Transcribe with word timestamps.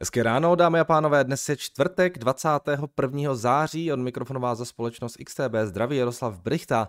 Hezké 0.00 0.22
ráno, 0.22 0.54
dámy 0.54 0.80
a 0.80 0.84
pánové, 0.84 1.24
dnes 1.24 1.48
je 1.48 1.56
čtvrtek 1.56 2.18
21. 2.18 3.34
září, 3.34 3.92
od 3.92 3.98
mikrofonu 3.98 4.40
vás 4.40 4.58
za 4.58 4.64
společnost 4.64 5.16
XTB 5.24 5.54
zdraví 5.64 5.96
Jaroslav 5.96 6.40
Brichta. 6.40 6.88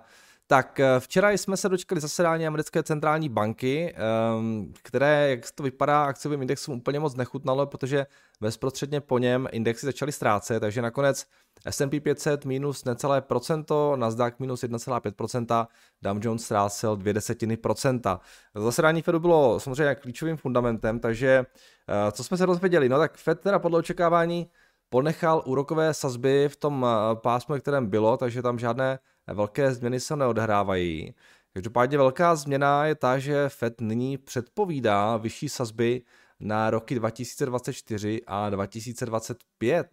Tak 0.49 0.79
eh, 0.79 0.99
včera 0.99 1.31
jsme 1.31 1.57
se 1.57 1.69
dočkali 1.69 2.01
zasedání 2.01 2.47
americké 2.47 2.83
centrální 2.83 3.29
banky, 3.29 3.93
ehm, 3.95 4.73
které, 4.83 5.29
jak 5.29 5.51
to 5.51 5.63
vypadá, 5.63 6.03
akciovým 6.03 6.41
indexům 6.41 6.77
úplně 6.77 6.99
moc 6.99 7.15
nechutnalo, 7.15 7.65
protože 7.65 8.05
bezprostředně 8.41 9.01
po 9.01 9.17
něm 9.17 9.47
indexy 9.51 9.85
začaly 9.85 10.11
ztrácet, 10.11 10.59
takže 10.59 10.81
nakonec 10.81 11.25
S&P 11.69 11.99
500 11.99 12.45
minus 12.45 12.85
necelé 12.85 13.21
procento, 13.21 13.95
Nasdaq 13.95 14.35
minus 14.39 14.63
1,5%, 14.63 15.67
Dow 16.01 16.17
Jones 16.25 16.43
ztrácel 16.45 16.95
dvě 16.95 17.13
desetiny 17.13 17.57
procenta. 17.57 18.19
Zasedání 18.55 19.01
Fedu 19.01 19.19
bylo 19.19 19.59
samozřejmě 19.59 19.95
klíčovým 19.95 20.37
fundamentem, 20.37 20.99
takže 20.99 21.45
eh, 21.87 22.11
co 22.11 22.23
jsme 22.23 22.37
se 22.37 22.45
dozvěděli? 22.45 22.89
No 22.89 22.97
tak 22.97 23.17
Fed 23.17 23.39
teda 23.39 23.59
podle 23.59 23.79
očekávání 23.79 24.49
ponechal 24.89 25.43
úrokové 25.45 25.93
sazby 25.93 26.49
v 26.49 26.55
tom 26.55 26.85
eh, 26.85 27.15
pásmu, 27.15 27.59
kterém 27.59 27.87
bylo, 27.87 28.17
takže 28.17 28.41
tam 28.41 28.59
žádné 28.59 28.99
velké 29.33 29.73
změny 29.73 29.99
se 29.99 30.15
neodehrávají. 30.15 31.15
Každopádně 31.53 31.97
velká 31.97 32.35
změna 32.35 32.85
je 32.85 32.95
ta, 32.95 33.19
že 33.19 33.49
Fed 33.49 33.81
nyní 33.81 34.17
předpovídá 34.17 35.17
vyšší 35.17 35.49
sazby 35.49 36.01
na 36.39 36.69
roky 36.69 36.95
2024 36.95 38.21
a 38.27 38.49
2025. 38.49 39.87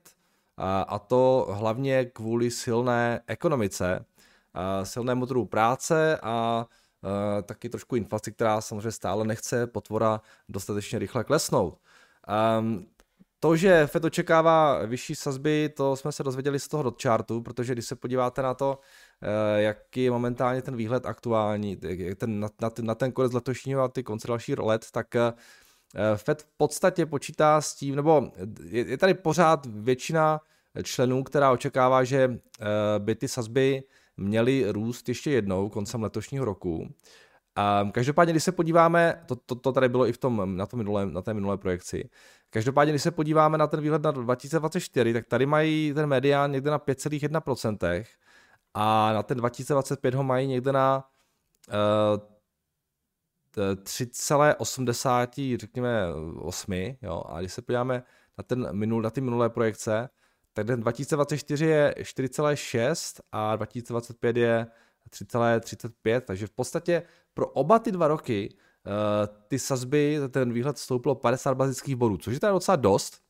A 0.86 0.98
to 0.98 1.46
hlavně 1.50 2.04
kvůli 2.04 2.50
silné 2.50 3.20
ekonomice, 3.26 4.04
silnému 4.82 5.26
trhu 5.26 5.46
práce 5.46 6.18
a 6.22 6.66
taky 7.42 7.68
trošku 7.68 7.96
inflaci, 7.96 8.32
která 8.32 8.60
samozřejmě 8.60 8.92
stále 8.92 9.24
nechce 9.24 9.66
potvora 9.66 10.20
dostatečně 10.48 10.98
rychle 10.98 11.24
klesnout. 11.24 11.78
To, 13.40 13.56
že 13.56 13.86
Fed 13.86 14.04
očekává 14.04 14.86
vyšší 14.86 15.14
sazby, 15.14 15.68
to 15.76 15.96
jsme 15.96 16.12
se 16.12 16.22
dozvěděli 16.22 16.60
z 16.60 16.68
toho 16.68 16.82
dot 16.82 17.02
chartu, 17.02 17.42
protože 17.42 17.72
když 17.72 17.86
se 17.86 17.96
podíváte 17.96 18.42
na 18.42 18.54
to, 18.54 18.78
jaký 19.56 20.04
je 20.04 20.10
momentálně 20.10 20.62
ten 20.62 20.76
výhled 20.76 21.06
aktuální, 21.06 21.76
ten, 22.16 22.40
na, 22.40 22.48
na, 22.60 22.70
na 22.82 22.94
ten 22.94 23.12
konec 23.12 23.32
letošního 23.32 23.82
a 23.82 23.88
ty 23.88 24.02
konce 24.02 24.28
dalších 24.28 24.58
let, 24.58 24.86
tak 24.92 25.16
eh, 25.16 25.32
Fed 26.16 26.42
v 26.42 26.48
podstatě 26.56 27.06
počítá 27.06 27.60
s 27.60 27.74
tím, 27.74 27.96
nebo 27.96 28.30
je, 28.64 28.86
je 28.88 28.98
tady 28.98 29.14
pořád 29.14 29.66
většina 29.66 30.40
členů, 30.82 31.22
která 31.22 31.52
očekává, 31.52 32.04
že 32.04 32.38
eh, 32.60 32.66
by 32.98 33.14
ty 33.14 33.28
sazby 33.28 33.82
měly 34.16 34.72
růst 34.72 35.08
ještě 35.08 35.30
jednou 35.30 35.68
koncem 35.68 36.02
letošního 36.02 36.44
roku. 36.44 36.88
Každopádně, 37.92 38.32
když 38.32 38.44
se 38.44 38.52
podíváme, 38.52 39.22
to, 39.26 39.36
to, 39.36 39.54
to 39.54 39.72
tady 39.72 39.88
bylo 39.88 40.06
i 40.06 40.12
v 40.12 40.18
tom, 40.18 40.56
na, 40.56 40.66
tom 40.66 40.78
minulé, 40.78 41.06
na 41.06 41.22
té 41.22 41.34
minulé 41.34 41.58
projekci, 41.58 42.10
každopádně, 42.50 42.92
když 42.92 43.02
se 43.02 43.10
podíváme 43.10 43.58
na 43.58 43.66
ten 43.66 43.80
výhled 43.80 44.02
na 44.02 44.10
2024, 44.10 45.12
tak 45.12 45.26
tady 45.26 45.46
mají 45.46 45.92
ten 45.94 46.06
medián 46.06 46.52
někde 46.52 46.70
na 46.70 46.78
5,1% 46.78 48.04
a 48.74 49.12
na 49.12 49.22
ten 49.22 49.38
2025 49.38 50.14
ho 50.14 50.24
mají 50.24 50.46
někde 50.46 50.72
na 50.72 51.08
uh, 51.68 51.74
eh, 53.58 53.74
3,80, 53.74 55.58
řekněme 55.58 56.04
8, 56.38 56.72
jo, 57.02 57.22
a 57.28 57.40
když 57.40 57.52
se 57.52 57.62
podíváme 57.62 58.02
na, 58.38 58.44
ten 58.44 58.76
minul, 58.76 59.02
na 59.02 59.10
ty 59.10 59.20
minulé 59.20 59.50
projekce, 59.50 60.08
tak 60.52 60.66
ten 60.66 60.80
2024 60.80 61.66
je 61.66 61.94
4,6 61.98 63.20
a 63.32 63.56
2025 63.56 64.36
je 64.36 64.66
3,35, 65.10 66.20
takže 66.20 66.46
v 66.46 66.50
podstatě 66.50 67.02
pro 67.34 67.46
oba 67.46 67.78
ty 67.78 67.92
dva 67.92 68.08
roky 68.08 68.56
uh, 68.86 69.36
ty 69.48 69.58
sazby, 69.58 70.18
ten 70.30 70.52
výhled 70.52 70.78
stouplo 70.78 71.14
50 71.14 71.54
bazických 71.54 71.96
bodů, 71.96 72.16
což 72.16 72.34
je 72.34 72.40
teda 72.40 72.52
docela 72.52 72.76
dost. 72.76 73.23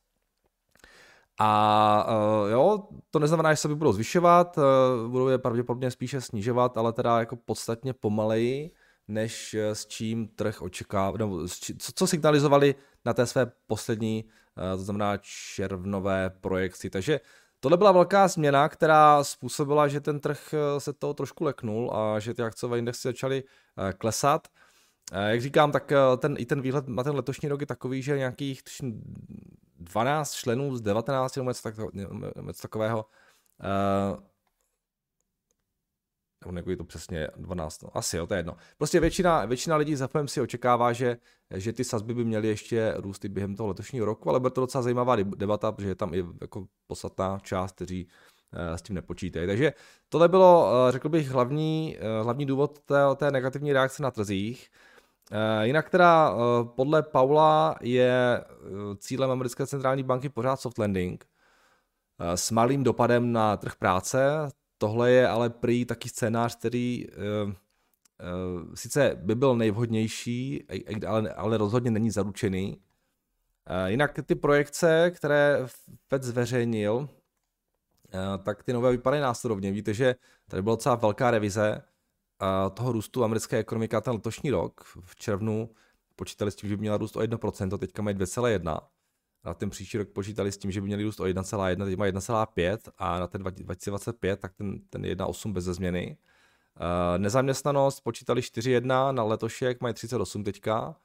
A 1.39 2.07
uh, 2.43 2.51
jo, 2.51 2.87
to 3.11 3.19
neznamená, 3.19 3.53
že 3.53 3.57
se 3.57 3.67
budou 3.67 3.91
zvyšovat, 3.91 4.57
uh, 4.57 5.11
budou 5.11 5.27
je 5.27 5.37
pravděpodobně 5.37 5.91
spíše 5.91 6.21
snižovat, 6.21 6.77
ale 6.77 6.93
teda 6.93 7.19
jako 7.19 7.35
podstatně 7.35 7.93
pomaleji, 7.93 8.71
než 9.07 9.53
s 9.53 9.85
čím 9.85 10.27
trh 10.27 10.61
očekává, 10.61 11.17
nebo 11.17 11.47
co, 11.77 11.91
co 11.95 12.07
signalizovali 12.07 12.75
na 13.05 13.13
té 13.13 13.25
své 13.25 13.51
poslední, 13.67 14.23
uh, 14.23 14.77
to 14.77 14.83
znamená 14.83 15.17
červnové 15.21 16.29
projekci. 16.29 16.89
Takže 16.89 17.19
Tohle 17.65 17.77
byla 17.77 17.91
velká 17.91 18.27
změna, 18.27 18.69
která 18.69 19.23
způsobila, 19.23 19.87
že 19.87 20.01
ten 20.01 20.19
trh 20.19 20.53
eh, 20.53 20.79
se 20.79 20.93
toho 20.93 21.13
trošku 21.13 21.43
leknul 21.43 21.91
a 21.95 22.19
že 22.19 22.33
ty 22.33 22.41
akciové 22.41 22.79
indexy 22.79 23.07
začaly 23.07 23.43
eh, 23.43 23.93
klesat. 23.93 24.47
Eh, 25.11 25.31
jak 25.31 25.41
říkám, 25.41 25.71
tak 25.71 25.91
ten, 26.17 26.35
i 26.37 26.45
ten 26.45 26.61
výhled 26.61 26.87
na 26.87 27.03
ten 27.03 27.15
letošní 27.15 27.49
rok 27.49 27.61
je 27.61 27.67
takový, 27.67 28.01
že 28.01 28.17
nějakých 28.17 28.61
12 29.85 30.33
členů 30.33 30.75
z 30.75 30.81
19 30.81 31.35
nebo 31.35 31.49
něco, 31.49 31.61
tak, 31.63 31.75
něco 32.41 32.61
takového 32.61 33.05
nebo 36.51 36.71
je 36.71 36.77
to 36.77 36.83
přesně 36.83 37.27
12, 37.37 37.83
no, 37.83 37.97
asi 37.97 38.17
jo, 38.17 38.27
to 38.27 38.33
je 38.33 38.39
jedno. 38.39 38.55
Prostě 38.77 38.99
většina, 38.99 39.45
většina 39.45 39.75
lidí 39.75 39.95
za 39.95 40.09
si 40.25 40.41
očekává, 40.41 40.93
že, 40.93 41.17
že 41.55 41.73
ty 41.73 41.83
sazby 41.83 42.13
by 42.13 42.25
měly 42.25 42.47
ještě 42.47 42.93
růst 42.97 43.25
i 43.25 43.29
během 43.29 43.55
toho 43.55 43.67
letošního 43.67 44.05
roku, 44.05 44.29
ale 44.29 44.39
bude 44.39 44.51
to 44.51 44.61
docela 44.61 44.81
zajímavá 44.81 45.15
debata, 45.15 45.71
protože 45.71 45.89
je 45.89 45.95
tam 45.95 46.13
i 46.13 46.25
jako 46.41 46.67
podstatná 46.87 47.39
část, 47.39 47.75
kteří 47.75 48.07
eh, 48.53 48.77
s 48.77 48.81
tím 48.81 48.95
nepočítají. 48.95 49.47
Takže 49.47 49.73
tohle 50.09 50.27
bylo, 50.27 50.71
eh, 50.87 50.91
řekl 50.91 51.09
bych, 51.09 51.29
hlavní, 51.29 51.97
hlavní 52.21 52.45
důvod 52.45 52.79
té, 52.79 53.01
té 53.15 53.31
negativní 53.31 53.73
reakce 53.73 54.03
na 54.03 54.11
trzích. 54.11 54.69
Jinak 55.61 55.89
teda 55.89 56.35
podle 56.63 57.03
Paula 57.03 57.75
je 57.81 58.43
cílem 58.97 59.31
americké 59.31 59.67
centrální 59.67 60.03
banky 60.03 60.29
pořád 60.29 60.61
soft 60.61 60.77
landing 60.77 61.25
s 62.35 62.51
malým 62.51 62.83
dopadem 62.83 63.31
na 63.31 63.57
trh 63.57 63.75
práce, 63.75 64.49
Tohle 64.77 65.11
je 65.11 65.27
ale 65.27 65.49
prý 65.49 65.85
taky 65.85 66.09
scénář, 66.09 66.55
který 66.55 67.07
sice 68.73 69.15
by 69.15 69.35
byl 69.35 69.55
nejvhodnější, 69.55 70.63
ale, 71.07 71.33
ale 71.33 71.57
rozhodně 71.57 71.91
není 71.91 72.11
zaručený. 72.11 72.81
Jinak 73.85 74.19
ty 74.25 74.35
projekce, 74.35 75.11
které 75.11 75.59
FED 76.07 76.23
zveřejnil, 76.23 77.09
tak 78.43 78.63
ty 78.63 78.73
nové 78.73 78.91
vypadají 78.91 79.21
následovně. 79.21 79.71
Víte, 79.71 79.93
že 79.93 80.15
tady 80.47 80.61
byla 80.61 80.75
docela 80.75 80.95
velká 80.95 81.31
revize 81.31 81.81
toho 82.73 82.91
růstu 82.91 83.23
americké 83.23 83.57
ekonomiky 83.57 83.95
ten 84.01 84.13
letošní 84.13 84.51
rok. 84.51 84.81
V 85.01 85.15
červnu 85.15 85.69
počítali 86.15 86.51
s 86.51 86.55
tím, 86.55 86.69
že 86.69 86.75
by 86.75 86.81
měla 86.81 86.97
růst 86.97 87.15
o 87.15 87.19
1%, 87.19 87.77
teďka 87.77 88.01
mají 88.01 88.15
2,1% 88.15 88.79
na 89.45 89.53
ten 89.53 89.69
příští 89.69 89.97
rok 89.97 90.09
počítali 90.09 90.51
s 90.51 90.57
tím, 90.57 90.71
že 90.71 90.81
by 90.81 90.87
měli 90.87 91.03
růst 91.03 91.19
o 91.19 91.23
1,1, 91.23 91.85
teď 91.85 91.97
má 91.97 92.05
1,5 92.05 92.77
a 92.97 93.19
na 93.19 93.27
ten 93.27 93.43
2025 93.43 94.39
tak 94.39 94.53
ten, 94.53 94.79
ten 94.89 95.01
1,8 95.01 95.53
bez 95.53 95.63
změny. 95.63 96.17
Nezaměstnanost 97.17 98.01
počítali 98.01 98.41
4,1 98.41 99.13
na 99.13 99.23
letošek, 99.23 99.81
mají 99.81 99.93
38 99.93 100.43
teďka, 100.43 100.95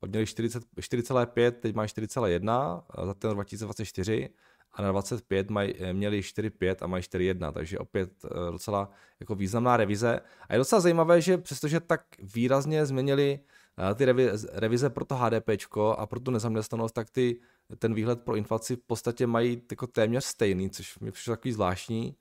pak 0.00 0.10
měli 0.10 0.24
4,5, 0.24 1.50
teď 1.50 1.74
mají 1.74 1.88
4,1 1.88 2.82
za 3.06 3.14
ten 3.14 3.30
2024 3.30 4.30
a 4.74 4.82
na 4.82 4.92
25 4.92 5.50
maj, 5.50 5.74
eh, 5.78 5.92
měli 5.92 6.22
4,5 6.22 6.82
a 6.82 6.86
mají 6.86 7.02
4,1, 7.02 7.52
takže 7.52 7.78
opět 7.78 8.10
uh, 8.24 8.30
docela 8.52 8.90
jako 9.20 9.34
významná 9.34 9.76
revize. 9.76 10.20
A 10.48 10.54
je 10.54 10.58
docela 10.58 10.80
zajímavé, 10.80 11.20
že 11.20 11.38
přestože 11.38 11.80
tak 11.80 12.00
výrazně 12.34 12.86
změnili 12.86 13.40
uh, 13.78 13.94
ty 13.94 14.04
revize, 14.52 14.90
pro 14.90 15.04
to 15.04 15.14
HDP 15.14 15.48
a 15.96 16.06
pro 16.06 16.20
tu 16.20 16.30
nezaměstnanost, 16.30 16.92
tak 16.92 17.10
ty 17.10 17.40
ten 17.78 17.94
výhled 17.94 18.22
pro 18.22 18.36
inflaci 18.36 18.76
v 18.76 18.82
podstatě 18.86 19.26
mají 19.26 19.62
jako 19.70 19.86
téměř 19.86 20.24
stejný, 20.24 20.70
což 20.70 20.98
mi 20.98 21.10
přišlo 21.12 21.36
takový 21.36 21.52
zvláštní, 21.52 22.16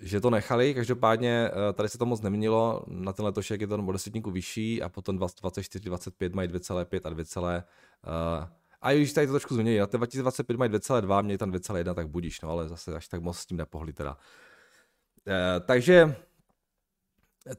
že 0.00 0.20
to 0.20 0.30
nechali, 0.30 0.74
každopádně 0.74 1.50
tady 1.74 1.88
se 1.88 1.98
to 1.98 2.06
moc 2.06 2.20
neměnilo, 2.20 2.84
na 2.86 3.12
ten 3.12 3.24
letošek 3.24 3.60
je 3.60 3.66
to 3.66 3.74
o 3.74 3.92
desetníku 3.92 4.30
vyšší 4.30 4.82
a 4.82 4.88
potom 4.88 5.18
24, 5.18 5.84
25 5.84 6.34
mají 6.34 6.48
2,5 6.48 7.00
a 7.04 7.10
2, 7.10 7.54
uh, 7.56 8.48
a 8.80 8.92
když 8.92 9.12
tady 9.12 9.26
to 9.26 9.32
trošku 9.32 9.54
změní, 9.54 9.78
na 9.78 9.86
ten 9.86 9.98
2025 9.98 10.56
mají 10.56 10.70
2,2, 10.70 11.22
měli 11.22 11.38
tam 11.38 11.50
2,1, 11.50 11.94
tak 11.94 12.08
budíš, 12.08 12.40
no 12.40 12.50
ale 12.50 12.68
zase 12.68 12.94
až 12.94 13.08
tak 13.08 13.20
moc 13.20 13.38
s 13.38 13.46
tím 13.46 13.56
nepohli 13.56 13.92
teda. 13.92 14.16
Uh, 15.26 15.66
takže 15.66 16.16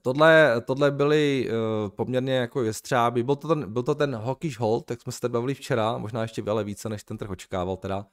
Tohle, 0.01 0.61
tohle 0.61 0.91
byly 0.91 1.49
uh, 1.49 1.89
poměrně 1.89 2.35
jako 2.35 2.63
jestřáby. 2.63 3.23
Byl 3.23 3.35
to 3.35 3.47
ten, 3.47 3.73
byl 3.73 3.83
to 3.83 3.95
ten 3.95 4.15
Hawkish 4.15 4.59
Hold, 4.59 4.85
tak 4.85 5.01
jsme 5.01 5.11
se 5.11 5.19
tady 5.19 5.31
bavili 5.31 5.53
včera, 5.53 5.97
možná 5.97 6.21
ještě 6.21 6.43
ale 6.49 6.63
více, 6.63 6.89
než 6.89 7.03
ten 7.03 7.17
trh 7.17 7.29
očekával 7.29 7.77
teda. 7.77 8.05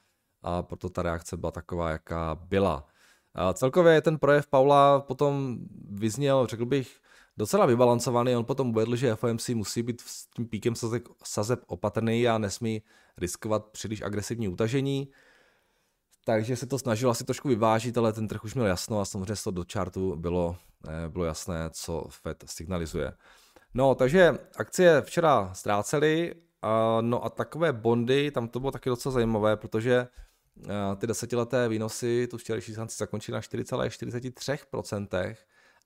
A 0.42 0.62
proto 0.62 0.88
ta 0.88 1.02
reakce 1.02 1.36
byla 1.36 1.52
taková, 1.52 1.90
jaká 1.90 2.34
byla. 2.34 2.86
A 3.34 3.52
celkově 3.52 4.00
ten 4.00 4.18
projev 4.18 4.46
Paula 4.46 5.00
potom 5.00 5.58
vyzněl, 5.90 6.46
řekl 6.46 6.66
bych, 6.66 7.00
docela 7.36 7.66
vybalancovaný. 7.66 8.36
On 8.36 8.44
potom 8.44 8.70
uvedl, 8.70 8.96
že 8.96 9.16
FOMC 9.16 9.48
musí 9.48 9.82
být 9.82 10.00
s 10.00 10.26
tím 10.26 10.48
píkem 10.48 10.74
sazeb, 10.74 11.02
sazeb 11.24 11.60
opatrný 11.66 12.28
a 12.28 12.38
nesmí 12.38 12.82
riskovat 13.18 13.66
příliš 13.66 14.02
agresivní 14.02 14.48
utažení 14.48 15.08
takže 16.24 16.56
se 16.56 16.66
to 16.66 16.78
snažil 16.78 17.10
asi 17.10 17.24
trošku 17.24 17.48
vyvážit, 17.48 17.98
ale 17.98 18.12
ten 18.12 18.28
trh 18.28 18.44
už 18.44 18.54
měl 18.54 18.66
jasno 18.66 19.00
a 19.00 19.04
samozřejmě 19.04 19.34
to 19.44 19.50
do 19.50 19.64
chartu 19.72 20.16
bylo, 20.16 20.56
eh, 20.88 21.08
bylo 21.08 21.24
jasné, 21.24 21.70
co 21.72 22.06
Fed 22.08 22.44
signalizuje. 22.46 23.12
No, 23.74 23.94
takže 23.94 24.38
akcie 24.56 25.02
včera 25.02 25.54
ztrácely 25.54 26.34
no 27.00 27.24
a 27.24 27.30
takové 27.30 27.72
bondy, 27.72 28.30
tam 28.30 28.48
to 28.48 28.60
bylo 28.60 28.72
taky 28.72 28.88
docela 28.88 29.12
zajímavé, 29.12 29.56
protože 29.56 30.06
ty 30.96 31.06
desetileté 31.06 31.68
výnosy 31.68 32.28
tu 32.30 32.38
včerejší 32.38 32.74
šanci 32.74 32.96
zakončily 32.98 33.34
na 33.34 33.40
4,43% 33.40 35.36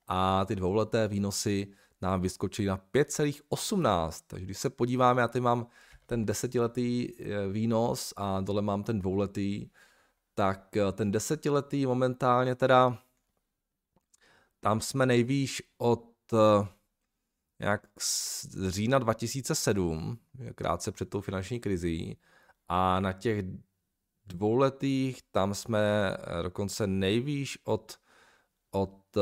a 0.08 0.44
ty 0.44 0.56
dvouleté 0.56 1.08
výnosy 1.08 1.72
nám 2.00 2.20
vyskočily 2.20 2.69
na 2.69 2.76
5,18. 2.76 4.25
Takže 4.26 4.44
když 4.44 4.58
se 4.58 4.70
podíváme, 4.70 5.20
já 5.20 5.28
tady 5.28 5.40
mám 5.40 5.66
ten 6.06 6.26
desetiletý 6.26 7.08
eh, 7.20 7.49
výnos 7.49 8.14
a 8.16 8.40
dole 8.40 8.62
mám 8.62 8.82
ten 8.82 8.99
dvouletý, 8.99 9.70
tak 10.34 10.76
eh, 10.76 10.93
ten 10.93 11.10
desetiletý 11.10 11.87
momentálně 11.87 12.55
teda, 12.55 12.99
tam 14.60 14.81
jsme 14.81 15.06
nejvýš 15.06 15.62
od 15.78 16.14
eh, 16.32 16.69
jak 17.58 17.82
z 17.99 18.46
října 18.69 18.99
2007, 18.99 20.19
krátce 20.55 20.93
před 20.93 21.10
tou 21.10 21.20
finanční 21.20 21.60
krizí, 21.60 22.19
a 22.69 23.00
na 23.00 23.12
těch 23.12 23.44
dvouletých 24.26 25.22
tam 25.31 25.55
jsme 25.55 26.16
dokonce 26.43 26.87
nejvýš 26.87 27.58
od, 27.64 27.99
od 28.70 29.16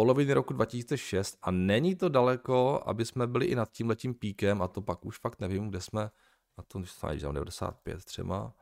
poloviny 0.00 0.32
roku 0.32 0.52
2006 0.52 1.38
a 1.42 1.50
není 1.50 1.96
to 1.96 2.08
daleko, 2.08 2.82
aby 2.86 3.04
jsme 3.04 3.26
byli 3.26 3.46
i 3.46 3.54
nad 3.54 3.70
tím 3.70 3.88
letím 3.88 4.14
píkem 4.14 4.62
a 4.62 4.68
to 4.68 4.82
pak 4.82 5.04
už 5.04 5.18
fakt 5.18 5.40
nevím, 5.40 5.68
kde 5.68 5.80
jsme, 5.80 6.10
a 6.56 6.62
to 6.62 6.78
když 6.78 7.22
95 7.22 8.04
třeba. 8.04 8.54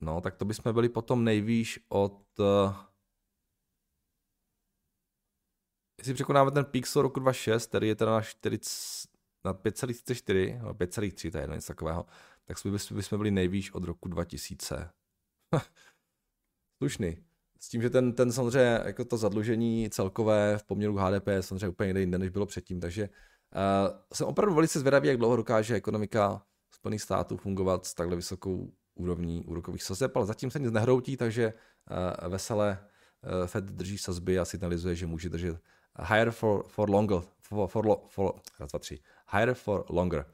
No, 0.00 0.20
tak 0.20 0.36
to 0.36 0.44
bychom 0.44 0.74
byli 0.74 0.88
potom 0.88 1.24
nejvýš 1.24 1.80
od... 1.88 2.38
Uh, 2.38 2.76
jestli 5.98 6.14
překonáme 6.14 6.50
ten 6.50 6.64
pík 6.64 6.86
z 6.86 6.96
roku 6.96 7.20
2006, 7.20 7.66
který 7.66 7.88
je 7.88 7.94
teda 7.94 8.10
na, 8.10 8.20
40, 8.20 9.10
na 9.44 9.54
5,34, 9.54 10.62
no 10.62 10.74
5,3, 10.74 11.30
to 11.30 11.38
je 11.38 11.42
jedno 11.42 11.54
nic 11.54 11.66
takového, 11.66 12.06
tak 12.44 12.56
bychom, 12.64 12.96
bychom 12.96 13.18
byli 13.18 13.30
nejvýš 13.30 13.72
od 13.72 13.84
roku 13.84 14.08
2000. 14.08 14.90
Slušný. 16.78 17.31
S 17.62 17.68
tím, 17.68 17.82
že 17.82 17.90
ten, 17.90 18.12
ten 18.12 18.32
samozřejmě 18.32 18.80
jako 18.84 19.04
to 19.04 19.16
zadlužení 19.16 19.90
celkové 19.90 20.58
v 20.58 20.64
poměru 20.64 20.96
HDP 20.96 21.26
je 21.26 21.42
samozřejmě 21.42 21.68
úplně 21.68 22.00
jinde, 22.00 22.18
než 22.18 22.30
bylo 22.30 22.46
předtím, 22.46 22.80
takže 22.80 23.08
uh, 23.08 23.98
jsem 24.12 24.26
opravdu 24.26 24.54
velice 24.54 24.80
zvědavý, 24.80 25.08
jak 25.08 25.16
dlouho 25.16 25.36
dokáže 25.36 25.74
ekonomika 25.74 26.42
Spojených 26.74 27.02
států 27.02 27.36
fungovat 27.36 27.86
s 27.86 27.94
takhle 27.94 28.16
vysokou 28.16 28.72
úrovní 28.94 29.44
úrokových 29.44 29.82
sazeb, 29.82 30.16
ale 30.16 30.26
zatím 30.26 30.50
se 30.50 30.58
nic 30.58 30.72
nehroutí, 30.72 31.16
takže 31.16 31.52
uh, 32.22 32.28
veselé 32.28 32.78
uh, 33.40 33.46
Fed 33.46 33.64
drží 33.64 33.98
sazby 33.98 34.38
a 34.38 34.44
signalizuje, 34.44 34.94
že 34.94 35.06
může 35.06 35.28
držet 35.28 35.56
higher 35.98 36.30
for, 36.30 36.64
for 36.68 36.90
longer, 36.90 37.20
for, 37.40 37.68
for, 37.68 37.98
for, 38.08 38.32
raz, 38.60 38.70
dva, 38.70 38.78
tři, 38.78 38.98
higher 39.32 39.54
for 39.54 39.84
longer. 39.88 40.24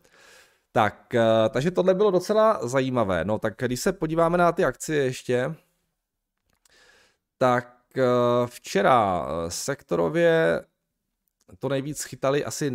Tak, 0.72 1.14
uh, 1.14 1.48
takže 1.50 1.70
tohle 1.70 1.94
bylo 1.94 2.10
docela 2.10 2.69
zajímavé. 2.69 3.25
No 3.25 3.38
tak 3.38 3.54
když 3.58 3.80
se 3.80 3.92
podíváme 3.92 4.38
na 4.38 4.52
ty 4.52 4.64
akcie 4.64 5.04
ještě, 5.04 5.54
tak 7.38 7.82
eh, 7.96 8.02
včera 8.46 9.26
eh, 9.26 9.50
sektorově 9.50 10.64
to 11.58 11.69
nejvíc 11.69 12.05
chytali 12.05 12.44
asi, 12.44 12.70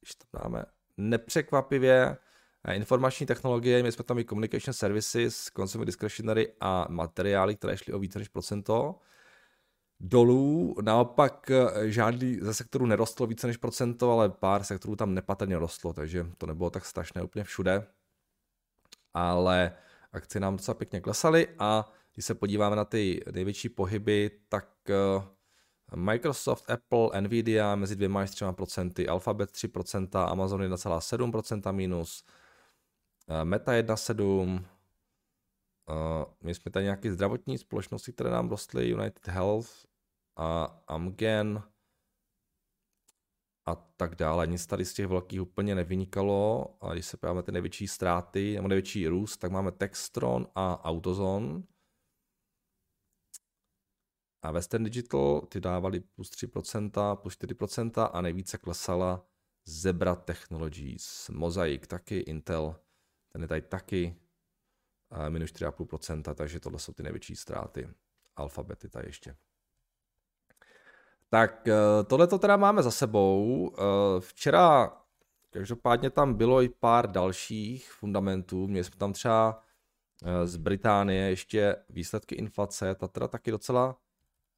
když 0.00 0.14
to 0.14 0.38
dáme, 0.42 0.64
nepřekvapivě 0.96 2.16
eh, 2.64 2.74
informační 2.74 3.26
technologie, 3.26 3.82
my 3.82 3.92
jsme 3.92 4.04
tam 4.04 4.18
i 4.18 4.24
communication 4.24 4.74
services, 4.74 5.50
consumer 5.56 5.86
discretionary 5.86 6.52
a 6.60 6.86
materiály, 6.90 7.56
které 7.56 7.76
šly 7.76 7.94
o 7.94 7.98
více 7.98 8.18
než 8.18 8.28
procento. 8.28 8.98
Dolů 10.02 10.74
naopak 10.82 11.50
žádný 11.84 12.38
ze 12.40 12.54
sektorů 12.54 12.86
nerostlo 12.86 13.26
více 13.26 13.46
než 13.46 13.56
procento, 13.56 14.12
ale 14.12 14.30
pár 14.30 14.64
sektorů 14.64 14.96
tam 14.96 15.14
nepatrně 15.14 15.58
rostlo, 15.58 15.92
takže 15.92 16.26
to 16.38 16.46
nebylo 16.46 16.70
tak 16.70 16.86
strašné 16.86 17.22
úplně 17.22 17.44
všude. 17.44 17.86
Ale 19.14 19.76
akcie 20.12 20.40
nám 20.40 20.56
docela 20.56 20.74
pěkně 20.74 21.00
klesaly 21.00 21.48
a 21.58 21.92
když 22.20 22.26
se 22.26 22.34
podíváme 22.34 22.76
na 22.76 22.84
ty 22.84 23.20
největší 23.32 23.68
pohyby, 23.68 24.30
tak 24.48 24.90
eh, 24.90 25.96
Microsoft, 25.96 26.70
Apple, 26.70 27.20
Nvidia 27.20 27.76
mezi 27.76 27.96
dvěma 27.96 28.20
až 28.20 28.30
třema 28.30 28.52
procenty, 28.52 29.08
Alphabet 29.08 29.50
3%, 29.50 30.30
Amazon 30.30 30.60
1,7% 30.60 31.72
minus, 31.72 32.24
eh, 33.28 33.44
Meta 33.44 33.72
1,7%, 33.72 34.64
eh, 35.90 36.24
my 36.42 36.54
jsme 36.54 36.70
tady 36.70 36.84
nějaké 36.84 37.12
zdravotní 37.12 37.58
společnosti, 37.58 38.12
které 38.12 38.30
nám 38.30 38.48
rostly, 38.48 38.88
United 38.88 39.28
Health 39.28 39.70
a 40.36 40.82
Amgen 40.86 41.62
a 43.66 43.74
tak 43.96 44.14
dále. 44.14 44.46
Nic 44.46 44.66
tady 44.66 44.84
z 44.84 44.94
těch 44.94 45.06
velkých 45.06 45.42
úplně 45.42 45.74
nevynikalo. 45.74 46.66
A 46.80 46.92
když 46.92 47.06
se 47.06 47.16
podíváme 47.16 47.42
ty 47.42 47.52
největší 47.52 47.88
ztráty, 47.88 48.54
nebo 48.54 48.68
největší 48.68 49.08
růst, 49.08 49.36
tak 49.36 49.50
máme 49.50 49.72
Textron 49.72 50.46
a 50.54 50.84
Autozone. 50.84 51.62
A 54.42 54.50
Western 54.50 54.84
Digital 54.84 55.40
ty 55.48 55.60
dávali 55.60 56.00
plus 56.00 56.30
3%, 56.30 57.16
plus 57.16 57.38
4% 57.38 58.10
a 58.12 58.20
nejvíce 58.20 58.58
klesala 58.58 59.26
Zebra 59.64 60.14
Technologies, 60.14 61.28
Mosaic 61.28 61.86
taky, 61.86 62.18
Intel, 62.18 62.76
ten 63.32 63.42
je 63.42 63.48
tady 63.48 63.60
taky 63.60 64.16
minus 65.28 65.50
4,5%, 65.50 66.34
takže 66.34 66.60
tohle 66.60 66.78
jsou 66.78 66.92
ty 66.92 67.02
největší 67.02 67.36
ztráty. 67.36 67.88
Alfabety 68.36 68.88
tady 68.88 69.08
ještě. 69.08 69.36
Tak 71.28 71.68
eh, 71.68 71.74
tohle 72.06 72.26
to 72.26 72.38
teda 72.38 72.56
máme 72.56 72.82
za 72.82 72.90
sebou. 72.90 73.70
Eh, 73.78 74.20
včera 74.20 74.96
každopádně 75.50 76.10
tam 76.10 76.34
bylo 76.34 76.62
i 76.62 76.68
pár 76.68 77.10
dalších 77.10 77.92
fundamentů. 77.92 78.66
Měli 78.68 78.84
jsme 78.84 78.96
tam 78.96 79.12
třeba 79.12 79.62
eh, 80.24 80.46
z 80.46 80.56
Británie 80.56 81.30
ještě 81.30 81.76
výsledky 81.88 82.34
inflace, 82.34 82.94
ta 82.94 83.08
teda 83.08 83.28
taky 83.28 83.50
docela 83.50 83.96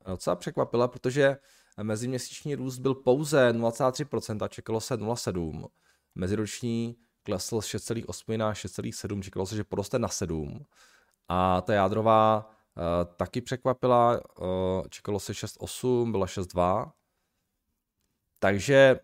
docela 0.07 0.37
překvapila, 0.37 0.89
protože 0.89 1.37
meziměsíční 1.83 2.55
růst 2.55 2.79
byl 2.79 2.95
pouze 2.95 3.53
0,3%, 3.53 4.49
čekalo 4.49 4.81
se 4.81 4.97
0,7%. 4.97 5.69
Meziroční 6.15 6.97
klesl 7.23 7.61
z 7.61 7.67
6,8 7.67 8.39
na 8.39 8.53
6,7, 8.53 9.23
čekalo 9.23 9.47
se, 9.47 9.57
že 9.57 9.65
poroste 9.65 9.99
na 9.99 10.09
7. 10.09 10.67
A 11.29 11.61
ta 11.61 11.75
jádrová 11.75 12.47
uh, 12.47 13.15
taky 13.17 13.41
překvapila, 13.41 14.21
uh, 14.41 14.89
čekalo 14.91 15.21
se 15.21 15.33
6,8, 15.33 16.11
byla 16.11 16.27
6,2. 16.27 16.93
Takže 18.39 19.01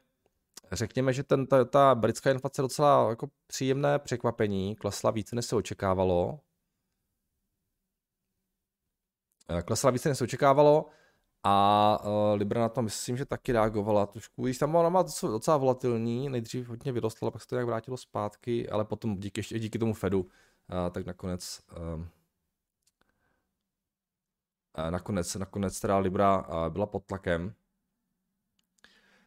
řekněme, 0.73 1.13
že 1.13 1.23
ten, 1.23 1.47
ta, 1.47 1.65
ta 1.65 1.95
britská 1.95 2.31
inflace 2.31 2.63
docela 2.63 3.11
jako 3.11 3.29
příjemné 3.47 3.99
překvapení, 3.99 4.77
klesla 4.77 5.11
více, 5.11 5.37
než 5.37 5.45
se 5.45 5.57
očekávalo. 5.57 6.41
Eh, 9.51 9.63
klesala 9.63 9.91
více, 9.91 10.09
než 10.09 10.19
se 10.19 10.25
očekávalo 10.25 10.87
a 11.45 11.99
uh, 12.05 12.39
Libra 12.39 12.61
na 12.61 12.69
to 12.69 12.83
myslím, 12.83 13.17
že 13.17 13.25
taky 13.25 13.53
reagovala 13.53 14.07
trošku, 14.07 14.45
když 14.45 14.59
tam 14.59 14.75
ona 14.75 14.89
má 14.89 15.05
docela 15.23 15.57
volatilní, 15.57 16.29
nejdřív 16.29 16.69
hodně 16.69 16.93
vyrostla, 16.93 17.31
pak 17.31 17.43
se 17.43 17.49
to 17.49 17.55
nějak 17.55 17.67
vrátilo 17.67 17.97
zpátky, 17.97 18.69
ale 18.69 18.85
potom 18.85 19.17
díky, 19.17 19.39
ještě 19.39 19.59
díky 19.59 19.79
tomu 19.79 19.95
Fedu, 19.95 20.21
uh, 20.21 20.29
tak 20.91 21.07
nakonec 21.07 21.61
uh, 21.77 22.05
nakonec, 24.91 25.35
nakonec 25.35 25.81
teda 25.81 25.99
Libra 25.99 26.49
uh, 26.49 26.69
byla 26.69 26.87
pod 26.87 27.05
tlakem. 27.05 27.55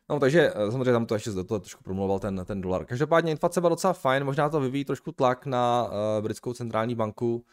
No, 0.09 0.19
takže 0.19 0.53
samozřejmě 0.69 0.91
tam 0.91 1.05
to 1.05 1.15
ještě 1.15 1.31
do 1.31 1.43
toho 1.43 1.59
trošku 1.59 1.83
promluval 1.83 2.19
ten, 2.19 2.45
ten 2.45 2.61
dolar. 2.61 2.85
Každopádně 2.85 3.31
inflace 3.31 3.61
byla 3.61 3.69
docela 3.69 3.93
fajn, 3.93 4.23
možná 4.23 4.49
to 4.49 4.59
vyvíjí 4.59 4.85
trošku 4.85 5.11
tlak 5.11 5.45
na 5.45 5.83
uh, 5.83 6.23
britskou 6.23 6.53
centrální 6.53 6.95
banku, 6.95 7.45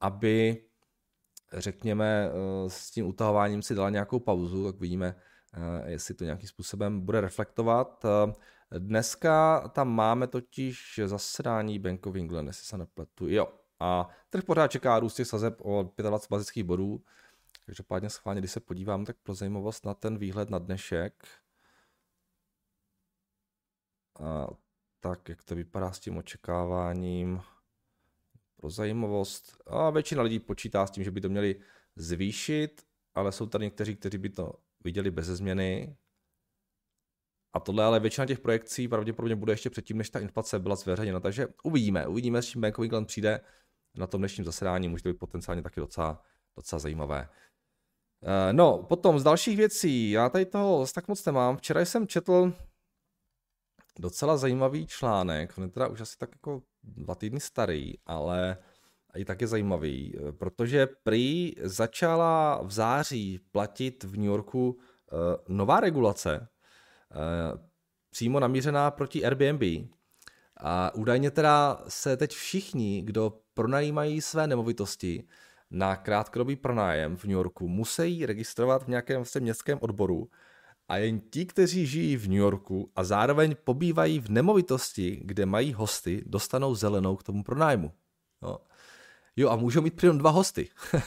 aby 0.00 0.64
řekněme, 1.52 2.30
eh, 2.30 2.70
s 2.70 2.90
tím 2.90 3.06
utahováním 3.06 3.62
si 3.62 3.74
dala 3.74 3.90
nějakou 3.90 4.18
pauzu, 4.18 4.72
tak 4.72 4.80
vidíme, 4.80 5.16
eh, 5.54 5.90
jestli 5.90 6.14
to 6.14 6.24
nějakým 6.24 6.48
způsobem 6.48 7.00
bude 7.00 7.20
reflektovat. 7.20 8.04
Eh, 8.04 8.78
dneska 8.78 9.60
tam 9.68 9.88
máme 9.88 10.26
totiž 10.26 11.00
zasedání 11.06 11.78
Bank 11.78 12.06
of 12.06 12.16
England, 12.16 12.46
jestli 12.46 12.64
se 12.64 12.78
nepletu. 12.78 13.28
Jo, 13.28 13.48
a 13.80 14.08
trh 14.30 14.44
pořád 14.44 14.68
čeká 14.68 14.98
růst 14.98 15.14
těch 15.14 15.26
sazeb 15.26 15.60
o 15.60 15.92
25 15.96 16.30
bazických 16.30 16.64
bodů. 16.64 17.04
Každopádně 17.66 18.10
schválně, 18.10 18.40
když 18.40 18.50
se 18.50 18.60
podívám, 18.60 19.04
tak 19.04 19.16
pro 19.22 19.34
zajímavost 19.34 19.86
na 19.86 19.94
ten 19.94 20.18
výhled 20.18 20.50
na 20.50 20.58
dnešek, 20.58 21.28
a, 24.20 24.46
tak 25.00 25.28
jak 25.28 25.42
to 25.42 25.54
vypadá 25.54 25.92
s 25.92 26.00
tím 26.00 26.16
očekáváním, 26.16 27.42
pro 28.60 28.70
zajímavost. 28.70 29.62
A 29.66 29.90
většina 29.90 30.22
lidí 30.22 30.38
počítá 30.38 30.86
s 30.86 30.90
tím, 30.90 31.04
že 31.04 31.10
by 31.10 31.20
to 31.20 31.28
měli 31.28 31.60
zvýšit, 31.96 32.82
ale 33.14 33.32
jsou 33.32 33.46
tady 33.46 33.64
někteří, 33.64 33.96
kteří 33.96 34.18
by 34.18 34.28
to 34.28 34.52
viděli 34.84 35.10
bez 35.10 35.26
změny. 35.26 35.96
A 37.52 37.60
tohle 37.60 37.84
ale 37.84 38.00
většina 38.00 38.26
těch 38.26 38.40
projekcí 38.40 38.88
pravděpodobně 38.88 39.36
bude 39.36 39.52
ještě 39.52 39.70
předtím, 39.70 39.98
než 39.98 40.10
ta 40.10 40.20
inflace 40.20 40.58
byla 40.58 40.76
zveřejněna. 40.76 41.20
Takže 41.20 41.48
uvidíme, 41.64 42.06
uvidíme, 42.06 42.42
s 42.42 42.46
čím 42.46 42.60
Bank 42.60 42.78
of 42.78 42.82
England 42.82 43.06
přijde 43.06 43.40
na 43.94 44.06
tom 44.06 44.20
dnešním 44.20 44.44
zasedání. 44.44 44.88
Může 44.88 45.02
to 45.02 45.08
být 45.08 45.18
potenciálně 45.18 45.62
taky 45.62 45.80
docela, 45.80 46.22
docela 46.56 46.78
zajímavé. 46.78 47.28
Eh, 48.22 48.52
no, 48.52 48.82
potom 48.82 49.18
z 49.18 49.22
dalších 49.22 49.56
věcí, 49.56 50.10
já 50.10 50.28
tady 50.28 50.46
toho 50.46 50.86
tak 50.94 51.08
moc 51.08 51.24
nemám. 51.24 51.56
Včera 51.56 51.80
jsem 51.80 52.06
četl 52.06 52.52
docela 53.98 54.36
zajímavý 54.36 54.86
článek, 54.86 55.58
on 55.58 55.64
je 55.64 55.70
teda 55.70 55.88
už 55.88 56.00
asi 56.00 56.18
tak 56.18 56.30
jako 56.32 56.62
dva 56.82 57.14
týdny 57.14 57.40
starý, 57.40 57.94
ale 58.06 58.56
i 59.16 59.24
tak 59.24 59.40
je 59.40 59.46
zajímavý, 59.46 60.14
protože 60.38 60.88
prý 61.02 61.54
začala 61.62 62.62
v 62.62 62.70
září 62.70 63.40
platit 63.52 64.04
v 64.04 64.16
New 64.16 64.26
Yorku 64.26 64.70
uh, 64.70 64.76
nová 65.48 65.80
regulace, 65.80 66.48
uh, 67.10 67.60
přímo 68.10 68.40
namířená 68.40 68.90
proti 68.90 69.24
Airbnb. 69.24 69.62
A 70.56 70.94
údajně 70.94 71.30
teda 71.30 71.84
se 71.88 72.16
teď 72.16 72.30
všichni, 72.30 73.02
kdo 73.02 73.40
pronajímají 73.54 74.20
své 74.20 74.46
nemovitosti 74.46 75.24
na 75.70 75.96
krátkodobý 75.96 76.56
pronájem 76.56 77.16
v 77.16 77.24
New 77.24 77.32
Yorku, 77.32 77.68
musí 77.68 78.26
registrovat 78.26 78.84
v 78.84 78.88
nějakém 78.88 79.16
vlastně 79.16 79.40
městském 79.40 79.78
odboru 79.80 80.30
a 80.90 80.96
jen 80.96 81.20
ti, 81.20 81.46
kteří 81.46 81.86
žijí 81.86 82.16
v 82.16 82.28
New 82.28 82.38
Yorku 82.38 82.90
a 82.96 83.04
zároveň 83.04 83.56
pobývají 83.64 84.20
v 84.20 84.28
nemovitosti, 84.28 85.20
kde 85.24 85.46
mají 85.46 85.72
hosty, 85.72 86.22
dostanou 86.26 86.74
zelenou 86.74 87.16
k 87.16 87.22
tomu 87.22 87.44
pronájmu. 87.44 87.92
No. 88.42 88.58
Jo, 89.36 89.48
a 89.48 89.56
můžou 89.56 89.82
mít 89.82 89.94
přitom 89.94 90.18
dva 90.18 90.30
hosty. 90.30 90.68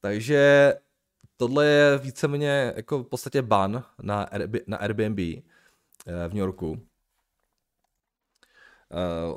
Takže 0.00 0.74
tohle 1.36 1.66
je 1.66 1.98
víceméně 1.98 2.72
jako 2.76 2.98
v 2.98 3.06
podstatě 3.06 3.42
ban 3.42 3.84
na, 4.02 4.28
na 4.66 4.76
Airbnb 4.76 5.18
eh, 5.18 5.42
v 6.06 6.28
New 6.28 6.40
Yorku. 6.40 6.70
Uh, 6.70 6.78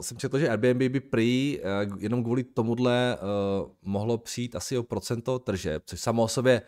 jsem 0.02 0.18
četl, 0.18 0.40
že 0.40 0.50
Airbnb 0.50 0.92
by 0.92 1.00
prý 1.00 1.60
uh, 1.60 1.66
jenom 2.04 2.24
kvůli 2.24 2.44
tomuhle 2.44 3.18
uh, 3.18 3.22
mohlo 3.82 4.18
přijít 4.18 4.56
asi 4.56 4.78
o 4.78 4.84
procento 4.84 5.40
tržeb, 5.40 5.84
což 5.86 6.00
samo 6.00 6.24
o 6.24 6.28
sobě 6.28 6.62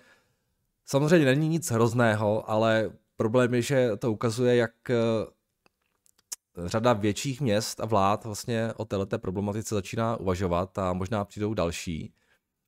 samozřejmě 0.90 1.26
není 1.26 1.48
nic 1.48 1.72
hrozného, 1.72 2.50
ale 2.50 2.92
problém 3.16 3.54
je, 3.54 3.62
že 3.62 3.98
to 3.98 4.12
ukazuje, 4.12 4.56
jak 4.56 4.72
uh, 4.90 6.68
řada 6.68 6.94
větších 6.94 7.42
měst 7.42 7.80
a 7.80 7.86
vlád 7.86 8.26
vlastně 8.26 8.74
o 8.78 8.86
této 8.86 9.20
problematice 9.20 9.76
začíná 9.76 10.18
uvažovat 10.18 10.78
a 10.78 10.94
možná 10.94 11.26
přijdou 11.26 11.54
další. 11.54 12.14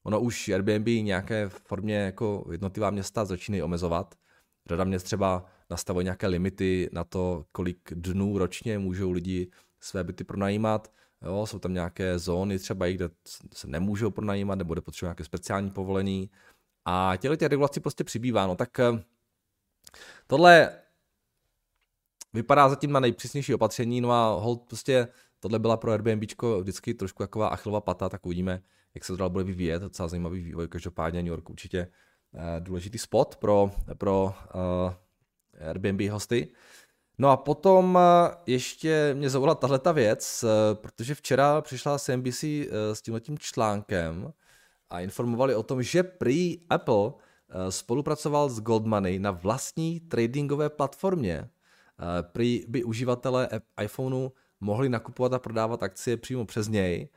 Ono 0.03 0.21
už 0.21 0.49
Airbnb 0.49 0.87
nějaké 0.87 1.49
formě 1.49 1.95
jako 1.95 2.45
jednotlivá 2.51 2.89
města 2.89 3.25
začínají 3.25 3.63
omezovat. 3.63 4.15
Řada 4.67 4.83
měst 4.83 5.03
třeba 5.03 5.45
nastavuje 5.69 6.03
nějaké 6.03 6.27
limity 6.27 6.89
na 6.93 7.03
to, 7.03 7.45
kolik 7.51 7.93
dnů 7.93 8.37
ročně 8.37 8.79
můžou 8.79 9.11
lidi 9.11 9.51
své 9.79 10.03
byty 10.03 10.23
pronajímat. 10.23 10.91
Jo, 11.21 11.45
jsou 11.45 11.59
tam 11.59 11.73
nějaké 11.73 12.19
zóny 12.19 12.59
třeba, 12.59 12.87
kde 12.87 13.09
se 13.53 13.67
nemůžou 13.67 14.11
pronajímat 14.11 14.57
nebo 14.57 14.73
kde 14.73 14.81
potřebují 14.81 15.07
nějaké 15.07 15.23
speciální 15.23 15.71
povolení. 15.71 16.29
A 16.85 17.13
těchto 17.17 17.35
těch 17.35 17.49
regulací 17.49 17.79
prostě 17.79 18.03
přibývá. 18.03 18.47
No 18.47 18.55
tak 18.55 18.79
eh, 18.79 19.03
tohle 20.27 20.81
vypadá 22.33 22.69
zatím 22.69 22.91
na 22.91 22.99
nejpřísnější 22.99 23.53
opatření, 23.53 24.01
no 24.01 24.11
a 24.11 24.33
hold 24.33 24.63
prostě 24.67 25.07
tohle 25.39 25.59
byla 25.59 25.77
pro 25.77 25.91
Airbnb 25.91 26.23
vždycky 26.61 26.93
trošku 26.93 27.23
taková 27.23 27.47
achilová 27.47 27.81
pata, 27.81 28.09
tak 28.09 28.25
uvidíme, 28.25 28.61
jak 28.95 29.05
se 29.05 29.13
to 29.13 29.17
dál 29.17 29.29
bude 29.29 29.43
vyvíjet, 29.43 29.81
docela 29.81 30.07
zajímavý 30.07 30.43
vývoj, 30.43 30.67
každopádně 30.67 31.23
New 31.23 31.29
York 31.29 31.49
určitě 31.49 31.87
eh, 32.33 32.59
důležitý 32.59 32.97
spot 32.97 33.35
pro, 33.35 33.71
pro 33.97 34.33
uh, 34.55 35.67
Airbnb 35.69 36.01
hosty. 36.01 36.47
No 37.17 37.29
a 37.29 37.37
potom 37.37 37.99
ještě 38.45 39.13
mě 39.13 39.29
zavolala 39.29 39.55
tahle 39.55 39.79
ta 39.79 39.91
věc, 39.91 40.45
protože 40.73 41.15
včera 41.15 41.61
přišla 41.61 41.99
CNBC 41.99 42.43
s 42.93 43.01
tímhletím 43.01 43.37
článkem 43.37 44.33
a 44.91 44.99
informovali 44.99 45.55
o 45.55 45.63
tom, 45.63 45.83
že 45.83 46.03
prý 46.03 46.59
Apple 46.69 47.11
spolupracoval 47.69 48.49
s 48.49 48.59
Goldmoney 48.59 49.19
na 49.19 49.31
vlastní 49.31 49.99
tradingové 49.99 50.69
platformě. 50.69 51.49
Prý 52.21 52.65
by 52.67 52.83
uživatelé 52.83 53.49
iPhoneu 53.83 54.29
mohli 54.59 54.89
nakupovat 54.89 55.33
a 55.33 55.39
prodávat 55.39 55.83
akcie 55.83 56.17
přímo 56.17 56.45
přes 56.45 56.67
něj. 56.67 57.09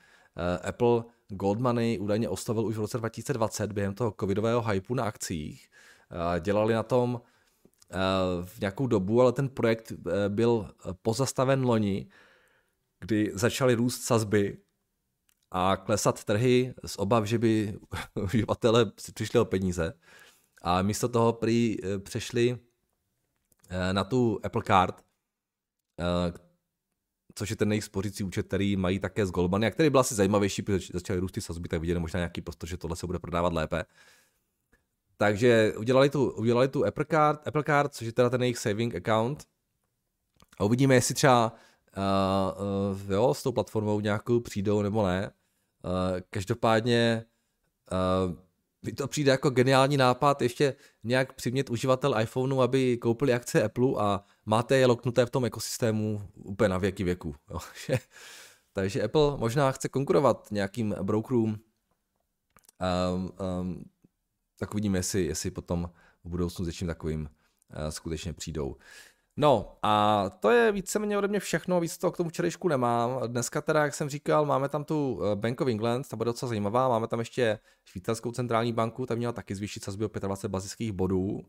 Apple 0.62 1.04
Goldmoney 1.28 1.98
údajně 1.98 2.28
oslovil 2.28 2.66
už 2.66 2.76
v 2.76 2.80
roce 2.80 2.98
2020 2.98 3.72
během 3.72 3.94
toho 3.94 4.14
covidového 4.20 4.62
hypu 4.62 4.94
na 4.94 5.04
akcích. 5.04 5.68
Dělali 6.40 6.74
na 6.74 6.82
tom 6.82 7.20
Eh, 7.94 8.44
v 8.44 8.60
nějakou 8.60 8.86
dobu, 8.86 9.20
ale 9.20 9.32
ten 9.32 9.48
projekt 9.48 9.92
eh, 9.92 10.28
byl 10.28 10.70
pozastaven 11.02 11.64
loni, 11.64 12.06
kdy 13.00 13.30
začaly 13.34 13.74
růst 13.74 14.02
sazby 14.02 14.58
a 15.54 15.76
klesat 15.76 16.24
trhy 16.24 16.74
z 16.86 16.98
obav, 16.98 17.24
že 17.24 17.38
by 17.38 17.78
uživatelé 18.14 18.86
přišli 19.14 19.40
o 19.40 19.44
peníze. 19.44 19.92
A 20.62 20.82
místo 20.82 21.08
toho 21.08 21.32
prý 21.32 21.76
eh, 21.82 21.98
přešli 21.98 22.58
na 23.92 24.04
tu 24.04 24.40
Apple 24.44 24.62
Card, 24.66 25.04
což 27.34 27.50
je 27.50 27.56
ten 27.56 27.72
jejich 27.72 27.84
spořící 27.84 28.24
účet, 28.24 28.46
který 28.46 28.76
mají 28.76 28.98
také 28.98 29.26
z 29.26 29.30
Goldman, 29.30 29.64
a 29.64 29.70
který 29.70 29.90
byl 29.90 30.00
asi 30.00 30.14
zajímavější, 30.14 30.62
protože 30.62 30.88
začaly 30.92 31.18
růst 31.18 31.32
ty 31.32 31.40
sazby, 31.40 31.68
tak 31.68 31.80
viděli 31.80 32.00
možná 32.00 32.18
nějaký 32.18 32.40
prostor, 32.40 32.68
že 32.68 32.76
tohle 32.76 32.96
se 32.96 33.06
bude 33.06 33.18
prodávat 33.18 33.52
lépe. 33.52 33.84
Takže 35.16 35.74
udělali 35.78 36.10
tu, 36.10 36.30
udělali 36.30 36.68
tu 36.68 36.86
Apple 36.86 37.04
Card, 37.10 37.48
Apple 37.48 37.64
Card, 37.64 37.94
což 37.94 38.06
je 38.06 38.12
teda 38.12 38.30
ten 38.30 38.42
jejich 38.42 38.58
saving 38.58 38.94
account. 38.94 39.44
A 40.58 40.64
uvidíme, 40.64 40.94
jestli 40.94 41.14
třeba 41.14 41.52
uh, 41.96 42.96
uh, 43.04 43.12
jo, 43.12 43.34
s 43.34 43.42
tou 43.42 43.52
platformou 43.52 44.00
nějakou 44.00 44.40
přijdou 44.40 44.82
nebo 44.82 45.06
ne. 45.06 45.30
Uh, 45.84 46.20
každopádně 46.30 47.24
uh, 47.92 48.34
mi 48.82 48.92
to 48.92 49.08
přijde 49.08 49.30
jako 49.30 49.50
geniální 49.50 49.96
nápad 49.96 50.42
ještě 50.42 50.76
nějak 51.04 51.32
přimět 51.32 51.70
uživatel 51.70 52.20
iPhoneu, 52.20 52.60
aby 52.60 52.96
koupili 52.96 53.32
akce 53.34 53.62
Apple 53.62 53.88
a 53.98 54.24
máte 54.46 54.76
je 54.76 54.86
loknuté 54.86 55.26
v 55.26 55.30
tom 55.30 55.44
ekosystému 55.44 56.28
úplně 56.34 56.68
na 56.68 56.78
věky 56.78 57.04
věku. 57.04 57.34
Takže 58.72 59.02
Apple 59.02 59.36
možná 59.36 59.72
chce 59.72 59.88
konkurovat 59.88 60.48
nějakým 60.50 60.94
brokerům, 61.02 61.58
um, 63.14 63.32
um, 63.60 63.84
tak 64.58 64.74
uvidíme, 64.74 64.98
jestli, 64.98 65.24
jestli 65.24 65.50
potom 65.50 65.90
v 66.24 66.28
budoucnu 66.28 66.64
s 66.64 66.68
něčím 66.68 66.88
takovým 66.88 67.20
uh, 67.20 67.88
skutečně 67.88 68.32
přijdou. 68.32 68.76
No 69.36 69.78
a 69.82 70.24
to 70.40 70.50
je 70.50 70.72
víceméně 70.72 71.18
ode 71.18 71.28
mě 71.28 71.40
všechno, 71.40 71.80
víc 71.80 71.98
toho 71.98 72.12
k 72.12 72.16
tomu 72.16 72.30
včerejšku 72.30 72.68
nemám. 72.68 73.20
Dneska 73.26 73.60
teda, 73.60 73.82
jak 73.84 73.94
jsem 73.94 74.08
říkal, 74.08 74.46
máme 74.46 74.68
tam 74.68 74.84
tu 74.84 75.20
eh, 75.22 75.36
Bank 75.36 75.60
of 75.60 75.68
England, 75.68 76.08
ta 76.08 76.16
bude 76.16 76.28
docela 76.28 76.48
zajímavá, 76.48 76.88
máme 76.88 77.08
tam 77.08 77.18
ještě 77.18 77.58
švýcarskou 77.84 78.30
centrální 78.30 78.72
banku, 78.72 79.06
ta 79.06 79.14
měla 79.14 79.32
taky 79.32 79.54
zvýšit 79.54 79.84
sazby 79.84 80.04
o 80.04 80.08
25 80.08 80.50
bazických 80.50 80.92
bodů. 80.92 81.24
Uh, 81.30 81.42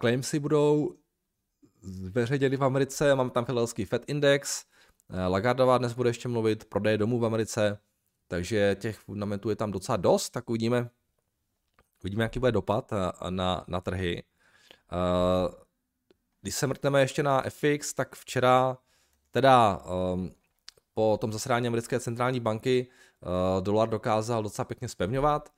claimsy 0.00 0.38
budou 0.38 0.94
zveřejněny 1.82 2.56
v 2.56 2.64
Americe, 2.64 3.14
máme 3.14 3.30
tam 3.30 3.44
filadelský 3.44 3.84
Fed 3.84 4.04
Index, 4.06 4.64
uh, 5.10 5.32
Lagardová 5.32 5.78
dnes 5.78 5.92
bude 5.92 6.10
ještě 6.10 6.28
mluvit, 6.28 6.64
prodeje 6.64 6.98
domů 6.98 7.18
v 7.18 7.24
Americe, 7.24 7.78
takže 8.28 8.76
těch 8.80 8.98
fundamentů 8.98 9.50
je 9.50 9.56
tam 9.56 9.70
docela 9.70 9.96
dost, 9.96 10.30
tak 10.30 10.50
uvidíme, 10.50 10.90
Uvidíme, 12.02 12.24
jaký 12.24 12.40
bude 12.40 12.52
dopad 12.52 12.92
eh, 12.92 13.30
na, 13.30 13.64
na 13.68 13.80
trhy. 13.80 14.22
Když 16.48 16.54
se 16.54 16.66
mrtneme 16.66 17.00
ještě 17.00 17.22
na 17.22 17.42
FX, 17.48 17.94
tak 17.94 18.16
včera 18.16 18.78
teda 19.30 19.80
um, 20.14 20.34
po 20.94 21.18
tom 21.20 21.32
zasedání 21.32 21.66
americké 21.66 22.00
centrální 22.00 22.40
banky 22.40 22.86
uh, 23.20 23.62
dolar 23.62 23.88
dokázal 23.88 24.42
docela 24.42 24.64
pěkně 24.64 24.88
spevňovat. 24.88 25.52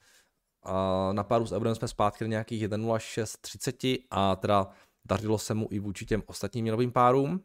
Uh, 0.67 0.73
na 1.13 1.25
páru 1.25 1.47
s 1.47 1.53
eurem 1.53 1.75
jsme 1.75 1.89
zpátky 1.89 2.25
na 2.25 2.29
nějakých 2.29 2.69
1,0630 2.69 4.05
a 4.11 4.37
teda 4.37 4.69
dařilo 5.05 5.39
se 5.39 5.55
mu 5.55 5.69
i 5.71 5.79
vůči 5.79 6.07
těm 6.07 6.23
ostatním 6.27 6.63
měnovým 6.63 6.93
párům. 6.93 7.33
Uh, 7.33 7.39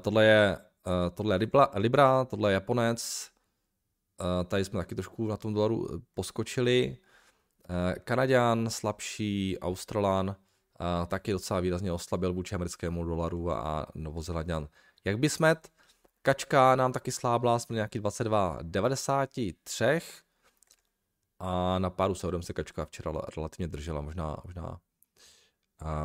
tohle 0.00 0.24
je, 0.24 0.58
uh, 0.86 0.92
tohle 1.14 1.34
je 1.34 1.38
Libra, 1.38 1.68
Libra, 1.74 2.24
tohle 2.24 2.50
je 2.50 2.54
Japonec, 2.54 3.30
Uh, 4.20 4.44
tady 4.48 4.64
jsme 4.64 4.78
taky 4.78 4.94
trošku 4.94 5.26
na 5.26 5.36
tom 5.36 5.54
dolaru 5.54 6.02
poskočili. 6.14 6.96
Kanaďan 8.04 8.70
slabší, 8.70 9.58
Australan 9.58 10.36
taky 11.06 11.32
docela 11.32 11.60
výrazně 11.60 11.92
oslabil 11.92 12.32
vůči 12.32 12.54
americkému 12.54 13.04
dolaru 13.04 13.50
a, 13.50 13.86
Novozelandian. 13.94 14.68
Jak 15.04 15.18
by 15.18 15.28
smet? 15.28 15.72
Kačka 16.22 16.76
nám 16.76 16.92
taky 16.92 17.12
slábla, 17.12 17.58
jsme 17.58 17.74
nějaký 17.74 18.00
22,93 18.00 20.00
a 21.38 21.78
na 21.78 21.90
páru 21.90 22.14
s 22.14 22.40
se 22.40 22.52
kačka 22.52 22.84
včera 22.84 23.12
relativně 23.36 23.68
držela, 23.68 24.00
možná, 24.00 24.36
možná 24.44 24.80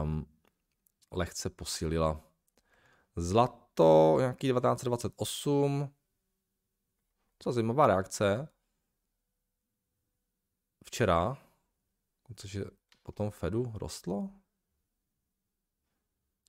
um, 0.04 0.26
lehce 1.12 1.50
posílila. 1.50 2.22
Zlato 3.16 4.16
nějaký 4.20 4.48
1928, 4.48 5.94
co 7.40 7.52
zajímavá 7.52 7.88
reakce. 7.88 8.48
Včera, 10.86 11.38
což 12.36 12.54
je 12.54 12.66
potom 13.04 13.32
Fedu 13.32 13.72
rostlo? 13.76 14.30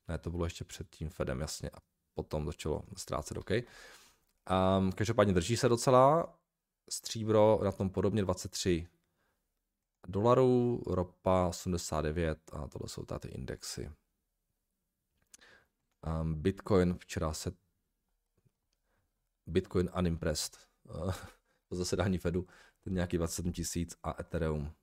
Ne, 0.07 0.17
to 0.17 0.31
bylo 0.31 0.45
ještě 0.45 0.63
před 0.63 0.89
tím 0.89 1.09
Fedem, 1.09 1.41
jasně. 1.41 1.69
A 1.69 1.77
potom 2.13 2.45
začalo 2.45 2.83
ztrácet, 2.97 3.37
OK. 3.37 3.51
Um, 3.51 4.91
každopádně 4.91 5.33
drží 5.33 5.57
se 5.57 5.69
docela. 5.69 6.39
Stříbro 6.89 7.59
na 7.63 7.71
tom 7.71 7.89
podobně 7.89 8.21
23 8.21 8.87
dolarů, 10.07 10.83
ropa 10.87 11.47
89 11.47 12.39
a 12.53 12.67
tohle 12.67 12.89
jsou 12.89 13.05
tady 13.05 13.29
indexy. 13.29 13.91
Um, 16.21 16.35
Bitcoin 16.41 16.97
včera 16.97 17.33
se 17.33 17.51
Bitcoin 19.47 19.89
unimpressed. 19.97 20.57
To 21.69 21.75
zasedání 21.75 22.17
Fedu, 22.17 22.47
ten 22.83 22.93
nějaký 22.93 23.17
27 23.17 23.51
tisíc 23.51 23.97
a 24.03 24.21
Ethereum 24.21 24.73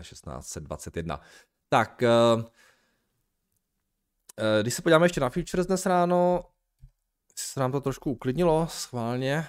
1621. 0.00 1.20
Eh, 1.22 1.26
tak, 1.68 2.02
uh, 2.02 2.44
když 4.62 4.74
se 4.74 4.82
podíváme 4.82 5.04
ještě 5.04 5.20
na 5.20 5.30
futures 5.30 5.66
dnes 5.66 5.86
ráno, 5.86 6.44
se 7.36 7.60
nám 7.60 7.72
to 7.72 7.80
trošku 7.80 8.10
uklidnilo 8.10 8.66
schválně. 8.70 9.46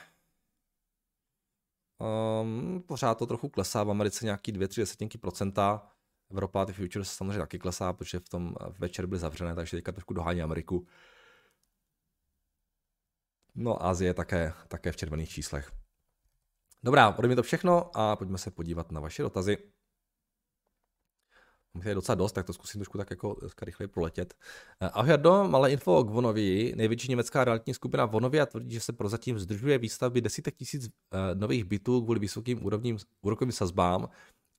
Um, 2.42 2.84
pořád 2.88 3.18
to 3.18 3.26
trochu 3.26 3.50
klesá, 3.50 3.84
v 3.84 3.90
Americe 3.90 4.26
nějaký 4.26 4.54
2-3 4.54 4.80
desetinky 4.80 5.18
procenta. 5.18 5.88
Evropa 6.32 6.66
ty 6.66 6.74
futures 6.74 7.12
samozřejmě 7.12 7.40
taky 7.40 7.60
klesá, 7.60 7.94
protože 7.94 8.20
v 8.20 8.30
tom 8.30 8.56
večer 8.80 9.06
byly 9.06 9.20
zavřené, 9.20 9.56
takže 9.56 9.78
teďka 9.78 9.92
trošku 9.92 10.14
dohání 10.14 10.42
Ameriku. 10.42 10.88
No 13.56 13.86
Asie 13.86 14.14
také, 14.14 14.54
také 14.68 14.92
v 14.92 14.98
červených 14.98 15.30
číslech. 15.30 15.72
Dobrá, 16.84 17.16
ode 17.18 17.28
mě 17.28 17.36
to 17.36 17.44
všechno 17.44 17.98
a 17.98 18.16
pojďme 18.16 18.38
se 18.38 18.52
podívat 18.52 18.92
na 18.92 19.02
vaše 19.02 19.22
dotazy. 19.22 19.58
Mám 21.74 21.88
je 21.88 21.96
docela 21.96 22.16
dost, 22.16 22.32
tak 22.32 22.46
to 22.46 22.54
zkusím 22.54 22.80
trošku 22.80 22.98
tak 22.98 23.10
jako 23.10 23.38
rychleji 23.62 23.88
proletět. 23.88 24.34
Eh, 24.82 24.90
ahoj 24.90 25.10
Jardo, 25.10 25.48
malé 25.48 25.72
info 25.72 25.98
o 25.98 26.04
Vonovi. 26.04 26.74
Největší 26.76 27.10
německá 27.10 27.44
realitní 27.44 27.74
skupina 27.74 28.06
Vonovia 28.06 28.46
tvrdí, 28.46 28.74
že 28.74 28.80
se 28.80 28.94
prozatím 28.94 29.40
zdržuje 29.40 29.78
výstavby 29.78 30.22
desítek 30.22 30.56
tisíc 30.56 30.86
eh, 30.88 31.36
nových 31.36 31.64
bytů 31.64 32.02
kvůli 32.02 32.20
vysokým 32.20 32.66
úrovním, 32.66 32.98
úrokovým 33.22 33.52
sazbám 33.52 34.10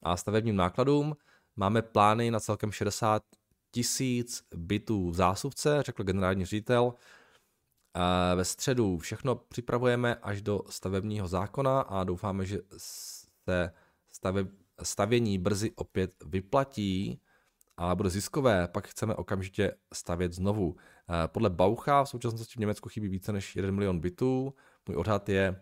a 0.03 0.17
stavebním 0.17 0.57
nákladům. 0.57 1.17
Máme 1.57 1.83
plány 1.83 2.31
na 2.31 2.41
celkem 2.41 2.73
60 2.73 3.23
tisíc 3.71 4.45
bytů 4.55 5.11
v 5.11 5.15
zásuvce, 5.15 5.83
řekl 5.83 6.05
generální 6.05 6.45
ředitel. 6.45 6.95
Eh, 7.97 8.37
ve 8.37 8.45
středu 8.45 8.99
všechno 8.99 9.35
připravujeme 9.35 10.15
až 10.15 10.43
do 10.43 10.61
stavebního 10.71 11.29
zákona 11.29 11.81
a 11.81 12.05
doufáme, 12.05 12.47
že 12.47 12.61
se 12.77 13.73
staveb, 14.13 14.47
stavění 14.83 15.39
brzy 15.39 15.73
opět 15.77 16.25
vyplatí 16.27 17.21
a 17.77 17.95
bude 17.95 18.11
ziskové, 18.11 18.69
pak 18.69 18.89
chceme 18.89 19.15
okamžitě 19.15 19.75
stavět 19.93 20.33
znovu. 20.33 20.77
Eh, 20.77 21.29
podle 21.29 21.51
Baucha 21.51 22.05
v 22.05 22.09
současnosti 22.09 22.55
v 22.55 22.61
Německu 22.61 22.89
chybí 22.89 23.09
více 23.09 23.33
než 23.33 23.57
1 23.57 23.71
milion 23.71 24.01
bytů. 24.01 24.55
Můj 24.89 24.97
odhad 24.97 25.29
je, 25.29 25.61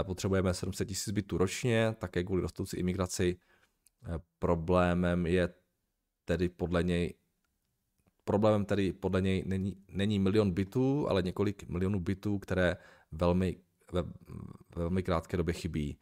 eh, 0.00 0.04
potřebujeme 0.04 0.54
700 0.54 0.88
tisíc 0.88 1.14
bytů 1.14 1.38
ročně, 1.38 1.94
také 1.98 2.24
kvůli 2.24 2.42
rostoucí 2.42 2.76
imigraci. 2.76 3.38
Problémem 4.38 5.26
je 5.26 5.54
tedy 6.24 6.48
podle 6.48 6.82
něj 6.82 7.14
Problémem 8.24 8.64
tedy 8.64 8.92
podle 8.92 9.22
něj 9.22 9.42
není, 9.46 9.76
není 9.88 10.18
milion 10.18 10.50
bitů, 10.50 11.08
ale 11.08 11.22
několik 11.22 11.68
milionů 11.68 12.00
bitů, 12.00 12.38
které 12.38 12.76
velmi, 13.12 13.56
ve, 13.92 14.04
velmi 14.76 15.02
krátké 15.02 15.36
době 15.36 15.54
chybí. 15.54 15.98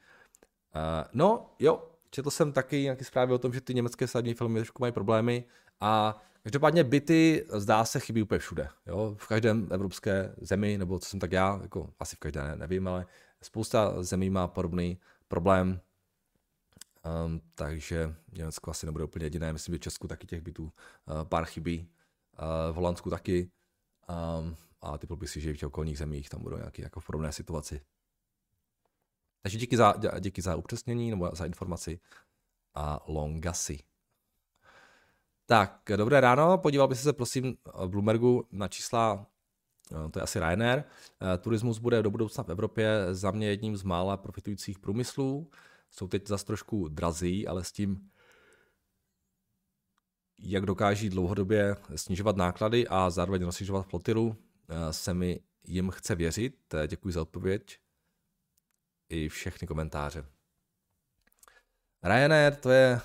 Uh, 0.79 1.05
no, 1.13 1.51
jo, 1.59 1.89
četl 2.11 2.31
jsem 2.31 2.53
taky 2.53 2.83
nějaké 2.83 3.05
zprávy 3.05 3.33
o 3.33 3.39
tom, 3.39 3.53
že 3.53 3.61
ty 3.61 3.75
německé 3.75 4.07
stavební 4.07 4.35
filmy 4.35 4.59
trošku 4.59 4.83
mají 4.83 4.93
problémy 4.93 5.45
a 5.81 6.23
každopádně 6.43 6.85
byty 6.85 7.47
zdá 7.53 7.85
se 7.85 8.01
chybí 8.01 8.23
úplně 8.23 8.39
všude. 8.39 8.69
Jo? 8.87 9.15
V 9.19 9.27
každém 9.27 9.69
evropské 9.71 10.35
zemi, 10.41 10.79
nebo 10.79 10.99
co 10.99 11.09
jsem 11.09 11.21
tak 11.21 11.33
já, 11.33 11.59
jako 11.63 11.91
asi 11.99 12.17
v 12.17 12.19
každé 12.19 12.57
nevím, 12.57 12.89
ale 12.89 13.07
spousta 13.43 14.03
zemí 14.03 14.31
má 14.31 14.49
podobný 14.49 14.99
problém. 15.29 15.81
Um, 17.27 17.41
takže 17.55 18.15
Německo 18.33 18.71
asi 18.71 18.87
nebude 18.87 19.05
úplně 19.05 19.27
jediné. 19.27 19.53
Myslím, 19.53 19.75
že 19.75 19.79
Česku 19.79 20.09
taky 20.09 20.27
těch 20.27 20.41
bytů 20.41 20.63
uh, 20.63 20.71
pár 21.25 21.45
chybí 21.45 21.89
v 22.73 22.75
Holandsku 22.75 23.11
taky. 23.11 23.51
Um, 24.41 24.57
a 24.83 24.99
bych 25.17 25.31
si, 25.31 25.41
že 25.41 25.53
v 25.53 25.57
těch 25.57 25.67
okolních 25.67 25.99
zemích 25.99 26.29
tam 26.29 26.43
budou 26.43 26.57
nějaké 26.57 26.83
jako 26.83 27.01
v 27.01 27.07
podobné 27.07 27.33
situaci. 27.33 27.81
Takže 29.43 29.59
díky 29.59 29.77
za, 29.77 29.95
díky 30.21 30.43
za 30.43 30.57
upřesnění 30.57 31.11
nebo 31.11 31.31
za 31.33 31.47
informaci 31.47 32.01
a 32.75 33.01
longasy. 33.07 33.79
Tak, 35.47 35.83
dobré 35.97 36.21
ráno, 36.21 36.59
podíval 36.59 36.89
bych 36.89 36.99
se 36.99 37.13
prosím 37.13 37.57
v 37.75 37.89
Bloombergu 37.89 38.49
na 38.53 38.69
čísla, 38.69 39.27
eh, 39.93 40.11
to 40.11 40.19
je 40.19 40.23
asi 40.23 40.39
Ryanair. 40.39 40.85
Eh, 41.35 41.39
turismus 41.39 41.79
bude 41.79 42.03
do 42.03 42.11
budoucna 42.11 42.45
v 42.45 42.49
Evropě 42.49 43.07
za 43.13 43.31
mě 43.31 43.49
jedním 43.49 43.77
z 43.77 43.83
mála 43.83 44.17
profitujících 44.17 44.79
průmyslů. 44.79 45.51
Jsou 45.91 46.09
teď 46.09 46.29
zase 46.29 46.45
trošku 46.45 46.89
drazí, 46.89 47.47
ale 47.47 47.65
s 47.65 47.73
tím 47.73 48.11
jak 50.39 50.67
dokáží 50.67 51.09
dlouhodobě 51.09 51.77
snižovat 51.97 52.37
náklady 52.37 52.89
a 52.89 53.11
zároveň 53.11 53.43
rozšiřovat 53.43 53.87
flotilu, 53.87 54.37
eh, 54.69 54.93
se 54.93 55.15
mi 55.15 55.41
jim 55.65 55.91
chce 55.91 56.15
věřit. 56.15 56.75
Eh, 56.75 56.89
děkuji 56.89 57.13
za 57.13 57.23
odpověď 57.23 57.79
i 59.09 59.29
všechny 59.29 59.67
komentáře. 59.67 60.25
Ryanair 62.03 62.55
to 62.55 62.71
je 62.71 63.01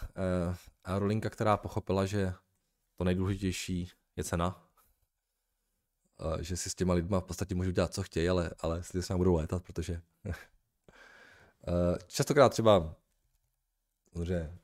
uh, 0.50 0.56
aerolinka, 0.84 1.30
která 1.30 1.58
pochopila, 1.58 2.06
že 2.06 2.34
to 2.96 3.04
nejdůležitější 3.04 3.92
je 4.16 4.24
cena. 4.24 4.68
Uh, 6.20 6.38
že 6.38 6.58
si 6.58 6.70
s 6.70 6.76
těma 6.76 6.94
lidma 6.94 7.20
v 7.20 7.24
podstatě 7.24 7.56
můžu 7.56 7.72
dělat, 7.72 7.94
co 7.94 8.04
chtějí, 8.04 8.30
ale, 8.30 8.52
ale 8.60 8.84
s 8.84 8.94
lidmi 8.94 9.18
budou 9.18 9.36
létat, 9.36 9.64
protože 9.64 10.02
uh, 10.26 10.34
častokrát 12.08 12.52
třeba 12.52 12.96
že 14.24 14.58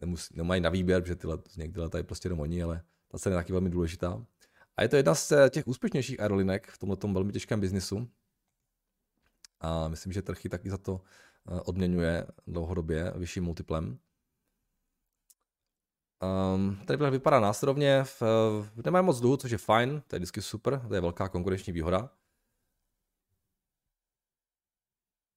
nemus, 0.00 0.30
nemají 0.30 0.60
na 0.60 0.70
výběr, 0.70 1.02
protože 1.02 1.16
ty 1.16 1.26
let, 1.26 1.48
někdy 1.56 1.80
letají 1.80 2.04
prostě 2.04 2.26
jenom 2.26 2.40
oni, 2.40 2.62
ale 2.62 2.82
ta 3.08 3.18
cena 3.18 3.36
je 3.36 3.40
taky 3.40 3.52
velmi 3.52 3.70
důležitá. 3.70 4.26
A 4.76 4.82
je 4.82 4.88
to 4.88 4.96
jedna 4.96 5.14
z 5.14 5.32
těch 5.50 5.66
úspěšnějších 5.66 6.20
aerolinek 6.20 6.66
v 6.70 6.78
tomto 6.78 7.08
velmi 7.08 7.32
těžkém 7.32 7.60
biznisu. 7.60 8.08
A 9.62 9.88
myslím, 9.88 10.12
že 10.12 10.22
trhy 10.22 10.48
taky 10.48 10.70
za 10.70 10.78
to 10.78 11.00
eh, 11.48 11.60
odměňuje 11.60 12.26
dlouhodobě 12.46 13.12
vyšším 13.16 13.44
multiplem. 13.44 13.98
Um, 16.54 16.80
tady 16.86 17.10
vypadá 17.10 17.40
následovně, 17.40 18.04
v, 18.04 18.22
v, 18.60 18.84
nemají 18.84 19.04
moc 19.04 19.20
dluhu, 19.20 19.36
což 19.36 19.50
je 19.50 19.58
fajn, 19.58 20.02
to 20.06 20.16
je 20.16 20.18
vždycky 20.18 20.42
super, 20.42 20.80
to 20.88 20.94
je 20.94 21.00
velká 21.00 21.28
konkurenční 21.28 21.72
výhoda. 21.72 22.10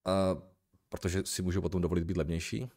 Uh, 0.06 0.42
protože 0.88 1.26
si 1.26 1.42
můžou 1.42 1.60
potom 1.60 1.82
dovolit 1.82 2.04
být 2.04 2.16
levnější. 2.16 2.70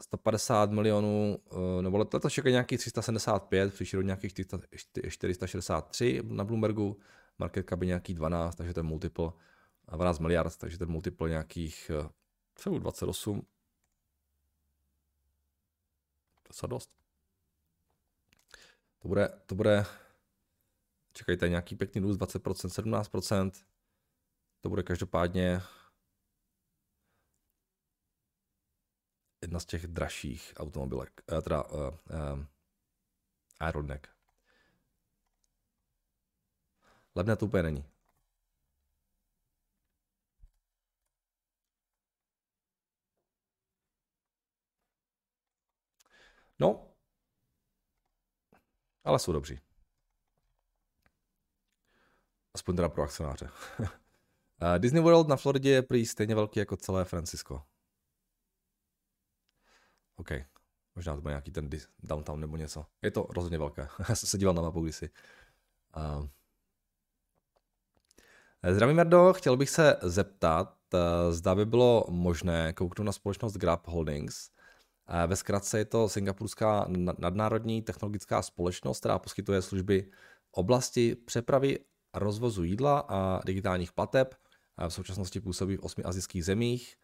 150 0.00 0.70
milionů, 0.70 1.38
eh, 1.52 1.82
nebo 1.82 1.98
letos 1.98 2.32
čekají 2.32 2.52
nějakých 2.52 2.78
375, 2.78 3.74
přišli 3.74 3.96
do 3.96 4.02
nějakých 4.02 4.34
463 5.08 6.22
na 6.22 6.44
Bloombergu, 6.44 6.96
market 7.38 7.68
cap 7.68 7.80
je 7.80 7.86
nějaký 7.86 8.14
12, 8.14 8.56
takže 8.56 8.74
ten 8.74 8.86
multiple 8.86 9.32
12 9.92 10.18
miliard, 10.18 10.56
takže 10.56 10.78
ten 10.78 10.90
multiple 10.90 11.28
nějakých 11.28 11.90
eh, 11.90 12.08
celou 12.54 12.78
28. 12.78 13.46
Docela 16.48 16.68
dost. 16.70 16.90
To 18.98 19.08
bude, 19.08 19.28
to 19.46 19.54
bude, 19.54 19.86
čekajte, 21.12 21.48
nějaký 21.48 21.76
pěkný 21.76 22.00
růst 22.00 22.18
20%, 22.18 23.02
17%. 23.02 23.64
To 24.60 24.68
bude 24.68 24.82
každopádně 24.82 25.60
jedna 29.42 29.60
z 29.60 29.64
těch 29.64 29.86
dražších 29.86 30.52
automobilek, 30.56 31.22
eh, 31.32 31.42
teda 31.42 31.64
uh, 31.64 31.80
uh, 31.80 32.44
Aerodnek. 33.60 34.13
Levné 37.14 37.36
to 37.36 37.46
úplně 37.46 37.62
není. 37.62 37.84
No, 46.58 46.94
ale 49.04 49.18
jsou 49.18 49.32
dobří. 49.32 49.60
Aspoň 52.54 52.76
teda 52.76 52.88
pro 52.88 53.02
akcionáře. 53.02 53.50
Disney 54.78 55.02
World 55.02 55.28
na 55.28 55.36
Floridě 55.36 55.70
je 55.70 55.82
prý 55.82 56.06
stejně 56.06 56.34
velký 56.34 56.58
jako 56.58 56.76
celé 56.76 57.04
Francisco. 57.04 57.62
OK. 60.16 60.30
Možná 60.94 61.14
to 61.14 61.20
bude 61.20 61.32
nějaký 61.32 61.50
ten 61.50 61.70
downtown 61.98 62.40
nebo 62.40 62.56
něco. 62.56 62.86
Je 63.02 63.10
to 63.10 63.26
rozhodně 63.30 63.58
velké. 63.58 63.88
Já 64.08 64.14
jsem 64.14 64.28
se 64.28 64.38
díval 64.38 64.54
na 64.54 64.62
mapu 64.62 64.80
kdysi. 64.80 65.10
Uh, 65.96 66.28
Zdravím, 68.72 68.96
Merdo. 68.96 69.32
Chtěl 69.32 69.56
bych 69.56 69.70
se 69.70 69.96
zeptat, 70.02 70.76
eh, 70.94 71.32
zda 71.32 71.54
by 71.54 71.66
bylo 71.66 72.06
možné 72.10 72.72
kouknout 72.72 73.06
na 73.06 73.12
společnost 73.12 73.56
Grab 73.56 73.88
Holdings. 73.88 74.50
Eh, 75.08 75.26
ve 75.26 75.36
zkratce 75.36 75.78
je 75.78 75.84
to 75.84 76.08
singapurská 76.08 76.86
nadnárodní 77.18 77.82
technologická 77.82 78.42
společnost, 78.42 79.00
která 79.00 79.18
poskytuje 79.18 79.62
služby 79.62 80.10
oblasti 80.52 81.14
přepravy 81.14 81.78
a 82.12 82.18
rozvozu 82.18 82.64
jídla 82.64 82.98
a 83.08 83.40
digitálních 83.44 83.92
plateb. 83.92 84.34
V 84.88 84.92
současnosti 84.92 85.40
působí 85.40 85.76
v 85.76 85.80
osmi 85.80 86.04
azijských 86.04 86.44
zemích 86.44 86.96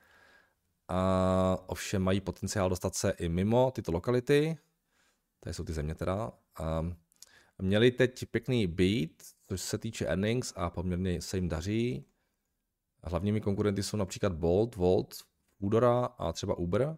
a 0.88 1.59
ovšem 1.66 2.03
mají 2.03 2.20
potenciál 2.20 2.68
dostat 2.68 2.94
se 2.94 3.11
i 3.11 3.29
mimo 3.29 3.70
tyto 3.70 3.92
lokality, 3.92 4.59
tady 5.40 5.55
jsou 5.55 5.64
ty 5.64 5.73
země 5.73 5.94
teda. 5.94 6.33
A 6.59 6.83
měli 7.61 7.90
teď 7.90 8.25
pěkný 8.31 8.66
beat, 8.66 9.11
což 9.49 9.61
se 9.61 9.79
týče 9.79 10.07
earnings 10.07 10.53
a 10.57 10.70
poměrně 10.70 11.23
se 11.23 11.37
jim 11.37 11.49
daří. 11.49 12.05
Hlavními 13.03 13.40
konkurenty 13.40 13.83
jsou 13.83 13.96
například 13.96 14.33
Bolt, 14.33 14.77
Volt, 14.77 15.14
Udora 15.59 16.05
a 16.05 16.33
třeba 16.33 16.59
Uber. 16.59 16.96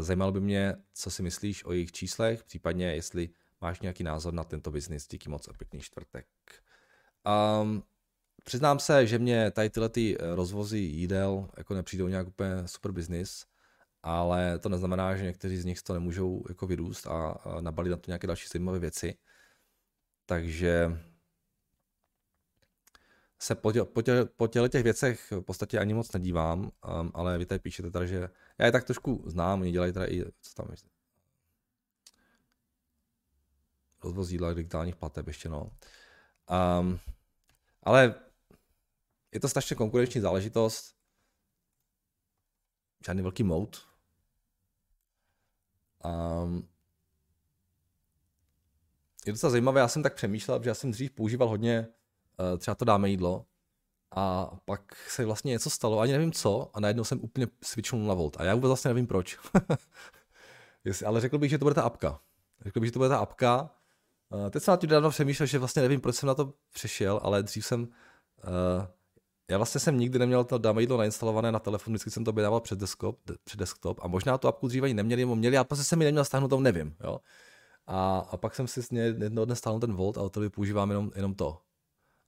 Zajímalo 0.00 0.32
by 0.32 0.40
mě, 0.40 0.74
co 0.94 1.10
si 1.10 1.22
myslíš 1.22 1.64
o 1.64 1.72
jejich 1.72 1.92
číslech, 1.92 2.44
případně 2.44 2.94
jestli 2.94 3.28
máš 3.60 3.80
nějaký 3.80 4.04
názor 4.04 4.34
na 4.34 4.44
tento 4.44 4.70
biznis. 4.70 5.08
Díky 5.08 5.28
moc 5.28 5.48
a 5.48 5.52
pěkný 5.52 5.80
čtvrtek. 5.80 6.26
Um, 7.62 7.82
přiznám 8.44 8.78
se, 8.78 9.06
že 9.06 9.18
mě 9.18 9.50
tady 9.50 9.70
tyhle 9.70 9.88
ty 9.88 10.16
rozvozy 10.20 10.78
jídel 10.78 11.48
jako 11.56 11.74
nepřijdou 11.74 12.08
nějak 12.08 12.28
úplně 12.28 12.50
super 12.66 12.92
biznis, 12.92 13.46
ale 14.02 14.58
to 14.58 14.68
neznamená, 14.68 15.16
že 15.16 15.24
někteří 15.24 15.56
z 15.56 15.64
nich 15.64 15.82
to 15.82 15.94
nemůžou 15.94 16.42
jako 16.48 16.66
vyrůst 16.66 17.06
a, 17.06 17.30
a 17.30 17.60
nabalit 17.60 17.90
na 17.90 17.96
to 17.96 18.10
nějaké 18.10 18.26
další 18.26 18.48
zajímavé 18.52 18.78
věci. 18.78 19.14
Takže 20.28 21.00
se 23.38 23.54
po, 23.54 23.72
tě, 23.72 23.84
po, 23.84 24.02
tě, 24.02 24.24
po 24.24 24.46
těle 24.46 24.68
těch 24.68 24.82
věcech 24.82 25.32
v 25.32 25.40
podstatě 25.40 25.78
ani 25.78 25.94
moc 25.94 26.12
nedívám, 26.12 26.60
um, 26.60 27.10
ale 27.14 27.38
vy 27.38 27.46
tady 27.46 27.58
píšete 27.58 27.90
teda, 27.90 28.06
že 28.06 28.30
já 28.58 28.66
je 28.66 28.72
tak 28.72 28.84
trošku 28.84 29.22
znám, 29.26 29.60
oni 29.60 29.72
dělají 29.72 29.92
teda 29.92 30.06
i, 30.06 30.24
co 30.40 30.54
tam 30.54 30.66
je, 30.70 30.76
rozvoz 34.04 34.30
jídla 34.30 34.54
digitálních 34.54 34.96
plateb 34.96 35.26
ještě, 35.26 35.48
no. 35.48 35.70
Um, 36.80 37.00
ale 37.82 38.14
je 39.32 39.40
to 39.40 39.48
strašně 39.48 39.76
konkurenční 39.76 40.20
záležitost, 40.20 40.94
žádný 43.06 43.22
velký 43.22 43.42
mout. 43.42 43.88
Um, 46.04 46.68
je 49.28 49.32
docela 49.32 49.50
zajímavé, 49.50 49.80
já 49.80 49.88
jsem 49.88 50.02
tak 50.02 50.14
přemýšlel, 50.14 50.60
že 50.62 50.70
já 50.70 50.74
jsem 50.74 50.90
dřív 50.90 51.10
používal 51.10 51.48
hodně 51.48 51.88
uh, 52.52 52.58
třeba 52.58 52.74
to 52.74 52.84
dáme 52.84 53.10
jídlo 53.10 53.46
a 54.16 54.50
pak 54.64 54.96
se 55.08 55.24
vlastně 55.24 55.50
něco 55.50 55.70
stalo, 55.70 56.00
ani 56.00 56.12
nevím 56.12 56.32
co 56.32 56.70
a 56.74 56.80
najednou 56.80 57.04
jsem 57.04 57.20
úplně 57.22 57.46
switchnul 57.64 58.06
na 58.06 58.14
Volt 58.14 58.36
a 58.40 58.44
já 58.44 58.54
vůbec 58.54 58.68
vlastně 58.68 58.88
nevím 58.88 59.06
proč. 59.06 59.38
ale 61.06 61.20
řekl 61.20 61.38
bych, 61.38 61.50
že 61.50 61.58
to 61.58 61.64
bude 61.64 61.74
ta 61.74 61.82
apka. 61.82 62.20
Řekl 62.64 62.80
bych, 62.80 62.88
že 62.88 62.92
to 62.92 62.98
bude 62.98 63.08
ta 63.08 63.18
apka. 63.18 63.70
Uh, 64.30 64.50
teď 64.50 64.62
jsem 64.62 64.72
na 64.72 64.76
tím 64.76 64.90
dávno 64.90 65.10
přemýšlel, 65.10 65.46
že 65.46 65.58
vlastně 65.58 65.82
nevím, 65.82 66.00
proč 66.00 66.16
jsem 66.16 66.26
na 66.26 66.34
to 66.34 66.54
přešel, 66.72 67.20
ale 67.22 67.42
dřív 67.42 67.66
jsem 67.66 67.82
uh, 67.82 67.88
já 69.50 69.56
vlastně 69.56 69.80
jsem 69.80 69.98
nikdy 69.98 70.18
neměl 70.18 70.44
to 70.44 70.58
dáme 70.58 70.80
jídlo 70.80 70.96
nainstalované 70.96 71.52
na 71.52 71.58
telefon, 71.58 71.92
vždycky 71.92 72.10
jsem 72.10 72.24
to 72.24 72.30
objednával 72.30 72.60
přes 72.60 72.78
desktop, 72.78 73.18
přes 73.44 73.56
desktop 73.56 74.00
a 74.02 74.08
možná 74.08 74.38
tu 74.38 74.48
apku 74.48 74.68
dříve 74.68 74.84
ani 74.84 74.94
neměli, 74.94 75.22
nebo 75.22 75.36
měli, 75.36 75.56
ale 75.56 75.64
prostě 75.64 75.84
jsem 75.84 75.98
mi 75.98 76.04
neměl 76.04 76.24
stáhnout, 76.24 76.60
nevím. 76.60 76.96
Jo? 77.04 77.20
A, 77.88 78.18
a 78.30 78.36
pak 78.36 78.54
jsem 78.54 78.66
si 78.66 78.80
jednoho 78.96 79.44
dne 79.44 79.56
stáhnul 79.56 79.80
ten 79.80 79.92
Volt 79.92 80.18
a 80.18 80.22
od 80.22 80.32
toho 80.32 80.50
používám 80.50 80.90
jenom, 80.90 81.10
jenom 81.16 81.34
to. 81.34 81.60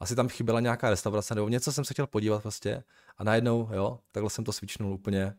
Asi 0.01 0.17
tam 0.17 0.29
chyběla 0.29 0.61
nějaká 0.61 0.91
restaurace 0.91 1.35
nebo 1.35 1.49
něco 1.49 1.73
jsem 1.73 1.85
se 1.85 1.95
chtěl 1.95 2.07
podívat 2.07 2.43
prostě 2.43 2.85
a 3.17 3.25
najednou, 3.25 3.69
jo, 3.73 3.99
takhle 4.13 4.31
jsem 4.31 4.45
to 4.45 4.53
svičnul 4.53 4.93
úplně. 4.93 5.37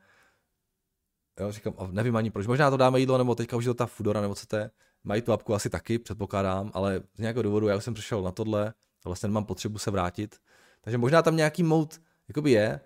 Jo, 1.39 1.51
říkám, 1.51 1.73
nevím 1.91 2.15
ani 2.15 2.31
proč. 2.31 2.47
Možná 2.47 2.69
to 2.69 2.77
dáme 2.77 2.99
jídlo, 2.99 3.17
nebo 3.17 3.35
teďka 3.35 3.57
už 3.57 3.65
je 3.65 3.69
to 3.69 3.73
ta 3.73 3.85
Fudora, 3.85 4.21
nebo 4.21 4.35
co 4.35 4.47
to 4.47 4.55
je. 4.55 4.71
Mají 5.03 5.21
tu 5.21 5.33
apku 5.33 5.53
asi 5.53 5.69
taky, 5.69 5.99
předpokládám, 5.99 6.71
ale 6.73 7.01
z 7.15 7.19
nějakého 7.19 7.43
důvodu 7.43 7.67
já 7.67 7.77
už 7.77 7.83
jsem 7.83 7.93
přišel 7.93 8.21
na 8.21 8.31
tohle 8.31 8.73
a 9.05 9.09
vlastně 9.09 9.27
nemám 9.27 9.45
potřebu 9.45 9.77
se 9.77 9.91
vrátit. 9.91 10.35
Takže 10.81 10.97
možná 10.97 11.21
tam 11.21 11.35
nějaký 11.35 11.63
mout 11.63 12.01
jakoby 12.27 12.51
je, 12.51 12.79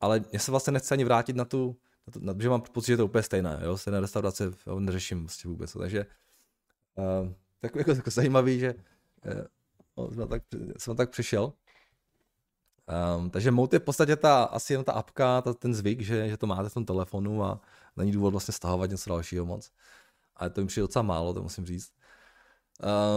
ale 0.00 0.24
mě 0.30 0.38
se 0.38 0.50
vlastně 0.50 0.72
nechce 0.72 0.94
ani 0.94 1.04
vrátit 1.04 1.36
na 1.36 1.44
tu, 1.44 1.76
na 2.06 2.12
tu 2.12 2.20
na, 2.20 2.34
že 2.38 2.48
mám 2.48 2.60
pocit, 2.60 2.86
že 2.86 2.92
je 2.92 2.96
to 2.96 3.04
úplně 3.04 3.22
stejné, 3.22 3.60
jo, 3.64 3.78
stejné 3.78 4.00
restaurace, 4.00 4.50
jo, 4.66 4.80
neřeším 4.80 5.20
vlastně 5.20 5.48
vůbec, 5.48 5.72
takže 5.72 6.06
uh, 6.94 7.32
tak 7.60 7.76
jako, 7.76 7.90
jako 7.90 8.10
zajímavý, 8.10 8.58
že 8.58 8.74
uh, 9.96 10.10
jsem, 10.14 10.28
tak, 10.28 10.42
jsem 10.78 10.96
tak 10.96 11.10
přišel. 11.10 11.52
Um, 13.16 13.30
takže 13.30 13.50
Mout 13.50 13.72
je 13.72 13.78
v 13.78 13.82
podstatě 13.82 14.16
ta, 14.16 14.44
asi 14.44 14.72
jen 14.72 14.84
ta 14.84 14.92
apka, 14.92 15.40
ta, 15.42 15.54
ten 15.54 15.74
zvyk, 15.74 16.00
že, 16.00 16.28
že 16.28 16.36
to 16.36 16.46
máte 16.46 16.68
v 16.68 16.74
tom 16.74 16.84
telefonu 16.84 17.44
a 17.44 17.60
není 17.96 18.12
důvod 18.12 18.30
vlastně 18.30 18.52
stahovat 18.52 18.90
něco 18.90 19.10
dalšího 19.10 19.46
moc. 19.46 19.70
Ale 20.36 20.50
to 20.50 20.60
mi 20.60 20.66
přijde 20.66 20.82
docela 20.82 21.02
málo, 21.02 21.34
to 21.34 21.42
musím 21.42 21.66
říct. 21.66 21.92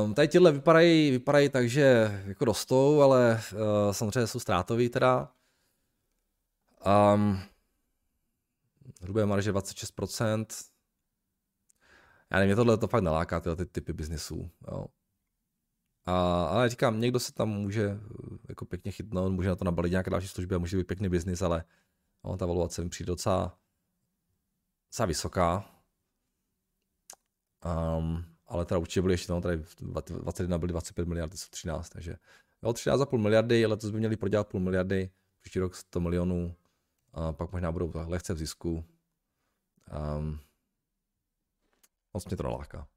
Um, 0.04 0.14
tady 0.14 0.28
tyhle 0.28 0.52
vypadají, 0.52 1.12
vypadají 1.12 1.50
tak, 1.50 1.70
že 1.70 2.12
jako 2.26 2.46
rostou, 2.46 3.02
ale 3.02 3.42
uh, 3.54 3.60
samozřejmě 3.92 4.28
jsou 4.28 4.40
ztrátový 4.40 4.90
teda. 4.90 5.32
Um, 7.14 7.40
hrubé 9.02 9.26
marže 9.26 9.54
26%. 9.54 10.46
Já 12.32 12.38
nevím, 12.38 12.48
mě 12.48 12.56
tohle 12.56 12.78
to 12.78 12.88
fakt 12.88 13.04
naláká, 13.04 13.40
tyhle 13.40 13.56
ty 13.56 13.66
typy 13.66 13.94
biznisů. 13.94 14.52
Jo. 14.72 14.86
A, 16.06 16.46
ale 16.46 16.70
říkám, 16.70 17.00
někdo 17.00 17.20
se 17.20 17.34
tam 17.34 17.50
může 17.50 17.84
eh, 17.84 18.38
jako 18.50 18.66
pěkně 18.66 18.92
chytnout, 18.92 19.32
může 19.32 19.50
na 19.50 19.56
to 19.56 19.66
nabalit 19.66 19.92
nějaké 19.92 20.10
další 20.10 20.28
služby 20.28 20.56
a 20.56 20.58
může 20.58 20.78
být 20.78 20.88
pěkný 20.88 21.10
biznis, 21.10 21.42
ale 21.42 21.64
no, 22.24 22.38
ta 22.38 22.46
valuace 22.46 22.84
mi 22.84 22.90
přijde 22.90 23.08
docela, 23.08 23.60
docela 24.90 25.06
vysoká. 25.06 25.66
Um, 27.98 28.26
ale 28.46 28.66
teda 28.66 28.78
určitě 28.78 29.02
byly 29.02 29.14
ještě, 29.14 29.32
no, 29.32 29.42
tady 29.42 29.64
21 29.80 30.58
byly 30.58 30.72
25 30.72 31.08
miliard, 31.08 31.38
jsou 31.38 31.48
13, 31.50 31.90
takže 31.90 32.18
jo, 32.64 32.72
13,5 32.72 33.18
miliardy, 33.18 33.66
letos 33.66 33.92
by 33.92 33.98
měli 33.98 34.18
prodělat 34.18 34.48
půl 34.48 34.60
miliardy, 34.60 35.12
příští 35.42 35.60
rok 35.60 35.76
100 35.76 36.00
milionů, 36.00 36.56
a 37.14 37.34
pak 37.34 37.52
možná 37.52 37.72
budou 37.72 37.92
lehce 37.96 38.34
v 38.34 38.38
zisku. 38.38 38.86
Um, 40.18 40.40
moc 42.14 42.26
mě 42.26 42.38
to 42.38 42.44
naláká. 42.44 42.88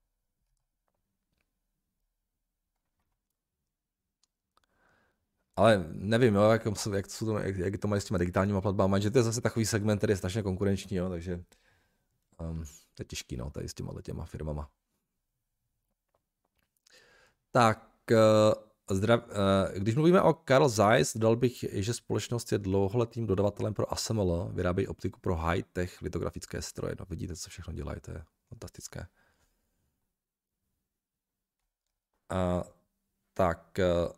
Ale 5.57 5.85
nevím, 5.93 6.35
jo, 6.35 6.43
jak, 6.43 6.67
jak, 6.95 7.07
to, 7.19 7.39
jak, 7.39 7.57
jak 7.57 7.79
to 7.79 7.89
mají 7.89 8.01
s 8.01 8.05
těma 8.05 8.19
digitálníma 8.19 8.61
platbami, 8.61 9.01
že 9.01 9.11
to 9.11 9.19
je 9.19 9.23
zase 9.23 9.41
takový 9.41 9.67
segment, 9.67 9.99
který 9.99 10.11
je 10.11 10.17
strašně 10.17 10.43
konkurenční, 10.43 10.97
jo, 10.97 11.09
takže 11.09 11.45
um, 12.41 12.65
to 12.95 13.03
je 13.03 13.05
těžký, 13.05 13.37
no, 13.37 13.51
tady 13.51 13.69
s 13.69 13.75
těma 13.75 14.03
těma 14.03 14.25
firmama. 14.25 14.71
Tak, 17.51 17.91
uh, 18.11 18.97
zdrav, 18.97 19.21
uh, 19.29 19.79
když 19.79 19.95
mluvíme 19.95 20.23
o 20.23 20.35
Carl 20.49 20.69
Zeiss, 20.69 21.17
dal 21.17 21.37
bych, 21.37 21.65
že 21.73 21.95
společnost 21.95 22.53
je 22.53 22.59
dlouholetým 22.59 23.27
dodavatelem 23.27 23.75
pro 23.75 23.93
ASML, 23.93 24.51
vyrábějí 24.53 24.89
optiku 24.89 25.21
pro 25.21 25.37
high-tech 25.37 26.03
litografické 26.03 26.63
stroje. 26.63 26.95
No, 27.01 27.07
vidíte, 27.11 27.37
co 27.37 27.51
všechno 27.51 27.73
dělají, 27.73 28.01
to 28.01 28.11
je 28.11 28.25
fantastické. 28.51 29.07
Uh, 32.33 32.63
tak, 33.35 33.79
uh, 33.79 34.13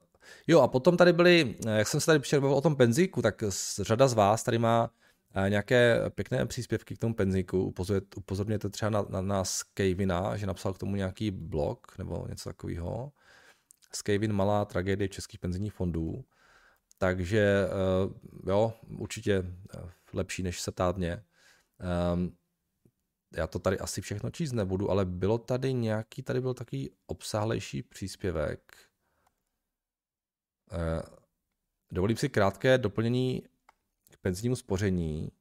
jo 0.46 0.60
a 0.60 0.68
potom 0.68 0.96
tady 0.96 1.12
byly, 1.12 1.56
jak 1.66 1.88
jsem 1.88 2.00
se 2.00 2.06
tady 2.06 2.18
přišel 2.18 2.54
o 2.54 2.60
tom 2.60 2.76
penzíku, 2.76 3.22
tak 3.22 3.44
řada 3.80 4.08
z 4.08 4.14
vás 4.14 4.42
tady 4.42 4.58
má 4.58 4.90
nějaké 5.48 6.10
pěkné 6.10 6.46
příspěvky 6.46 6.94
k 6.94 6.98
tomu 6.98 7.14
penzíku. 7.14 7.74
Upozorněte 8.16 8.68
třeba 8.68 8.90
na, 8.90 9.02
na, 9.02 9.20
na 9.20 9.44
Skavina, 9.44 10.36
že 10.36 10.46
napsal 10.46 10.72
k 10.72 10.78
tomu 10.78 10.96
nějaký 10.96 11.30
blog 11.30 11.98
nebo 11.98 12.26
něco 12.28 12.48
takového. 12.48 13.12
Skavin 13.94 14.32
malá 14.32 14.64
tragédie 14.64 15.08
českých 15.08 15.40
penzijních 15.40 15.72
fondů. 15.72 16.24
Takže 16.98 17.68
jo, 18.46 18.72
určitě 18.98 19.44
lepší, 20.12 20.42
než 20.42 20.60
se 20.60 20.72
ptát 20.72 20.96
mě. 20.96 21.24
Um, 22.14 22.36
já 23.36 23.46
to 23.46 23.58
tady 23.58 23.78
asi 23.78 24.00
všechno 24.00 24.30
číst 24.30 24.52
nebudu, 24.52 24.90
ale 24.90 25.04
bylo 25.04 25.38
tady 25.38 25.72
nějaký, 25.72 26.22
tady 26.22 26.40
byl 26.40 26.54
takový 26.54 26.90
obsáhlejší 27.06 27.82
příspěvek. 27.82 28.76
Uh, 30.72 30.78
dovolím 31.92 32.16
si 32.16 32.28
krátké 32.28 32.78
doplnění 32.78 33.42
k 34.10 34.16
penzijnímu 34.16 34.56
spoření. 34.56 35.32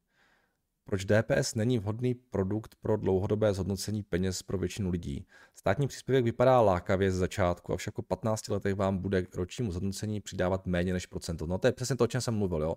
Proč 0.86 1.06
DPS 1.06 1.56
není 1.56 1.80
vhodný 1.80 2.14
produkt 2.14 2.76
pro 2.76 2.98
dlouhodobé 2.98 3.54
zhodnocení 3.54 4.04
peněz 4.04 4.44
pro 4.44 4.58
většinu 4.58 4.90
lidí? 4.90 5.28
Státní 5.56 5.88
příspěvek 5.88 6.24
vypadá 6.24 6.62
lákavě 6.62 7.12
z 7.12 7.16
začátku, 7.16 7.74
avšak 7.74 7.94
po 7.94 8.02
15 8.02 8.48
letech 8.48 8.76
vám 8.76 8.98
bude 8.98 9.22
k 9.22 9.36
ročnímu 9.36 9.72
zhodnocení 9.72 10.22
přidávat 10.22 10.66
méně 10.66 10.94
než 10.94 11.06
procento. 11.06 11.48
No 11.48 11.58
to 11.58 11.68
je 11.68 11.74
přesně 11.74 11.96
to, 11.96 12.04
o 12.04 12.08
čem 12.08 12.22
jsem 12.22 12.36
mluvil, 12.36 12.62
jo? 12.62 12.76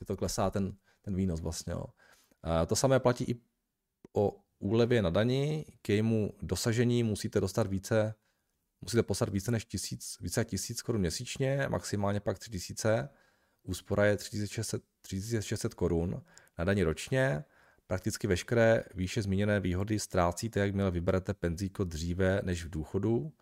že 0.00 0.06
to 0.06 0.16
klesá 0.16 0.50
ten, 0.50 0.76
ten 1.02 1.16
výnos 1.16 1.40
vlastně. 1.40 1.72
Jo? 1.72 1.84
A 2.42 2.66
to 2.66 2.76
samé 2.76 3.00
platí 3.00 3.24
i 3.24 3.40
o 4.12 4.43
úlevě 4.58 5.02
na 5.02 5.10
dani, 5.10 5.64
k 5.82 5.88
jejímu 5.88 6.32
dosažení 6.42 7.02
musíte 7.02 7.40
dostat 7.40 7.66
více, 7.66 8.14
musíte 8.80 9.02
poslat 9.02 9.28
více 9.28 9.50
než 9.50 9.64
tisíc, 9.64 10.18
více 10.20 10.44
tisíc 10.44 10.82
korun 10.82 11.00
měsíčně, 11.00 11.66
maximálně 11.68 12.20
pak 12.20 12.38
3000, 12.38 13.08
úspora 13.62 14.04
je 14.04 14.16
3600, 14.16 14.82
3600 15.02 15.74
korun 15.74 16.22
na 16.58 16.64
daní 16.64 16.82
ročně. 16.82 17.44
Prakticky 17.86 18.26
veškeré 18.26 18.84
výše 18.94 19.22
zmíněné 19.22 19.60
výhody 19.60 19.98
ztrácíte, 19.98 20.60
jakmile 20.60 20.90
vyberete 20.90 21.34
penzíko 21.34 21.84
dříve 21.84 22.40
než 22.44 22.64
v 22.64 22.70
důchodu, 22.70 23.32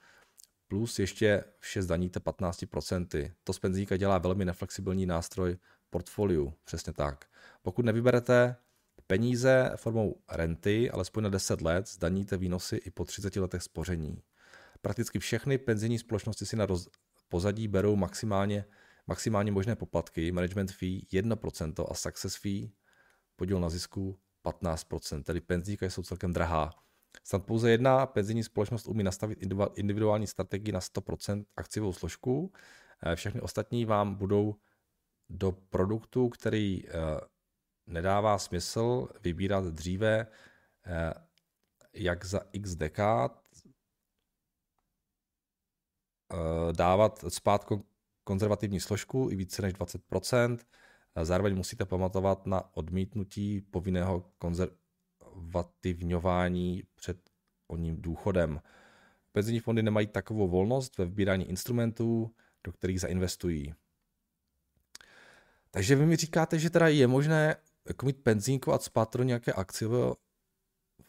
plus 0.68 0.98
ještě 0.98 1.44
vše 1.58 1.82
zdaníte 1.82 2.20
15%. 2.20 3.32
To 3.44 3.52
z 3.52 3.58
penzíka 3.58 3.96
dělá 3.96 4.18
velmi 4.18 4.44
neflexibilní 4.44 5.06
nástroj 5.06 5.56
portfoliu, 5.90 6.54
přesně 6.64 6.92
tak. 6.92 7.24
Pokud 7.62 7.84
nevyberete 7.84 8.56
peníze 9.12 9.70
formou 9.76 10.22
renty, 10.30 10.90
alespoň 10.90 11.24
na 11.24 11.28
10 11.28 11.60
let, 11.60 11.88
zdaníte 11.88 12.36
výnosy 12.36 12.76
i 12.76 12.90
po 12.90 13.04
30 13.04 13.36
letech 13.36 13.62
spoření. 13.62 14.22
prakticky 14.80 15.18
všechny 15.18 15.58
penzijní 15.58 15.98
společnosti 15.98 16.46
si 16.46 16.56
na 16.56 16.66
roz, 16.66 16.88
pozadí 17.28 17.68
berou 17.68 17.96
maximálně, 17.96 18.64
maximálně 19.06 19.52
možné 19.52 19.76
poplatky, 19.76 20.32
management 20.32 20.72
fee 20.72 21.00
1% 21.12 21.86
a 21.90 21.94
success 21.94 22.36
fee, 22.36 22.70
podíl 23.36 23.60
na 23.60 23.68
zisku 23.68 24.18
15%, 24.44 25.22
tedy 25.22 25.40
penzíka 25.40 25.86
jsou 25.86 26.02
celkem 26.02 26.32
drahá. 26.32 26.70
Snad 27.24 27.44
pouze 27.44 27.70
jedna 27.70 28.06
penzijní 28.06 28.42
společnost 28.44 28.88
umí 28.88 29.02
nastavit 29.02 29.38
individuální 29.74 30.26
strategii 30.26 30.72
na 30.72 30.80
100% 30.80 31.44
akciovou 31.56 31.92
složku. 31.92 32.52
Eh, 33.02 33.16
všechny 33.16 33.40
ostatní 33.40 33.84
vám 33.84 34.14
budou 34.14 34.54
do 35.30 35.52
produktu, 35.52 36.28
který 36.28 36.88
eh, 36.88 36.92
nedává 37.86 38.38
smysl 38.38 39.08
vybírat 39.20 39.64
dříve, 39.64 40.26
eh, 40.86 41.14
jak 41.92 42.24
za 42.24 42.40
x 42.52 42.74
dekád, 42.74 43.42
dávat 46.72 47.24
spát 47.28 47.66
konzervativní 48.24 48.80
složku 48.80 49.28
i 49.30 49.36
více 49.36 49.62
než 49.62 49.74
20%. 49.74 50.66
Zároveň 51.22 51.56
musíte 51.56 51.84
pamatovat 51.84 52.46
na 52.46 52.76
odmítnutí 52.76 53.60
povinného 53.60 54.32
konzervativňování 54.38 56.82
před 56.94 57.30
oním 57.66 58.02
důchodem. 58.02 58.60
Penzijní 59.32 59.60
fondy 59.60 59.82
nemají 59.82 60.06
takovou 60.06 60.48
volnost 60.48 60.98
ve 60.98 61.04
vybírání 61.04 61.48
instrumentů, 61.48 62.34
do 62.64 62.72
kterých 62.72 63.00
zainvestují. 63.00 63.74
Takže 65.70 65.96
vy 65.96 66.06
mi 66.06 66.16
říkáte, 66.16 66.58
že 66.58 66.70
teda 66.70 66.88
je 66.88 67.06
možné 67.06 67.56
jako 67.88 68.06
mít 68.06 68.22
penzínku 68.22 68.72
a 68.72 68.78
spát 68.78 69.16
do 69.16 69.24
nějaké 69.24 69.52
akciového 69.52 70.16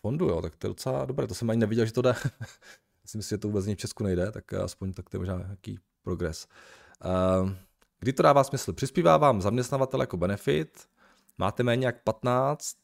fondu, 0.01 0.25
jo, 0.25 0.41
tak 0.41 0.55
to 0.55 0.67
je 0.67 0.69
docela 0.69 1.05
dobré, 1.05 1.27
to 1.27 1.35
jsem 1.35 1.49
ani 1.49 1.59
neviděl, 1.59 1.85
že 1.85 1.93
to 1.93 2.01
jde. 2.01 2.15
Si 3.05 3.17
myslím, 3.17 3.35
že 3.35 3.39
to 3.39 3.47
vůbec 3.47 3.65
v 3.65 3.75
Česku 3.75 4.03
nejde, 4.03 4.31
tak 4.31 4.53
aspoň 4.53 4.93
tak 4.93 5.09
to 5.09 5.17
je 5.17 5.19
možná 5.19 5.37
nějaký 5.37 5.79
progres. 6.03 6.47
Uh, 7.05 7.51
kdy 7.99 8.13
to 8.13 8.23
dává 8.23 8.43
smysl? 8.43 8.73
Přispívá 8.73 9.17
vám 9.17 9.41
zaměstnavatel 9.41 10.01
jako 10.01 10.17
benefit, 10.17 10.87
máte 11.37 11.63
méně 11.63 11.85
jak 11.85 12.03
15, 12.03 12.77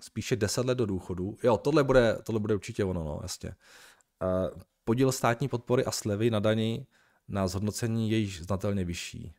spíše 0.00 0.36
10 0.36 0.66
let 0.66 0.74
do 0.74 0.86
důchodu. 0.86 1.36
Jo, 1.42 1.56
tohle 1.56 1.84
bude, 1.84 2.18
tohle 2.22 2.40
bude 2.40 2.54
určitě 2.54 2.84
ono, 2.84 3.04
no, 3.04 3.18
jasně. 3.22 3.54
Uh, 4.22 4.60
podíl 4.84 5.12
státní 5.12 5.48
podpory 5.48 5.84
a 5.84 5.90
slevy 5.90 6.30
na 6.30 6.40
dani 6.40 6.86
na 7.28 7.48
zhodnocení 7.48 8.10
je 8.10 8.18
již 8.18 8.42
znatelně 8.42 8.84
vyšší. 8.84 9.34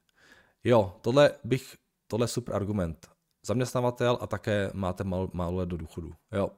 Jo, 0.64 0.98
tohle 1.02 1.32
bych, 1.44 1.76
tohle 2.08 2.24
je 2.24 2.28
super 2.28 2.56
argument. 2.56 3.17
Zaměstnavatel 3.48 4.18
a 4.22 4.28
také 4.28 4.72
máte 4.74 5.04
málo, 5.04 5.30
málo 5.34 5.58
let 5.58 5.70
do 5.70 5.78
důchodu. 5.78 6.14
Jo. 6.32 6.52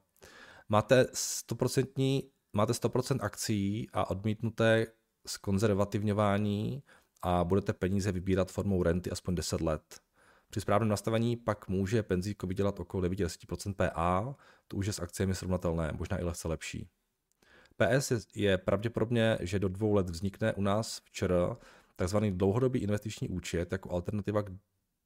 Máte 0.69 1.03
100%, 1.03 2.29
máte 2.53 2.73
100% 2.73 3.17
akcí 3.21 3.87
a 3.93 4.09
odmítnuté 4.09 4.87
z 5.27 5.37
konzervativňování 5.37 6.83
a 7.21 7.43
budete 7.43 7.73
peníze 7.73 8.11
vybírat 8.11 8.51
formou 8.51 8.83
renty 8.83 9.11
aspoň 9.11 9.35
10 9.35 9.61
let. 9.61 9.81
Při 10.49 10.61
správném 10.61 10.89
nastavení 10.89 11.37
pak 11.37 11.67
může 11.67 12.03
penzíko 12.03 12.47
vydělat 12.47 12.79
okolo 12.79 13.03
9-10% 13.03 13.73
PA, 13.73 14.35
to 14.67 14.77
už 14.77 14.87
je 14.87 14.93
s 14.93 14.99
akciemi 14.99 15.35
srovnatelné, 15.35 15.91
možná 15.97 16.19
i 16.19 16.23
lehce 16.23 16.47
lepší. 16.47 16.89
PS 17.77 18.11
je 18.35 18.57
pravděpodobně, 18.57 19.37
že 19.41 19.59
do 19.59 19.69
dvou 19.69 19.93
let 19.93 20.09
vznikne 20.09 20.53
u 20.53 20.61
nás 20.61 20.99
v 20.99 21.11
ČR 21.11 21.55
takzvaný 21.95 22.31
dlouhodobý 22.31 22.79
investiční 22.79 23.29
účet 23.29 23.71
jako 23.71 23.91
alternativa 23.91 24.43
k 24.43 24.49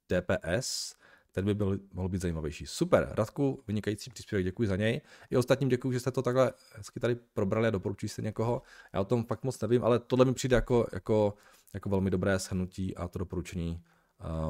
DPS, 0.09 0.95
ten 1.33 1.45
by 1.45 1.53
byl, 1.53 1.79
mohl 1.93 2.09
být 2.09 2.21
zajímavější. 2.21 2.65
Super, 2.67 3.09
Radku, 3.11 3.63
vynikající 3.67 4.09
příspěvek, 4.09 4.45
děkuji 4.45 4.67
za 4.67 4.75
něj. 4.75 5.01
I 5.29 5.37
ostatním 5.37 5.69
děkuji, 5.69 5.91
že 5.91 5.99
jste 5.99 6.11
to 6.11 6.21
takhle 6.21 6.53
hezky 6.75 6.99
tady 6.99 7.15
probrali 7.15 7.67
a 7.67 7.71
doporučuji 7.71 8.09
se 8.09 8.21
někoho. 8.21 8.61
Já 8.93 9.01
o 9.01 9.05
tom 9.05 9.25
fakt 9.25 9.43
moc 9.43 9.61
nevím, 9.61 9.83
ale 9.83 9.99
tohle 9.99 10.25
mi 10.25 10.33
přijde 10.33 10.55
jako, 10.55 10.87
jako, 10.93 11.33
jako 11.73 11.89
velmi 11.89 12.09
dobré 12.09 12.39
shrnutí 12.39 12.95
a 12.95 13.07
to 13.07 13.19
doporučení 13.19 13.83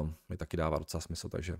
uh, 0.00 0.10
mi 0.28 0.36
taky 0.36 0.56
dává 0.56 0.78
docela 0.78 1.00
smysl, 1.00 1.28
takže 1.28 1.58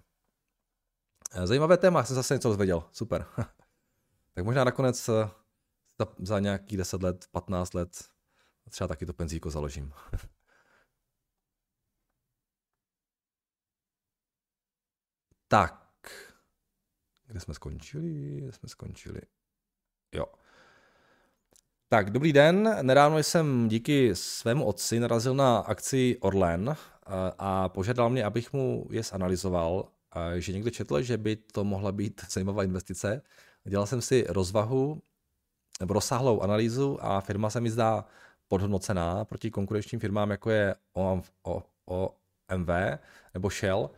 uh, 1.37 1.45
zajímavé 1.47 1.77
téma, 1.77 2.05
jsem 2.05 2.17
zase 2.17 2.35
něco 2.35 2.49
dozvěděl, 2.49 2.85
super. 2.93 3.27
tak 4.35 4.45
možná 4.45 4.65
nakonec 4.65 5.09
uh, 5.09 5.15
za, 5.99 6.07
za 6.19 6.39
nějakých 6.39 6.79
10 6.79 7.03
let, 7.03 7.27
15 7.31 7.75
let 7.75 8.05
třeba 8.71 8.89
taky 8.89 9.07
to 9.07 9.13
penzíko 9.13 9.51
založím. 9.51 9.93
tak, 15.49 15.81
kde 17.27 17.41
jsme 17.41 17.55
skončili? 17.55 18.41
Kde 18.41 18.53
jsme 18.53 18.69
skončili? 18.69 19.21
Jo. 20.15 20.27
Tak, 21.89 22.11
dobrý 22.11 22.33
den. 22.33 22.77
Nedávno 22.83 23.19
jsem 23.19 23.69
díky 23.69 24.17
svému 24.17 24.65
otci 24.65 25.01
narazil 25.01 25.35
na 25.35 25.59
akci 25.59 26.19
Orlen 26.21 26.77
a 27.39 27.69
požádal 27.69 28.11
mě, 28.11 28.25
abych 28.25 28.53
mu 28.53 28.87
je 28.91 29.03
zanalizoval, 29.03 29.89
že 30.39 30.53
někdo 30.53 30.71
četl, 30.71 31.03
že 31.03 31.19
by 31.19 31.37
to 31.37 31.65
mohla 31.65 31.93
být 31.93 32.21
zajímavá 32.31 32.65
investice. 32.65 33.23
Dělal 33.65 33.87
jsem 33.87 34.01
si 34.01 34.27
rozvahu 34.29 35.03
nebo 35.81 35.95
rozsáhlou 35.95 36.41
analýzu 36.41 36.99
a 37.01 37.21
firma 37.21 37.51
se 37.51 37.61
mi 37.61 37.71
zdá 37.71 38.05
podhodnocená 38.49 39.25
proti 39.25 39.51
konkurenčním 39.51 40.01
firmám, 40.01 40.31
jako 40.31 40.51
je 40.51 40.75
OMV 41.85 42.69
nebo 43.35 43.51
Shell. 43.51 43.91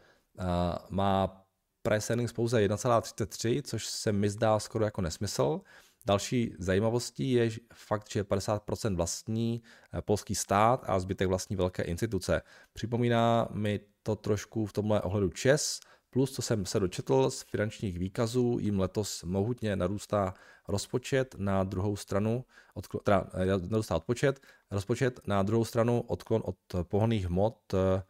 Má 0.90 1.46
price 1.83 2.12
earnings 2.12 2.33
pouze 2.33 2.61
1,33, 2.61 3.62
což 3.62 3.87
se 3.87 4.12
mi 4.12 4.31
zdá 4.31 4.59
skoro 4.59 4.85
jako 4.85 5.01
nesmysl. 5.01 5.61
Další 6.07 6.55
zajímavostí 6.59 7.33
je 7.33 7.51
fakt, 7.75 8.11
že 8.11 8.22
50% 8.22 8.96
vlastní 8.96 9.62
eh, 9.92 10.03
polský 10.03 10.35
stát 10.35 10.85
a 10.87 10.99
zbytek 10.99 11.29
vlastní 11.29 11.57
velké 11.57 11.83
instituce. 11.83 12.42
Připomíná 12.72 13.49
mi 13.53 13.81
to 14.03 14.16
trošku 14.16 14.66
v 14.66 14.72
tomhle 14.72 15.01
ohledu 15.03 15.31
ČES, 15.31 15.81
plus 16.11 16.33
co 16.33 16.42
jsem 16.42 16.66
se 16.66 16.81
dočetl 16.81 17.31
z 17.31 17.42
finančních 17.42 17.99
výkazů, 17.99 18.59
jim 18.61 18.81
letos 18.81 19.22
mohutně 19.22 19.77
narůstá 19.77 20.35
rozpočet, 20.68 21.35
na 21.38 21.64
druhou 21.64 21.96
stranu, 21.96 22.44
odklon, 22.75 23.01
teda 23.05 23.27
eh, 23.35 23.68
narůstá 23.68 23.96
odpočet, 23.96 24.40
rozpočet, 24.70 25.20
na 25.27 25.42
druhou 25.42 25.64
stranu 25.64 26.01
odklon 26.01 26.42
od 26.44 26.57
pohonných 26.83 27.27
hmot 27.27 27.75
eh, 27.75 28.03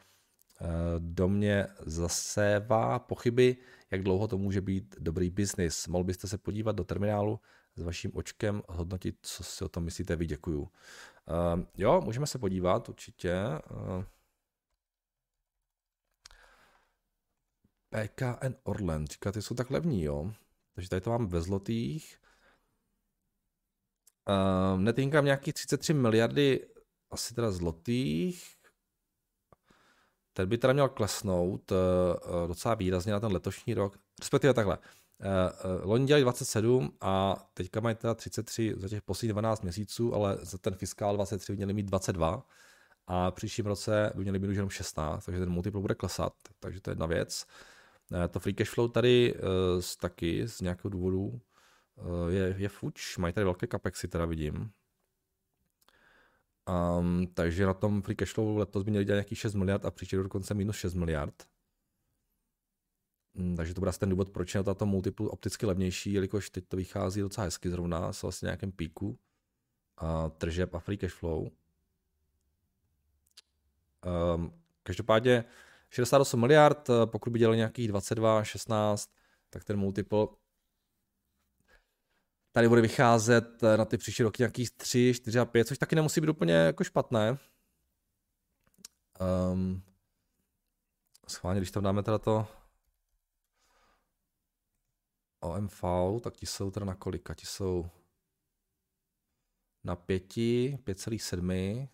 do 0.98 1.28
mě 1.28 1.66
zasévá 1.86 2.98
pochyby, 2.98 3.56
jak 3.90 4.02
dlouho 4.02 4.28
to 4.28 4.38
může 4.38 4.60
být 4.60 4.96
dobrý 4.98 5.30
biznis. 5.30 5.86
Mohl 5.86 6.04
byste 6.04 6.28
se 6.28 6.38
podívat 6.38 6.76
do 6.76 6.84
terminálu 6.84 7.40
s 7.76 7.82
vaším 7.82 8.10
očkem 8.14 8.62
hodnotit, 8.68 9.18
co 9.22 9.44
si 9.44 9.64
o 9.64 9.68
tom 9.68 9.84
myslíte 9.84 10.16
vy, 10.16 10.26
děkuju. 10.26 10.60
Uh, 10.60 10.68
jo, 11.76 12.00
můžeme 12.00 12.26
se 12.26 12.38
podívat 12.38 12.88
určitě. 12.88 13.34
Uh, 13.70 14.04
PKN 17.90 18.54
Orlen, 18.62 19.06
říkáte, 19.06 19.42
jsou 19.42 19.54
tak 19.54 19.70
levní, 19.70 20.02
jo? 20.02 20.32
Takže 20.74 20.88
tady 20.88 21.00
to 21.00 21.10
mám 21.10 21.26
ve 21.26 21.40
zlotých. 21.40 22.18
Uh, 24.28 24.80
net 24.80 24.98
income 24.98 25.24
nějakých 25.24 25.54
33 25.54 25.94
miliardy 25.94 26.66
asi 27.10 27.34
teda 27.34 27.50
zlotých. 27.50 28.55
Ten 30.36 30.48
by 30.48 30.58
teda 30.58 30.72
měl 30.72 30.88
klesnout 30.88 31.72
uh, 31.72 31.78
docela 32.48 32.74
výrazně 32.74 33.12
na 33.12 33.20
ten 33.20 33.32
letošní 33.32 33.74
rok, 33.74 33.98
respektive 34.20 34.54
takhle. 34.54 34.78
Uh, 34.78 35.90
loni 35.90 36.06
dělali 36.06 36.22
27 36.22 36.92
a 37.00 37.36
teďka 37.54 37.80
mají 37.80 37.96
teda 37.96 38.14
33 38.14 38.74
za 38.76 38.88
těch 38.88 39.02
posledních 39.02 39.32
12 39.32 39.62
měsíců, 39.62 40.14
ale 40.14 40.38
za 40.40 40.58
ten 40.58 40.74
fiskál 40.74 41.14
23 41.14 41.56
měli 41.56 41.72
mít 41.72 41.86
22 41.86 42.46
a 43.06 43.30
příštím 43.30 43.66
roce 43.66 44.12
by 44.14 44.22
měli 44.22 44.38
mít 44.38 44.48
už 44.48 44.56
jenom 44.56 44.70
16, 44.70 45.24
takže 45.24 45.40
ten 45.40 45.50
multiple 45.50 45.80
bude 45.80 45.94
klesat, 45.94 46.32
takže 46.60 46.80
to 46.80 46.90
je 46.90 46.92
jedna 46.92 47.06
věc. 47.06 47.46
To 48.30 48.40
free 48.40 48.54
cash 48.54 48.70
flow 48.70 48.88
tady 48.88 49.34
uh, 49.34 49.40
taky 50.00 50.48
z 50.48 50.60
nějakého 50.60 50.90
důvodu 50.90 51.40
je, 52.28 52.54
je 52.58 52.68
fuč, 52.68 53.16
mají 53.16 53.34
tady 53.34 53.44
velké 53.44 53.66
capexy, 53.66 54.08
teda 54.08 54.24
vidím. 54.24 54.70
Um, 56.68 57.26
takže 57.34 57.66
na 57.66 57.74
tom 57.74 58.02
free 58.02 58.16
cash 58.16 58.32
flow 58.32 58.56
letos 58.56 58.82
by 58.82 58.90
měli 58.90 59.04
dělat 59.04 59.16
nějakých 59.16 59.38
6 59.38 59.54
miliard 59.54 59.84
a 59.84 59.90
příští 59.90 60.16
dokonce 60.16 60.54
minus 60.54 60.76
6 60.76 60.94
miliard. 60.94 61.48
Mm, 63.34 63.56
takže 63.56 63.74
to 63.74 63.80
bude 63.80 63.88
asi 63.88 63.98
ten 63.98 64.08
důvod, 64.08 64.30
proč 64.30 64.54
je 64.54 64.62
tato 64.62 64.86
multiple 64.86 65.28
opticky 65.28 65.66
levnější, 65.66 66.12
jelikož 66.12 66.50
teď 66.50 66.64
to 66.68 66.76
vychází 66.76 67.20
docela 67.20 67.44
hezky 67.44 67.70
zrovna, 67.70 68.12
jsou 68.12 68.26
vlastně 68.26 68.46
nějakém 68.46 68.72
píku 68.72 69.18
a 69.96 70.28
tržeb 70.28 70.74
a 70.74 70.78
free 70.78 70.98
cash 70.98 71.14
flow. 71.14 71.50
Um, 74.34 74.52
každopádně 74.82 75.44
68 75.90 76.40
miliard, 76.40 76.90
eh, 76.90 77.06
pokud 77.06 77.30
by 77.30 77.38
dělali 77.38 77.56
nějakých 77.56 77.88
22, 77.88 78.44
16, 78.44 79.10
tak 79.50 79.64
ten 79.64 79.76
multiple 79.76 80.26
tady 82.56 82.68
bude 82.68 82.80
vycházet 82.80 83.62
eh, 83.62 83.76
na 83.76 83.84
ty 83.84 83.98
příští 83.98 84.22
roky 84.22 84.42
nějakých 84.42 84.70
3, 84.70 85.12
4 85.14 85.38
a 85.38 85.44
5, 85.44 85.66
což 85.66 85.78
taky 85.78 85.94
nemusí 85.96 86.20
být 86.20 86.28
úplně 86.28 86.52
jako 86.52 86.84
špatné. 86.84 87.38
Um, 89.52 89.82
schválně, 91.28 91.60
když 91.60 91.70
tam 91.70 91.82
dáme 91.82 92.02
teda 92.02 92.18
to 92.18 92.46
OMV, 95.40 95.84
tak 96.20 96.36
ti 96.36 96.46
jsou 96.46 96.70
teda 96.70 96.86
na 96.86 96.94
kolika? 96.94 97.34
Ti 97.34 97.46
jsou 97.46 97.90
na 99.84 99.96
5, 99.96 100.22
5,7. 100.36 101.88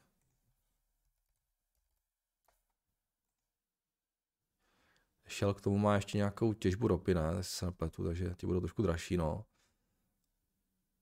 Shell 5.28 5.54
k 5.54 5.60
tomu 5.60 5.78
má 5.78 5.94
ještě 5.94 6.18
nějakou 6.18 6.52
těžbu 6.52 6.88
ropy, 6.88 7.14
ne, 7.14 7.42
se 7.42 7.66
nepletu, 7.66 8.04
takže 8.04 8.34
ti 8.36 8.46
budou 8.46 8.60
trošku 8.60 8.82
dražší, 8.82 9.16
no. 9.16 9.44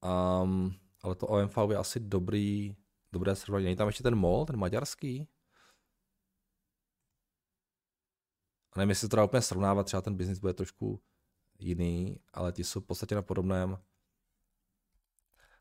Um, 0.02 0.74
ale 1.02 1.14
to 1.14 1.26
OMV 1.26 1.58
je 1.70 1.76
asi 1.76 2.00
dobrý, 2.00 2.76
dobré 3.12 3.36
srovnání. 3.36 3.64
Není 3.64 3.76
tam 3.76 3.86
ještě 3.86 4.02
ten 4.02 4.14
MOL, 4.14 4.46
ten 4.46 4.56
maďarský? 4.56 5.28
A 8.72 8.78
nevím, 8.78 8.90
jestli 8.90 9.08
to 9.08 9.16
dá 9.16 9.24
úplně 9.24 9.42
srovnávat, 9.42 9.86
třeba 9.86 10.02
ten 10.02 10.16
biznis 10.16 10.38
bude 10.38 10.54
trošku 10.54 11.00
jiný, 11.58 12.20
ale 12.32 12.52
ti 12.52 12.64
jsou 12.64 12.80
v 12.80 12.84
podstatě 12.84 13.14
na 13.14 13.22
podobném. 13.22 13.78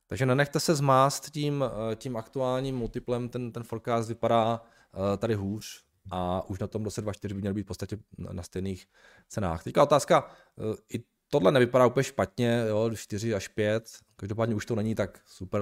Takže 0.07 0.25
nenechte 0.25 0.59
se 0.59 0.75
zmást 0.75 1.29
tím, 1.29 1.63
eh, 1.63 1.95
tím 1.95 2.17
aktuálním 2.17 2.75
multiplem, 2.77 3.29
ten, 3.29 3.51
ten 3.51 3.63
forecast 3.63 4.09
vypadá 4.09 4.61
uh, 4.61 5.17
tady 5.17 5.33
hůř 5.33 5.83
a 6.11 6.49
už 6.49 6.59
na 6.59 6.67
tom 6.67 6.83
roce 6.83 7.01
24 7.01 7.33
by 7.33 7.41
měl 7.41 7.53
být 7.53 7.63
v 7.63 7.65
podstatě 7.65 7.97
na, 8.17 8.43
stejných 8.43 8.87
cenách. 9.27 9.63
Teďka 9.63 9.83
otázka, 9.83 10.31
uh, 10.55 10.75
i 10.93 11.03
tohle 11.29 11.51
nevypadá 11.51 11.85
úplně 11.85 12.03
špatně, 12.03 12.63
jo, 12.67 12.91
4 12.95 13.35
až 13.35 13.47
5, 13.47 13.89
každopádně 14.15 14.55
už 14.55 14.65
to 14.65 14.75
není 14.75 14.95
tak 14.95 15.19
super 15.25 15.61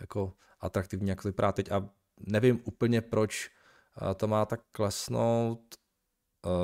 jako 0.00 0.32
atraktivní, 0.60 1.08
jak 1.08 1.22
to 1.22 1.28
vypadá 1.28 1.52
teď. 1.52 1.72
A 1.72 1.88
nevím 2.20 2.60
úplně, 2.64 3.00
proč 3.00 3.50
to 4.16 4.28
má 4.28 4.46
tak 4.46 4.60
klesnout, 4.72 5.74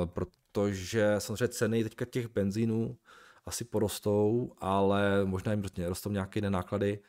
protože 0.05 1.15
samozřejmě 1.17 1.47
ceny 1.47 1.83
teďka 1.83 2.05
těch 2.05 2.27
benzínů 2.27 2.97
asi 3.45 3.65
porostou, 3.65 4.53
ale 4.57 5.25
možná 5.25 5.51
jim 5.51 5.63
rostou 5.87 6.11
nějaké 6.11 6.37
jiné 6.37 6.49
náklady, 6.49 6.99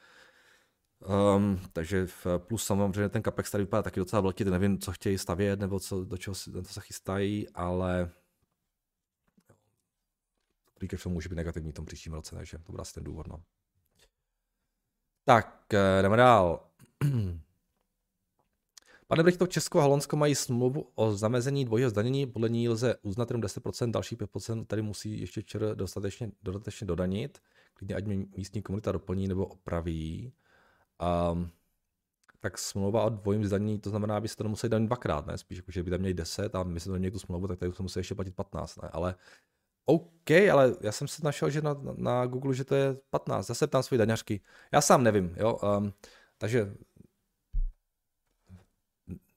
Um, 1.06 1.60
takže 1.72 2.06
v 2.06 2.26
plus 2.38 2.64
samozřejmě 2.64 3.08
ten 3.08 3.22
capex 3.22 3.50
tady 3.50 3.64
vypadá 3.64 3.82
taky 3.82 4.00
docela 4.00 4.22
velký, 4.22 4.44
nevím, 4.44 4.78
co 4.78 4.92
chtějí 4.92 5.18
stavět 5.18 5.60
nebo 5.60 5.80
co, 5.80 6.04
do 6.04 6.16
čeho 6.16 6.34
to 6.52 6.64
se 6.64 6.80
chystají, 6.80 7.48
ale 7.54 8.10
free 10.78 10.88
cash 10.88 11.06
může 11.06 11.28
být 11.28 11.36
negativní 11.36 11.70
v 11.70 11.74
tom 11.74 11.86
příštím 11.86 12.12
roce, 12.12 12.34
takže 12.34 12.58
to 12.58 12.72
bude 12.72 12.80
asi 12.80 12.94
ten 12.94 13.04
důvod. 13.04 13.26
No. 13.26 13.42
Tak, 15.24 15.66
eh, 15.74 16.02
jdeme 16.02 16.16
dál. 16.16 16.68
Pane 19.06 19.22
Brichto, 19.22 19.46
Česko 19.46 19.78
a 19.78 19.82
Holandsko 19.82 20.16
mají 20.16 20.34
smlouvu 20.34 20.88
o 20.94 21.12
zamezení 21.12 21.64
dvojího 21.64 21.90
zdanění, 21.90 22.26
podle 22.26 22.48
ní 22.48 22.68
lze 22.68 22.96
uznat 23.02 23.30
jenom 23.30 23.42
10%, 23.42 23.90
další 23.90 24.16
5% 24.16 24.66
tady 24.66 24.82
musí 24.82 25.20
ještě 25.20 25.42
ČR 25.42 25.74
dostatečně, 25.74 26.30
dodatečně 26.42 26.86
dodanit, 26.86 27.38
klidně 27.74 27.94
ať 27.94 28.04
mě 28.04 28.26
místní 28.36 28.62
komunita 28.62 28.92
doplní 28.92 29.28
nebo 29.28 29.46
opraví. 29.46 30.32
Um, 31.32 31.50
tak 32.40 32.58
smlouva 32.58 33.04
o 33.04 33.08
dvojím 33.08 33.46
zdanění, 33.46 33.78
to 33.78 33.90
znamená, 33.90 34.16
aby 34.16 34.28
se 34.28 34.36
to 34.36 34.44
nemuseli 34.44 34.70
danit 34.70 34.86
dvakrát, 34.86 35.26
ne? 35.26 35.38
Spíš 35.38 35.58
jako, 35.58 35.70
že 35.70 35.82
by 35.82 35.90
tam 35.90 36.00
měli 36.00 36.14
10 36.14 36.54
a 36.54 36.62
my 36.62 36.80
se 36.80 36.90
to 36.90 36.98
měli 36.98 37.10
tu 37.12 37.18
smlouvu, 37.18 37.46
tak 37.46 37.58
tady 37.58 37.72
se 37.72 37.82
musí 37.82 37.98
ještě 37.98 38.14
platit 38.14 38.34
15, 38.34 38.82
ne? 38.82 38.88
Ale 38.92 39.14
OK, 39.88 40.30
ale 40.52 40.74
já 40.80 40.92
jsem 40.92 41.08
si 41.08 41.24
našel, 41.24 41.50
že 41.50 41.62
na, 41.62 41.76
na 41.96 42.26
Google, 42.26 42.54
že 42.54 42.64
to 42.64 42.74
je 42.74 42.94
15. 43.10 43.46
Zase 43.46 43.66
tam 43.66 43.82
své 43.82 43.98
daňařky. 43.98 44.40
Já 44.72 44.80
sám 44.80 45.02
nevím, 45.02 45.34
jo. 45.36 45.58
Um, 45.78 45.92
takže 46.38 46.74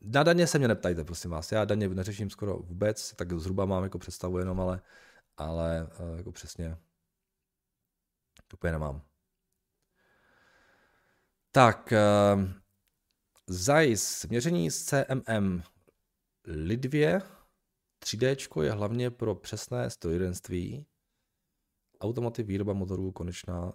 na 0.01 0.23
daně 0.23 0.47
se 0.47 0.57
mě 0.57 0.67
neptajte, 0.67 1.03
prosím 1.03 1.31
vás. 1.31 1.51
Já 1.51 1.65
daně 1.65 1.89
neřeším 1.89 2.29
skoro 2.29 2.57
vůbec, 2.57 3.13
tak 3.15 3.33
zhruba 3.39 3.65
mám 3.65 3.83
jako 3.83 3.99
představu 3.99 4.37
jenom, 4.37 4.61
ale, 4.61 4.81
ale 5.37 5.87
uh, 5.99 6.17
jako 6.17 6.31
přesně 6.31 6.77
to 8.47 8.53
úplně 8.53 8.71
nemám. 8.71 9.01
Tak, 11.51 11.93
uh, 12.35 12.43
ZAIS, 13.47 14.25
měření 14.25 14.71
s 14.71 14.85
CMM 14.85 15.61
Lidvě, 16.45 17.21
3D 18.05 18.61
je 18.61 18.71
hlavně 18.71 19.11
pro 19.11 19.35
přesné 19.35 19.89
strojírenství. 19.89 20.85
Automotiv, 21.99 22.47
výroba 22.47 22.73
motorů, 22.73 23.11
konečná, 23.11 23.73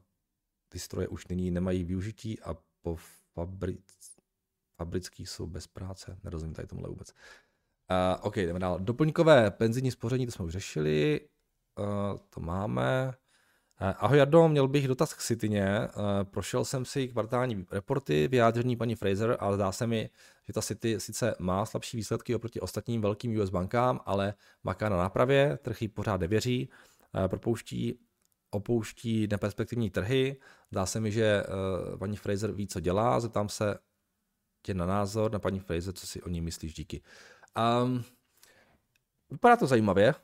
ty 0.69 0.79
stroje 0.79 1.09
už 1.09 1.27
nyní 1.27 1.51
nemají 1.51 1.85
využití 1.85 2.41
a 2.41 2.57
po 2.83 2.97
fabric, 3.35 4.17
fabrických 4.81 5.29
jsou 5.29 5.47
bez 5.47 5.67
práce. 5.67 6.19
Nerozumím 6.25 6.55
tady 6.55 6.69
tomuhle 6.69 6.91
vůbec. 6.91 7.11
Uh, 7.11 8.27
OK, 8.27 8.37
jdeme 8.37 8.59
dál. 8.59 8.79
Doplňkové 8.81 9.51
penzijní 9.51 9.91
spoření, 9.91 10.27
to 10.27 10.33
jsme 10.33 10.45
už 10.45 10.53
řešili. 10.53 11.29
Uh, 11.79 12.19
to 12.31 12.41
máme. 12.41 13.15
Uh, 13.81 13.93
ahoj 13.99 14.19
Jardo, 14.19 14.49
měl 14.49 14.69
bych 14.69 14.89
dotaz 14.89 15.15
k 15.15 15.23
Cityně. 15.23 15.81
Uh, 15.81 16.03
prošel 16.25 16.65
jsem 16.65 16.85
si 16.85 17.09
kvartální 17.09 17.67
reporty, 17.71 18.29
vyjádření 18.29 18.77
paní 18.77 18.95
Fraser, 18.95 19.37
ale 19.41 19.57
zdá 19.57 19.73
se 19.73 19.87
mi, 19.87 20.11
že 20.47 20.53
ta 20.53 20.62
City 20.62 21.01
sice 21.01 21.35
má 21.39 21.67
slabší 21.67 21.97
výsledky 21.97 22.35
oproti 22.35 22.61
ostatním 22.61 23.01
velkým 23.01 23.41
US 23.41 23.51
bankám, 23.51 24.01
ale 24.05 24.35
maká 24.65 24.89
na 24.89 24.97
nápravě, 24.97 25.59
trh 25.62 25.83
jí 25.83 25.89
pořád 25.89 26.21
nevěří, 26.21 26.69
uh, 27.15 27.29
propouští 27.29 27.99
opouští 28.51 29.27
neperspektivní 29.31 29.91
trhy. 29.91 30.37
Zdá 30.71 30.87
se 30.87 31.01
mi, 31.01 31.12
že 31.12 31.43
paní 31.99 32.17
Fraser 32.17 32.53
ví, 32.53 32.67
co 32.67 32.81
dělá. 32.81 33.21
Zeptám 33.21 33.49
se 33.49 33.79
tě 34.62 34.75
na 34.75 34.87
názor 34.87 35.33
na 35.33 35.39
paní 35.39 35.61
Fraser, 35.61 35.95
co 35.95 36.07
si 36.07 36.23
o 36.23 36.29
ní 36.29 36.41
myslíš, 36.41 36.75
díky. 36.75 37.03
Um, 37.83 38.05
vypadá 39.31 39.57
to 39.57 39.67
zajímavě. 39.67 40.15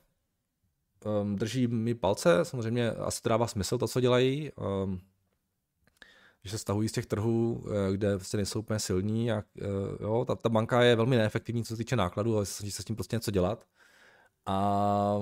Um, 1.04 1.36
drží 1.36 1.66
mi 1.66 1.94
palce, 1.94 2.44
samozřejmě 2.44 2.90
asi 2.90 3.22
to 3.22 3.28
dává 3.28 3.46
smysl 3.46 3.78
to, 3.78 3.88
co 3.88 4.00
dělají. 4.00 4.50
Um, 4.84 5.00
že 6.44 6.50
se 6.50 6.58
stahují 6.58 6.88
z 6.88 6.92
těch 6.92 7.06
trhů, 7.06 7.64
eh, 7.66 7.92
kde 7.92 8.16
vlastně 8.16 8.36
nejsou 8.36 8.58
úplně 8.58 8.78
silní. 8.78 9.32
A, 9.32 9.36
uh, 9.36 9.62
jo, 10.00 10.24
ta, 10.24 10.34
ta 10.34 10.48
banka 10.48 10.82
je 10.82 10.96
velmi 10.96 11.16
neefektivní, 11.16 11.64
co 11.64 11.74
se 11.74 11.76
týče 11.76 11.96
nákladů, 11.96 12.36
ale 12.36 12.46
snaží 12.46 12.72
se 12.72 12.82
s 12.82 12.84
tím 12.84 12.96
prostě 12.96 13.16
něco 13.16 13.30
dělat. 13.30 13.64
A, 14.46 15.16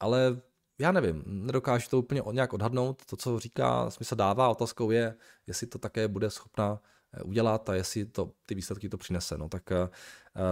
ale 0.00 0.40
já 0.78 0.92
nevím, 0.92 1.22
nedokážu 1.26 1.88
to 1.90 1.98
úplně 1.98 2.22
nějak 2.32 2.52
odhadnout. 2.52 3.04
To, 3.04 3.16
co 3.16 3.38
říká, 3.38 3.90
smysl 3.90 4.16
dává. 4.16 4.48
Otázkou 4.48 4.90
je, 4.90 5.14
jestli 5.46 5.66
to 5.66 5.78
také 5.78 6.08
bude 6.08 6.30
schopna 6.30 6.80
Eh, 7.16 7.22
udělat 7.22 7.68
a 7.68 7.74
jestli 7.74 8.04
to, 8.04 8.32
ty 8.46 8.54
výsledky 8.54 8.88
to 8.88 8.96
přinese. 8.96 9.38
No, 9.38 9.48
tak 9.48 9.62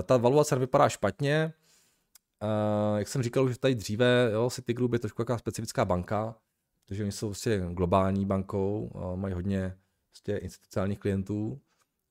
ta 0.02 0.16
valuace 0.16 0.56
vypadá 0.56 0.88
špatně. 0.88 1.52
Uh, 2.44 2.98
jak 2.98 3.08
jsem 3.08 3.22
říkal 3.22 3.44
už 3.44 3.58
tady 3.58 3.74
dříve, 3.74 4.30
jo, 4.32 4.50
Citigroup 4.50 4.92
je 4.92 4.98
trošku 4.98 5.16
taková 5.16 5.38
specifická 5.38 5.84
banka, 5.84 6.36
protože 6.84 7.02
oni 7.02 7.12
jsou 7.12 7.26
vlastně 7.26 7.58
globální 7.58 8.26
bankou, 8.26 8.90
uh, 8.94 9.16
mají 9.16 9.34
hodně 9.34 9.78
vlastně 10.12 10.38
institucionálních 10.38 10.98
klientů, 10.98 11.60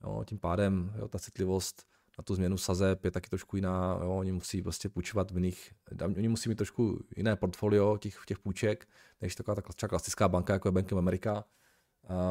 jo, 0.04 0.24
tím 0.26 0.40
pádem 0.40 0.94
jo, 0.98 1.08
ta 1.08 1.20
citlivost 1.20 1.84
na 2.18 2.24
tu 2.24 2.36
změnu 2.36 2.58
sazeb 2.58 3.06
je 3.06 3.12
taky 3.12 3.30
trošku 3.30 3.56
jiná, 3.56 4.00
jo, 4.02 4.16
oni 4.16 4.32
musí 4.32 4.62
prostě 4.62 4.90
půjčovat 4.90 5.32
v 5.32 5.36
jiných, 5.36 5.74
oni 6.18 6.30
musí 6.30 6.50
mít 6.50 6.56
trošku 6.56 7.00
jiné 7.18 7.36
portfolio 7.36 7.98
těch, 7.98 8.18
těch 8.28 8.40
půjček, 8.40 8.88
než 9.22 9.36
taková 9.36 9.56
ta 9.56 9.88
klasická 9.88 10.28
banka, 10.28 10.54
jako 10.54 10.68
je 10.68 10.72
Bank 10.72 10.92
of 10.92 10.98
America. 10.98 11.46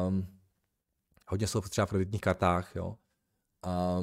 Um, 0.07 0.27
hodně 1.27 1.47
jsou 1.47 1.61
třeba 1.61 1.85
v 1.85 1.89
kreditních 1.89 2.21
kartách, 2.21 2.75
jo. 2.75 2.97
A 3.63 3.99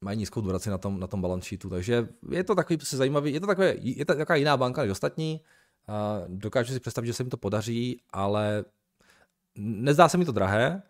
mají 0.00 0.18
nízkou 0.18 0.40
duraci 0.40 0.70
na 0.70 0.78
tom, 0.78 1.00
na 1.00 1.06
tom 1.06 1.22
balance 1.22 1.48
sheetu, 1.48 1.70
takže 1.70 2.08
je 2.30 2.44
to 2.44 2.54
takový 2.54 2.76
prostě 2.76 2.96
zajímavý, 2.96 3.32
je 3.32 3.40
to, 3.40 3.46
takové, 3.46 3.74
je 3.78 4.04
to 4.04 4.14
taková 4.14 4.36
jiná 4.36 4.56
banka 4.56 4.82
než 4.82 4.90
ostatní, 4.90 5.40
a 5.88 6.20
dokážu 6.28 6.72
si 6.72 6.80
představit, 6.80 7.06
že 7.06 7.12
se 7.12 7.24
mi 7.24 7.30
to 7.30 7.36
podaří, 7.36 8.02
ale 8.10 8.64
nezdá 9.54 10.08
se 10.08 10.18
mi 10.18 10.24
to 10.24 10.32
drahé, 10.32 10.82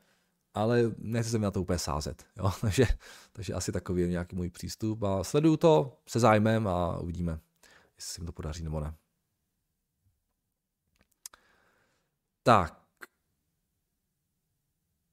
ale 0.55 0.83
nechci 0.99 1.31
se 1.31 1.39
mi 1.39 1.45
na 1.45 1.51
to 1.51 1.63
úplně 1.63 1.79
sázet, 1.79 2.25
jo? 2.37 2.53
takže, 2.61 2.87
takže 3.33 3.55
asi 3.55 3.73
takový 3.73 4.03
je 4.03 4.09
nějaký 4.09 4.37
můj 4.37 4.51
přístup 4.51 5.03
a 5.03 5.25
sleduju 5.25 5.57
to 5.57 5.99
se 6.07 6.21
zájmem 6.21 6.69
a 6.69 6.99
uvidíme, 6.99 7.39
jestli 7.97 8.15
se 8.15 8.21
mi 8.21 8.27
to 8.27 8.33
podaří 8.33 8.65
nebo 8.65 8.81
ne. 8.81 8.95
Tak, 12.43 12.87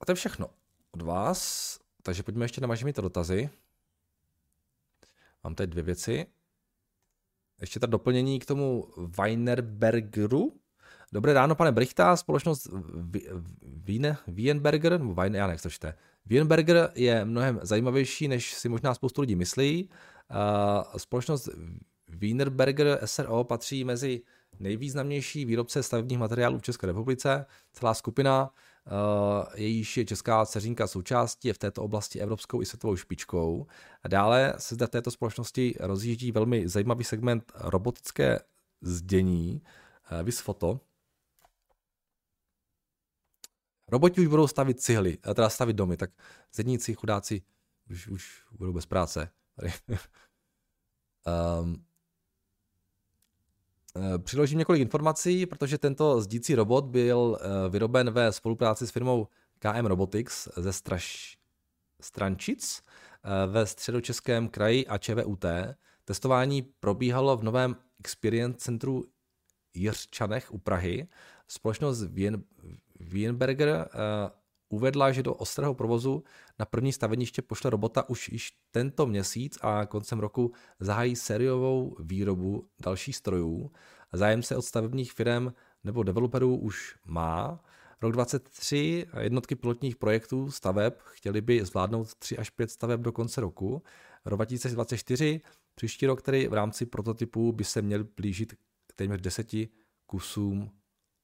a 0.03 0.05
to 0.05 0.11
je 0.11 0.15
všechno 0.15 0.49
od 0.91 1.01
vás, 1.01 1.79
takže 2.01 2.23
pojďme 2.23 2.45
ještě 2.45 2.61
na 2.61 2.75
to 2.93 3.01
dotazy. 3.01 3.49
Mám 5.43 5.55
tady 5.55 5.67
dvě 5.67 5.83
věci. 5.83 6.25
Ještě 7.61 7.79
ta 7.79 7.87
doplnění 7.87 8.39
k 8.39 8.45
tomu 8.45 8.87
Weinerbergeru. 8.97 10.53
Dobré 11.13 11.33
ráno, 11.33 11.55
pane 11.55 11.71
Brichta, 11.71 12.15
společnost 12.15 12.67
Wienberger, 14.27 14.99
nebo 14.99 15.13
Wein, 15.13 15.35
já 15.35 15.47
nechci 15.47 15.79
to 15.79 15.87
Wienberger 16.25 16.91
je 16.95 17.25
mnohem 17.25 17.59
zajímavější, 17.61 18.27
než 18.27 18.53
si 18.53 18.69
možná 18.69 18.93
spoustu 18.93 19.21
lidí 19.21 19.35
myslí. 19.35 19.89
Společnost 20.97 21.49
Wienerberger 22.07 22.99
SRO 23.05 23.43
patří 23.43 23.83
mezi 23.83 24.21
nejvýznamnější 24.59 25.45
výrobce 25.45 25.83
stavebních 25.83 26.19
materiálů 26.19 26.59
v 26.59 26.61
České 26.61 26.87
republice. 26.87 27.45
Celá 27.73 27.93
skupina 27.93 28.49
Eh, 28.49 28.72
jejíž 29.55 29.97
je 29.97 30.05
česká 30.05 30.45
dceřinka 30.45 30.87
součástí, 30.87 31.47
je 31.47 31.53
v 31.53 31.57
této 31.57 31.83
oblasti 31.83 32.19
evropskou 32.19 32.61
i 32.61 32.65
světovou 32.65 32.95
špičkou. 32.95 33.67
A 34.03 34.07
dále 34.07 34.53
se 34.57 34.75
zde 34.75 34.87
v 34.87 34.89
této 34.89 35.11
společnosti 35.11 35.75
rozjíždí 35.79 36.31
velmi 36.31 36.67
zajímavý 36.67 37.03
segment 37.03 37.51
robotické 37.55 38.39
zdění, 38.81 39.61
eh, 40.11 40.23
vys 40.23 40.39
foto. 40.39 40.79
Roboti 43.87 44.21
už 44.21 44.27
budou 44.27 44.47
stavit 44.47 44.81
cihly, 44.81 45.17
teda 45.17 45.49
stavit 45.49 45.75
domy, 45.75 45.97
tak 45.97 46.11
zedníci, 46.53 46.93
chudáci 46.93 47.41
už, 47.89 48.07
už 48.07 48.45
budou 48.51 48.73
bez 48.73 48.85
práce. 48.85 49.29
um, 51.61 51.85
Přiložím 54.17 54.59
několik 54.59 54.81
informací, 54.81 55.45
protože 55.45 55.77
tento 55.77 56.21
zdící 56.21 56.55
robot 56.55 56.85
byl 56.85 57.39
vyroben 57.69 58.11
ve 58.11 58.31
spolupráci 58.31 58.87
s 58.87 58.91
firmou 58.91 59.27
KM 59.59 59.85
Robotics 59.85 60.47
ze 60.57 60.73
Straš, 60.73 61.37
Strančic 62.01 62.83
ve 63.47 63.65
středočeském 63.65 64.49
kraji 64.49 64.87
a 64.87 64.97
ČVUT. 64.97 65.45
Testování 66.05 66.61
probíhalo 66.61 67.37
v 67.37 67.43
novém 67.43 67.75
Experience 67.99 68.57
centru 68.57 69.05
Jiřčanech 69.73 70.53
u 70.53 70.57
Prahy. 70.57 71.07
Společnost 71.47 72.03
Wien, 72.03 72.43
Wienberger 72.99 73.89
uvedla, 74.73 75.11
že 75.11 75.23
do 75.23 75.33
ostrého 75.33 75.73
provozu 75.73 76.23
na 76.59 76.65
první 76.65 76.93
staveniště 76.93 77.41
pošle 77.41 77.69
robota 77.69 78.09
už 78.09 78.29
již 78.29 78.51
tento 78.71 79.05
měsíc 79.05 79.57
a 79.61 79.85
koncem 79.85 80.19
roku 80.19 80.51
zahájí 80.79 81.15
sériovou 81.15 81.95
výrobu 81.99 82.67
dalších 82.83 83.15
strojů. 83.15 83.71
Zájemce 84.13 84.55
od 84.55 84.61
stavebních 84.61 85.13
firm 85.13 85.53
nebo 85.83 86.03
developerů 86.03 86.55
už 86.55 86.95
má. 87.05 87.63
Rok 88.01 88.11
2023 88.11 89.05
jednotky 89.19 89.55
pilotních 89.55 89.95
projektů 89.95 90.51
staveb 90.51 90.93
chtěli 91.03 91.41
by 91.41 91.65
zvládnout 91.65 92.15
3 92.15 92.37
až 92.37 92.49
5 92.49 92.71
staveb 92.71 93.01
do 93.01 93.11
konce 93.11 93.41
roku. 93.41 93.83
Rok 94.25 94.37
2024 94.37 95.41
příští 95.75 96.05
rok, 96.05 96.21
který 96.21 96.47
v 96.47 96.53
rámci 96.53 96.85
prototypů 96.85 97.51
by 97.51 97.63
se 97.63 97.81
měl 97.81 98.03
blížit 98.03 98.53
téměř 98.95 99.21
10 99.21 99.47
kusům 100.05 100.71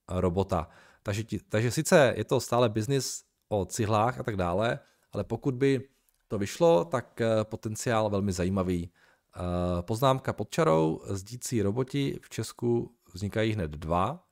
robota. 0.10 0.70
Takže, 1.04 1.24
takže 1.50 1.72
sice 1.72 2.14
je 2.18 2.24
to 2.24 2.40
stále 2.40 2.70
biznis 2.70 3.24
o 3.50 3.66
cihlách 3.66 4.20
a 4.20 4.24
tak 4.24 4.36
dále, 4.36 4.80
ale 5.12 5.24
pokud 5.24 5.56
by 5.56 5.90
to 6.28 6.38
vyšlo, 6.38 6.86
tak 6.86 7.22
eh, 7.22 7.44
potenciál 7.44 8.10
velmi 8.10 8.32
zajímavý. 8.32 8.92
Eh, 9.36 9.82
poznámka 9.82 10.34
pod 10.34 10.50
čarou, 10.50 11.02
zdící 11.06 11.62
roboti 11.62 12.20
v 12.22 12.30
Česku 12.30 12.96
vznikají 13.14 13.54
hned 13.54 13.72
dva. 13.72 14.28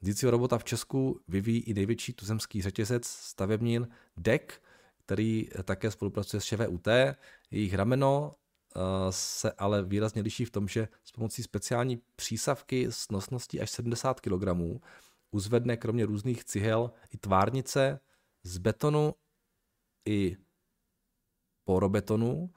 Zdícího 0.00 0.30
robota 0.30 0.58
v 0.58 0.64
Česku 0.64 1.20
vyvíjí 1.28 1.60
i 1.60 1.74
největší 1.74 2.12
tuzemský 2.12 2.62
řetězec 2.62 3.06
stavebnin 3.06 3.88
DEC, 4.16 4.42
který 5.04 5.48
také 5.64 5.90
spolupracuje 5.90 6.40
s 6.40 6.44
ČVUT. 6.44 6.88
Jejich 7.50 7.74
rameno 7.74 8.34
eh, 8.76 8.80
se 9.10 9.52
ale 9.52 9.82
výrazně 9.82 10.22
liší 10.22 10.44
v 10.44 10.50
tom, 10.50 10.68
že 10.68 10.88
s 11.04 11.12
pomocí 11.12 11.42
speciální 11.42 12.02
přísavky 12.16 12.86
s 12.90 13.10
nosností 13.10 13.60
až 13.60 13.70
70 13.70 14.20
kg 14.20 14.44
uzvedne 15.30 15.76
kromě 15.76 16.06
různých 16.06 16.44
cihel 16.44 16.90
i 17.14 17.16
tvárnice 17.16 18.00
z 18.42 18.58
betonu 18.58 19.14
i 20.08 20.36
porobetonu. 21.64 22.54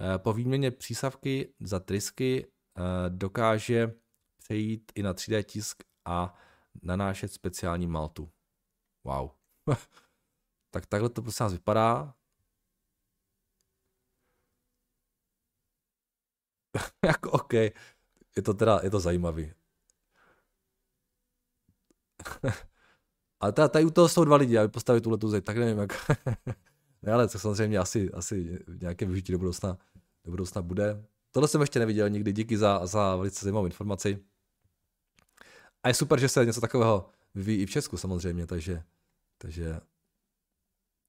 Eh, 0.00 0.18
po 0.18 0.32
výměně 0.32 0.70
přísavky 0.70 1.54
za 1.60 1.80
trysky 1.80 2.46
eh, 2.46 2.80
dokáže 3.08 3.94
přejít 4.36 4.92
i 4.94 5.02
na 5.02 5.14
3D 5.14 5.42
tisk 5.42 5.82
a 6.04 6.34
nanášet 6.82 7.32
speciální 7.32 7.86
maltu. 7.86 8.32
Wow. 9.04 9.30
tak 10.70 10.86
takhle 10.86 11.08
to 11.08 11.22
prostě 11.22 11.44
nás 11.44 11.52
vypadá. 11.52 12.14
jako 17.04 17.30
OK, 17.30 17.52
je 17.52 18.42
to 18.44 18.54
teda, 18.54 18.80
je 18.82 18.90
to 18.90 19.00
zajímavý. 19.00 19.52
Ale 23.44 23.52
teda, 23.52 23.68
tady 23.68 23.84
u 23.84 23.90
toho 23.90 24.08
jsou 24.08 24.24
dva 24.24 24.36
lidi, 24.36 24.58
aby 24.58 24.68
postavili 24.68 25.00
tuhle 25.00 25.18
tu 25.18 25.28
zeď, 25.28 25.44
tak 25.44 25.56
nevím, 25.56 25.78
jak... 25.78 26.10
ne, 27.02 27.12
ale 27.12 27.28
to 27.28 27.38
samozřejmě 27.38 27.78
asi, 27.78 28.10
asi 28.12 28.64
nějaké 28.80 29.04
využití 29.04 29.32
do 29.32 29.38
budoucna, 29.38 29.78
do 30.24 30.30
budoucna 30.30 30.62
bude. 30.62 31.04
Tohle 31.30 31.48
jsem 31.48 31.60
ještě 31.60 31.78
neviděl 31.78 32.08
nikdy, 32.08 32.32
díky 32.32 32.58
za, 32.58 32.86
za 32.86 33.16
velice 33.16 33.44
zajímavou 33.44 33.66
informaci. 33.66 34.24
A 35.82 35.88
je 35.88 35.94
super, 35.94 36.20
že 36.20 36.28
se 36.28 36.46
něco 36.46 36.60
takového 36.60 37.10
vyvíjí 37.34 37.62
i 37.62 37.66
v 37.66 37.70
Česku 37.70 37.96
samozřejmě, 37.96 38.46
takže, 38.46 38.82
takže 39.38 39.80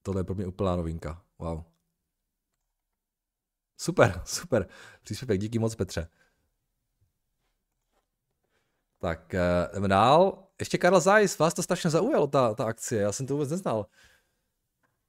tohle 0.01 0.19
je 0.19 0.23
pro 0.23 0.35
mě 0.35 0.47
úplná 0.47 0.75
novinka. 0.75 1.23
Wow. 1.39 1.63
Super, 3.77 4.21
super. 4.25 4.67
Příspěvek, 5.03 5.39
díky 5.39 5.59
moc 5.59 5.75
Petře. 5.75 6.07
Tak 8.99 9.33
eh, 9.33 9.69
jdeme 9.73 9.87
dál. 9.87 10.44
Ještě 10.59 10.77
Karl 10.77 10.99
Zeiss, 10.99 11.39
vás 11.39 11.53
to 11.53 11.63
strašně 11.63 11.89
zaujalo, 11.89 12.27
ta, 12.27 12.53
ta 12.53 12.65
akcie, 12.65 13.01
já 13.01 13.11
jsem 13.11 13.27
to 13.27 13.33
vůbec 13.33 13.49
neznal. 13.49 13.77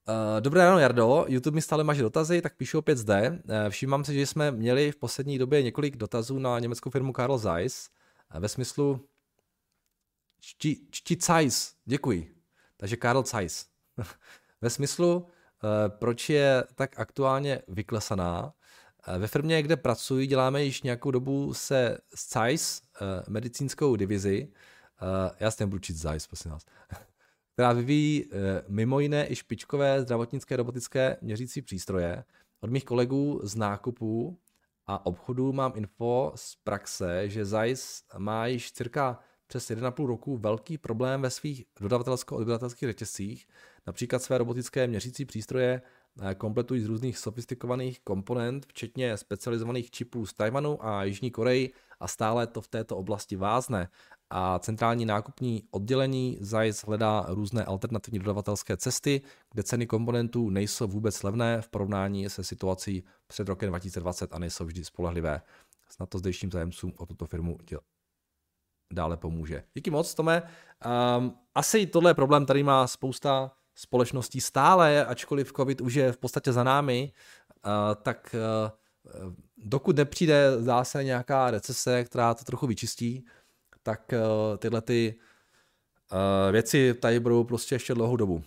Uh, 0.09 0.41
dobré 0.41 0.65
ráno, 0.65 0.79
Jardo. 0.79 1.25
YouTube 1.29 1.55
mi 1.55 1.63
stále 1.63 1.85
máš 1.85 1.99
dotazy, 1.99 2.43
tak 2.43 2.57
píšu 2.57 2.79
opět 2.79 2.99
zde. 2.99 3.31
Uh, 3.31 3.55
všímám 3.69 4.05
si, 4.05 4.15
že 4.15 4.27
jsme 4.27 4.51
měli 4.51 4.93
v 4.93 4.97
poslední 4.97 5.39
době 5.39 5.63
několik 5.63 5.97
dotazů 5.97 6.39
na 6.39 6.59
německou 6.59 6.91
firmu 6.91 7.13
Karl 7.13 7.39
Zeiss 7.39 7.91
uh, 8.35 8.41
ve 8.41 8.49
smyslu 8.49 9.09
čti, 10.41 10.77
čti 10.91 11.17
Zeiss, 11.21 11.75
děkuji. 11.85 12.37
Takže 12.77 12.97
Karl 12.97 13.23
Zeiss. 13.23 13.67
ve 14.61 14.71
smyslu, 14.71 15.27
proč 15.89 16.31
je 16.31 16.65
tak 16.75 16.99
aktuálně 16.99 17.63
vyklesaná 17.69 18.53
ve 19.19 19.27
firmě, 19.27 19.63
kde 19.63 19.77
pracuji, 19.77 20.27
děláme 20.27 20.65
již 20.65 20.83
nějakou 20.83 21.11
dobu 21.11 21.55
se 21.55 21.99
Zeiss, 22.33 22.83
eh, 22.83 23.23
medicínskou 23.29 23.97
divizi, 23.97 24.49
eh, 24.51 24.57
já 25.41 25.51
si 25.51 25.63
nebudu 25.63 25.79
čít 25.79 25.97
Zeiss, 25.97 26.27
prosím 26.27 26.51
vás, 26.51 26.65
která 27.53 27.73
vyvíjí 27.73 28.25
eh, 28.25 28.63
mimo 28.69 29.01
jiné 29.01 29.33
i 29.33 29.37
špičkové 29.37 30.03
zdravotnické 30.03 30.57
robotické 30.57 31.17
měřící 31.21 31.63
přístroje. 31.63 32.25
Od 32.61 32.71
mých 32.71 32.85
kolegů 32.85 33.41
z 33.43 33.57
nákupů 33.57 34.39
a 34.87 35.07
obchodů 35.07 35.53
mám 35.53 35.73
info 35.75 36.33
z 36.35 36.57
praxe, 36.65 37.29
že 37.29 37.45
Zeiss 37.45 38.03
má 38.19 38.47
již 38.47 38.73
cirka 38.73 39.21
přes 39.47 39.71
1,5 39.71 40.07
roku 40.07 40.37
velký 40.37 40.79
problém 40.79 41.23
ve 41.23 41.31
svých 41.31 41.65
dodavatelsko-odběratelských 41.81 42.89
řetězcích, 42.89 43.49
například 43.87 44.23
své 44.23 44.39
robotické 44.39 44.87
měřící 44.87 45.25
přístroje 45.25 45.83
Eh, 45.83 46.06
kompletují 46.37 46.81
z 46.81 46.87
různých 46.87 47.19
sofistikovaných 47.19 48.01
komponent, 48.01 48.67
včetně 48.67 49.17
specializovaných 49.17 49.91
čipů 49.91 50.27
z 50.27 50.35
Tajvanu 50.35 50.87
a 50.87 51.05
Jižní 51.05 51.31
Koreji 51.31 51.73
a 52.01 52.09
stále 52.09 52.47
to 52.47 52.61
v 52.61 52.69
této 52.69 52.97
oblasti 52.97 53.37
vázne. 53.37 53.89
A 54.31 54.59
centrální 54.59 55.05
nákupní 55.05 55.63
oddělení 55.71 56.39
Zeiss 56.41 56.85
hledá 56.85 57.27
různé 57.29 57.65
alternativní 57.65 58.19
dodavatelské 58.19 58.77
cesty, 58.77 59.23
kde 59.53 59.63
ceny 59.63 59.87
komponentů 59.87 60.51
nejsou 60.51 60.87
vůbec 60.87 61.23
levné 61.23 61.61
v 61.63 61.69
porovnání 61.69 62.31
se 62.31 62.45
situací 62.45 63.05
před 63.27 63.49
rokem 63.49 63.69
2020 63.69 64.33
a 64.33 64.39
nejsou 64.39 64.65
vždy 64.65 64.85
spolehlivé. 64.85 65.43
Snad 65.89 66.09
to 66.09 66.19
zdejším 66.19 66.53
zájemcům 66.53 66.93
o 66.97 67.07
tuto 67.07 67.27
firmu 67.27 67.59
děl- 67.69 67.81
dále 68.93 69.17
pomůže. 69.17 69.65
Díky 69.75 69.91
moc, 69.91 70.15
Tome. 70.15 70.43
Um, 71.19 71.35
asi 71.55 71.87
tohle 71.87 72.11
je 72.11 72.15
problém, 72.15 72.45
který 72.45 72.63
má 72.63 72.87
spousta 72.87 73.53
společností 73.77 74.41
stále, 74.41 75.07
ačkoliv 75.07 75.53
COVID 75.53 75.81
už 75.81 75.95
je 75.95 76.13
v 76.13 76.19
podstatě 76.19 76.53
za 76.53 76.65
námi, 76.65 77.13
tak 78.03 78.35
dokud 79.57 79.97
nepřijde 79.97 80.63
zase 80.63 81.05
nějaká 81.05 81.51
recese, 81.51 82.05
která 82.05 82.35
to 82.35 82.45
trochu 82.45 82.67
vyčistí, 82.67 83.27
tak 83.83 84.15
tyhle 84.59 84.83
ty 84.83 85.15
věci 86.51 86.95
tady 86.95 87.21
budou 87.21 87.45
prostě 87.45 87.75
ještě 87.75 87.95
dlouhou 87.95 88.17
dobu. 88.17 88.43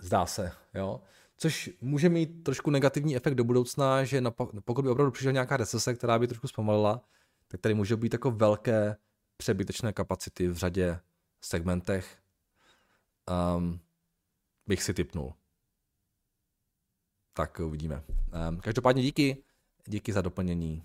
Zdá 0.00 0.26
se, 0.26 0.52
jo. 0.74 1.00
Což 1.38 1.70
může 1.80 2.08
mít 2.08 2.44
trošku 2.44 2.70
negativní 2.70 3.16
efekt 3.16 3.34
do 3.34 3.44
budoucna, 3.44 4.04
že 4.04 4.22
pokud 4.64 4.82
by 4.82 4.88
opravdu 4.88 5.12
přišla 5.12 5.32
nějaká 5.32 5.56
recese, 5.56 5.94
která 5.94 6.18
by 6.18 6.26
trošku 6.26 6.48
zpomalila, 6.48 7.00
tak 7.48 7.60
tady 7.60 7.74
může 7.74 7.96
být 7.96 8.12
jako 8.12 8.30
velké 8.30 8.96
přebytečné 9.36 9.92
kapacity 9.92 10.48
v 10.48 10.56
řadě 10.56 10.98
segmentech. 11.40 12.18
Um, 13.56 13.80
bych 14.66 14.82
si 14.82 14.94
typnul. 14.94 15.34
Tak 17.32 17.60
uvidíme. 17.60 18.04
Um, 18.48 18.60
každopádně 18.60 19.02
díky, 19.02 19.44
díky 19.86 20.12
za 20.12 20.22
doplnění 20.22 20.84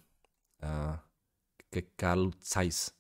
uh, 0.64 0.96
ke 1.70 1.82
Karlu 1.82 2.32
Zeiss. 2.44 2.92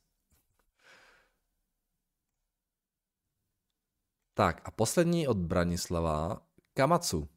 Tak 4.33 4.61
a 4.65 4.71
poslední 4.71 5.27
od 5.27 5.37
Branislava. 5.37 6.41
Kamatsu. 6.73 7.29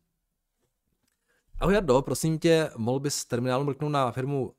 Ahoj 1.61 1.75
Jardo, 1.75 2.03
prosím 2.03 2.39
tě, 2.39 2.71
mohl 2.77 3.01
bys 3.01 3.25
terminálu 3.25 3.65
mrknout 3.65 3.93
na 3.93 4.13
firmu 4.13 4.47
uh, 4.47 4.53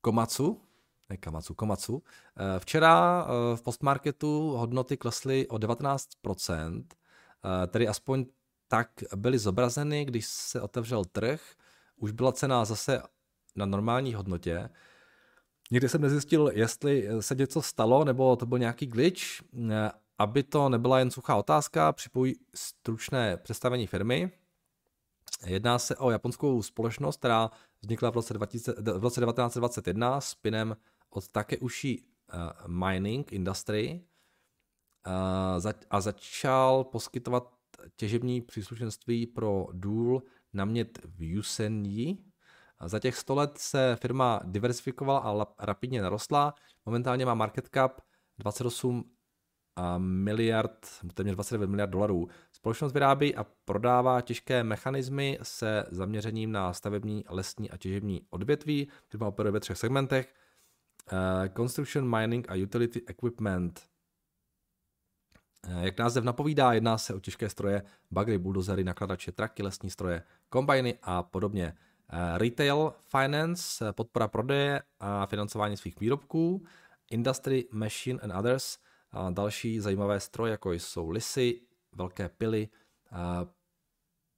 Komatsu? 0.00 0.60
Ne 1.08 1.16
Kamatsu, 1.16 1.54
Komatsu. 1.54 1.94
Uh, 1.94 2.02
včera 2.58 3.26
v 3.54 3.62
postmarketu 3.62 4.50
hodnoty 4.50 4.96
klesly 4.96 5.48
o 5.48 5.56
19%, 5.56 6.84
Eh, 6.84 7.03
tedy 7.66 7.88
aspoň 7.88 8.26
tak 8.68 8.88
byly 9.16 9.38
zobrazeny, 9.38 10.04
když 10.04 10.26
se 10.26 10.60
otevřel 10.60 11.04
trh, 11.04 11.40
už 11.96 12.12
byla 12.12 12.32
cena 12.32 12.64
zase 12.64 13.02
na 13.56 13.66
normální 13.66 14.14
hodnotě. 14.14 14.70
Nikdy 15.70 15.88
jsem 15.88 16.00
nezjistil, 16.00 16.50
jestli 16.54 17.08
se 17.20 17.34
něco 17.34 17.62
stalo, 17.62 18.04
nebo 18.04 18.36
to 18.36 18.46
byl 18.46 18.58
nějaký 18.58 18.86
glitch, 18.86 19.22
eh, 19.70 19.90
aby 20.18 20.42
to 20.42 20.68
nebyla 20.68 20.98
jen 20.98 21.10
suchá 21.10 21.36
otázka, 21.36 21.92
připojí 21.92 22.34
stručné 22.54 23.36
představení 23.36 23.86
firmy. 23.86 24.30
Jedná 25.46 25.78
se 25.78 25.96
o 25.96 26.10
japonskou 26.10 26.62
společnost, 26.62 27.16
která 27.16 27.50
vznikla 27.82 28.10
v 28.10 28.14
roce, 28.14 28.34
20, 28.34 28.78
v 28.78 29.02
roce 29.02 29.20
1921 29.20 30.20
s 30.20 30.34
pinem 30.34 30.76
od 31.10 31.28
Takeuchi 31.28 32.02
uh, 32.02 32.68
Mining 32.68 33.32
Industry 33.32 34.04
a 35.90 36.00
začal 36.00 36.84
poskytovat 36.84 37.54
těžební 37.96 38.40
příslušenství 38.40 39.26
pro 39.26 39.66
důl 39.72 40.22
namět 40.52 40.98
v 41.04 41.22
Yusenji. 41.22 42.18
Za 42.84 42.98
těch 42.98 43.16
100 43.16 43.34
let 43.34 43.58
se 43.58 43.96
firma 44.00 44.40
diversifikovala 44.44 45.18
a 45.58 45.64
rapidně 45.64 46.02
narostla. 46.02 46.54
Momentálně 46.86 47.26
má 47.26 47.34
market 47.34 47.68
cap 47.74 48.00
28 48.38 49.04
miliard, 49.98 50.86
téměř 51.14 51.34
29 51.34 51.70
miliard 51.70 51.90
dolarů. 51.90 52.28
Společnost 52.52 52.92
vyrábí 52.92 53.36
a 53.36 53.46
prodává 53.64 54.20
těžké 54.20 54.64
mechanismy 54.64 55.38
se 55.42 55.84
zaměřením 55.90 56.52
na 56.52 56.72
stavební, 56.72 57.24
lesní 57.28 57.70
a 57.70 57.76
těžební 57.76 58.26
odvětví. 58.30 58.88
Firma 59.08 59.26
operuje 59.26 59.52
ve 59.52 59.60
třech 59.60 59.78
segmentech. 59.78 60.34
Uh, 61.12 61.18
construction, 61.56 62.18
mining 62.18 62.50
a 62.50 62.54
utility 62.62 63.02
equipment. 63.06 63.93
Jak 65.80 65.98
název 65.98 66.24
napovídá, 66.24 66.72
jedná 66.72 66.98
se 66.98 67.14
o 67.14 67.20
těžké 67.20 67.48
stroje, 67.48 67.82
bagry, 68.10 68.38
buldozery, 68.38 68.84
nakladače, 68.84 69.32
traky, 69.32 69.62
lesní 69.62 69.90
stroje, 69.90 70.22
kombajny 70.48 70.98
a 71.02 71.22
podobně. 71.22 71.74
Uh, 72.12 72.38
retail, 72.38 72.92
finance, 73.00 73.92
podpora 73.92 74.28
prodeje 74.28 74.82
a 75.00 75.26
financování 75.26 75.76
svých 75.76 76.00
výrobků. 76.00 76.64
Industry, 77.10 77.64
machine 77.72 78.20
and 78.20 78.38
others– 78.38 78.78
a 79.14 79.30
další 79.30 79.80
zajímavé 79.80 80.20
stroje, 80.20 80.50
jako 80.50 80.72
jsou 80.72 81.10
lisy, 81.10 81.60
velké 81.92 82.28
pily, 82.28 82.68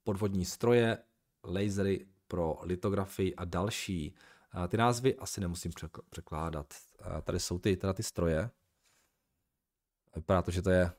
podvodní 0.03 0.45
stroje, 0.45 0.97
lasery 1.43 2.07
pro 2.27 2.59
litografii 2.61 3.35
a 3.35 3.45
další. 3.45 4.15
Ty 4.67 4.77
názvy 4.77 5.15
asi 5.15 5.41
nemusím 5.41 5.71
překládat. 6.09 6.73
Tady 7.23 7.39
jsou 7.39 7.59
ty, 7.59 7.77
teda 7.77 7.93
ty 7.93 8.03
stroje. 8.03 8.49
Vypadá 10.15 10.41
to, 10.41 10.51
že 10.51 10.61
to 10.61 10.69
je 10.69 10.91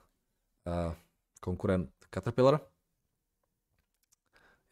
konkurent 1.41 1.91
Caterpillar. 2.11 2.61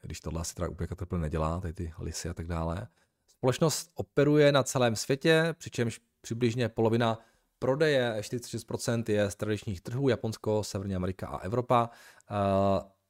Když 0.03 0.21
tohle 0.21 0.41
asi 0.41 0.55
teda 0.55 0.69
úplně 0.69 0.89
Caterpillar 0.89 1.23
nedělá, 1.23 1.61
tady 1.61 1.75
ty 1.75 1.93
lisy 1.99 2.29
a 2.29 2.35
tak 2.35 2.47
dále. 2.47 2.89
Společnost 3.27 3.91
operuje 3.95 4.53
na 4.53 4.63
celém 4.63 4.97
světě, 4.97 5.55
přičemž 5.59 6.01
přibližně 6.21 6.69
polovina 6.69 7.19
prodeje 7.59 8.17
46% 8.21 9.05
je 9.09 9.31
z 9.31 9.37
tradičních 9.37 9.81
trhů, 9.81 10.09
Japonsko, 10.09 10.65
Severní 10.65 10.97
Amerika 10.97 11.27
a 11.27 11.39
Evropa. 11.39 11.91
Uh, 12.31 12.37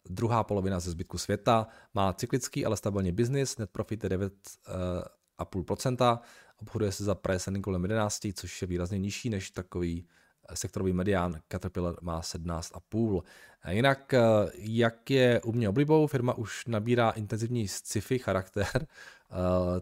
druhá 0.05 0.45
polovina 0.45 0.81
ze 0.81 0.91
zbytku 0.91 1.19
světa 1.19 1.67
má 1.95 2.13
cyklický, 2.13 2.67
ale 2.67 2.77
stabilní 2.77 3.13
biznis, 3.13 3.59
net 3.59 3.71
profit 3.71 4.05
je 4.05 4.11
9,5%, 4.11 6.19
obchoduje 6.57 6.93
se 6.93 7.05
za 7.05 7.15
price 7.15 7.61
kolem 7.61 7.83
11, 7.83 8.27
což 8.35 8.63
je 8.63 8.69
výrazně 8.69 8.99
nižší 8.99 9.31
než 9.31 9.51
takový 9.51 10.09
sektorový 10.55 10.93
medián 10.93 11.41
Caterpillar 11.49 11.95
má 12.01 12.21
17,5. 12.21 13.23
Jinak, 13.71 14.15
jak 14.55 15.11
je 15.11 15.41
u 15.41 15.53
mě 15.53 15.69
oblibou, 15.69 16.07
firma 16.07 16.35
už 16.35 16.67
nabírá 16.67 17.11
intenzivní 17.11 17.69
sci-fi 17.69 18.19
charakter, 18.19 18.87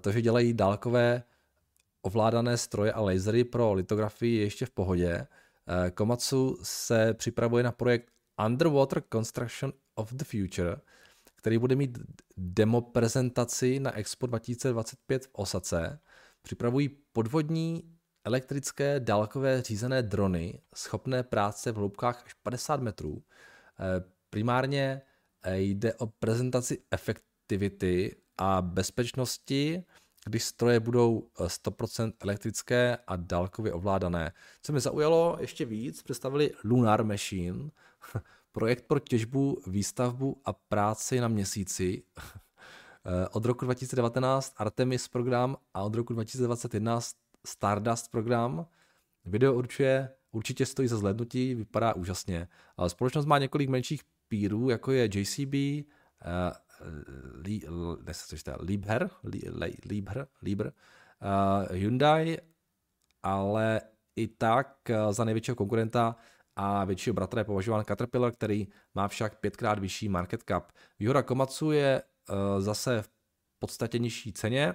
to, 0.01 0.13
že 0.13 0.23
dělají 0.23 0.53
dálkové 0.53 1.23
ovládané 2.05 2.57
stroje 2.57 2.93
a 2.93 3.01
lasery 3.01 3.45
pro 3.45 3.73
litografii 3.73 4.37
je 4.37 4.43
ještě 4.43 4.67
v 4.67 4.71
pohodě. 4.71 5.27
Eh, 5.67 5.91
Komatsu 5.91 6.59
se 6.63 7.15
připravuje 7.15 7.63
na 7.65 7.73
projekt 7.73 8.13
Underwater 8.47 9.03
Construction 9.13 9.73
of 9.95 10.13
the 10.13 10.25
Future, 10.25 10.77
který 11.37 11.59
bude 11.59 11.77
mít 11.77 11.99
demo 12.37 12.81
prezentaci 12.81 13.81
na 13.81 13.97
Expo 13.97 14.27
2025 14.27 15.27
v 15.27 15.29
Osace. 15.33 15.99
Připravují 16.43 16.89
podvodní 17.13 17.94
elektrické 18.25 19.01
dálkové 19.01 19.63
řízené 19.63 20.03
drony 20.03 20.61
schopné 20.75 21.23
práce 21.23 21.73
v 21.73 21.77
hloubkách 21.77 22.23
až 22.27 22.35
50 22.35 22.81
metrů. 22.81 23.23
Eh, 23.81 24.05
primárně 24.31 25.03
eh, 25.43 25.59
jde 25.61 25.95
o 25.95 26.07
prezentaci 26.07 26.79
efektivity 26.91 28.17
a 28.39 28.63
bezpečnosti 28.63 29.85
když 30.27 30.45
stroje 30.45 30.81
budou 30.81 31.29
100% 31.39 32.09
eh, 32.09 32.13
elektrické 32.21 32.99
a 33.07 33.17
dálkově 33.17 33.73
ovládané. 33.73 34.33
Co 34.63 34.73
mi 34.73 34.81
zaujalo 34.81 35.37
ještě 35.41 35.65
víc, 35.65 36.03
představili 36.03 36.51
Lunar 36.65 37.05
Machine, 37.05 37.71
projekt 38.53 38.85
pro 38.87 38.99
těžbu, 38.99 39.61
výstavbu 39.67 40.41
a 40.45 40.53
práci 40.53 41.21
na 41.21 41.29
měsíci. 41.29 42.03
Od 43.31 43.45
roku 43.45 43.65
2019 43.65 44.53
Artemis 44.57 45.09
program 45.09 45.57
a 45.75 45.83
od 45.83 45.95
roku 45.95 46.13
2021 46.13 47.01
Stardust 47.47 48.11
program. 48.11 48.67
Video 49.25 49.55
určuje, 49.55 50.11
určitě 50.33 50.67
stojí 50.67 50.89
za 50.89 50.97
zhlédnutí, 50.97 51.55
vypadá 51.55 51.95
úžasně. 51.95 52.49
Společnost 52.87 53.27
má 53.27 53.39
několik 53.39 53.69
menších 53.69 54.01
pírů, 54.29 54.71
jako 54.71 54.93
je 54.93 55.09
JCB, 55.15 55.55
Liebherr, 58.61 59.11
Liebherr, 59.87 60.27
Liebherr, 60.43 60.73
Hyundai, 61.71 62.39
ale 63.23 63.81
i 64.17 64.29
tak 64.29 64.77
uh, 64.91 65.13
za 65.13 65.25
největšího 65.25 65.55
konkurenta 65.55 66.17
a 66.57 66.85
většího 66.85 67.15
bratra 67.15 67.41
je 67.41 67.45
považován 67.45 67.85
Caterpillar, 67.85 68.33
který 68.33 68.69
má 68.95 69.09
však 69.09 69.41
pětkrát 69.41 69.79
vyšší 69.79 70.09
market 70.09 70.43
cap. 70.49 70.73
Výhoda 70.99 71.23
Komatsu 71.23 71.71
je 71.71 72.03
uh, 72.03 72.61
zase 72.61 73.03
v 73.03 73.09
podstatě 73.59 73.99
nižší 73.99 74.33
ceně, 74.33 74.75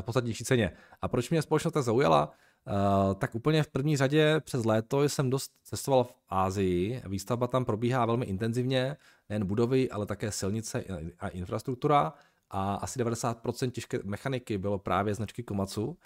v 0.00 0.02
podstatě 0.02 0.26
nižší 0.26 0.44
ceně. 0.44 0.72
A 1.02 1.08
proč 1.08 1.30
mě 1.30 1.42
společnost 1.42 1.72
tak 1.72 1.82
zaujala? 1.82 2.32
Uh, 2.66 3.14
tak 3.14 3.34
úplně 3.34 3.62
v 3.62 3.68
první 3.68 3.96
řadě 3.96 4.40
přes 4.40 4.64
léto 4.64 5.02
jsem 5.02 5.30
dost 5.30 5.50
cestoval 5.64 6.04
v 6.04 6.14
Ázii. 6.28 7.02
Výstavba 7.06 7.46
tam 7.46 7.64
probíhá 7.64 8.06
velmi 8.06 8.26
intenzivně, 8.26 8.96
nejen 9.28 9.46
budovy, 9.46 9.90
ale 9.90 10.06
také 10.06 10.32
silnice 10.32 10.84
a 11.18 11.28
infrastruktura. 11.28 12.12
A 12.50 12.74
asi 12.74 13.00
90% 13.00 13.70
těžké 13.70 13.98
mechaniky 14.04 14.58
bylo 14.58 14.78
právě 14.78 15.14
značky 15.14 15.42
Komatsu. 15.42 15.98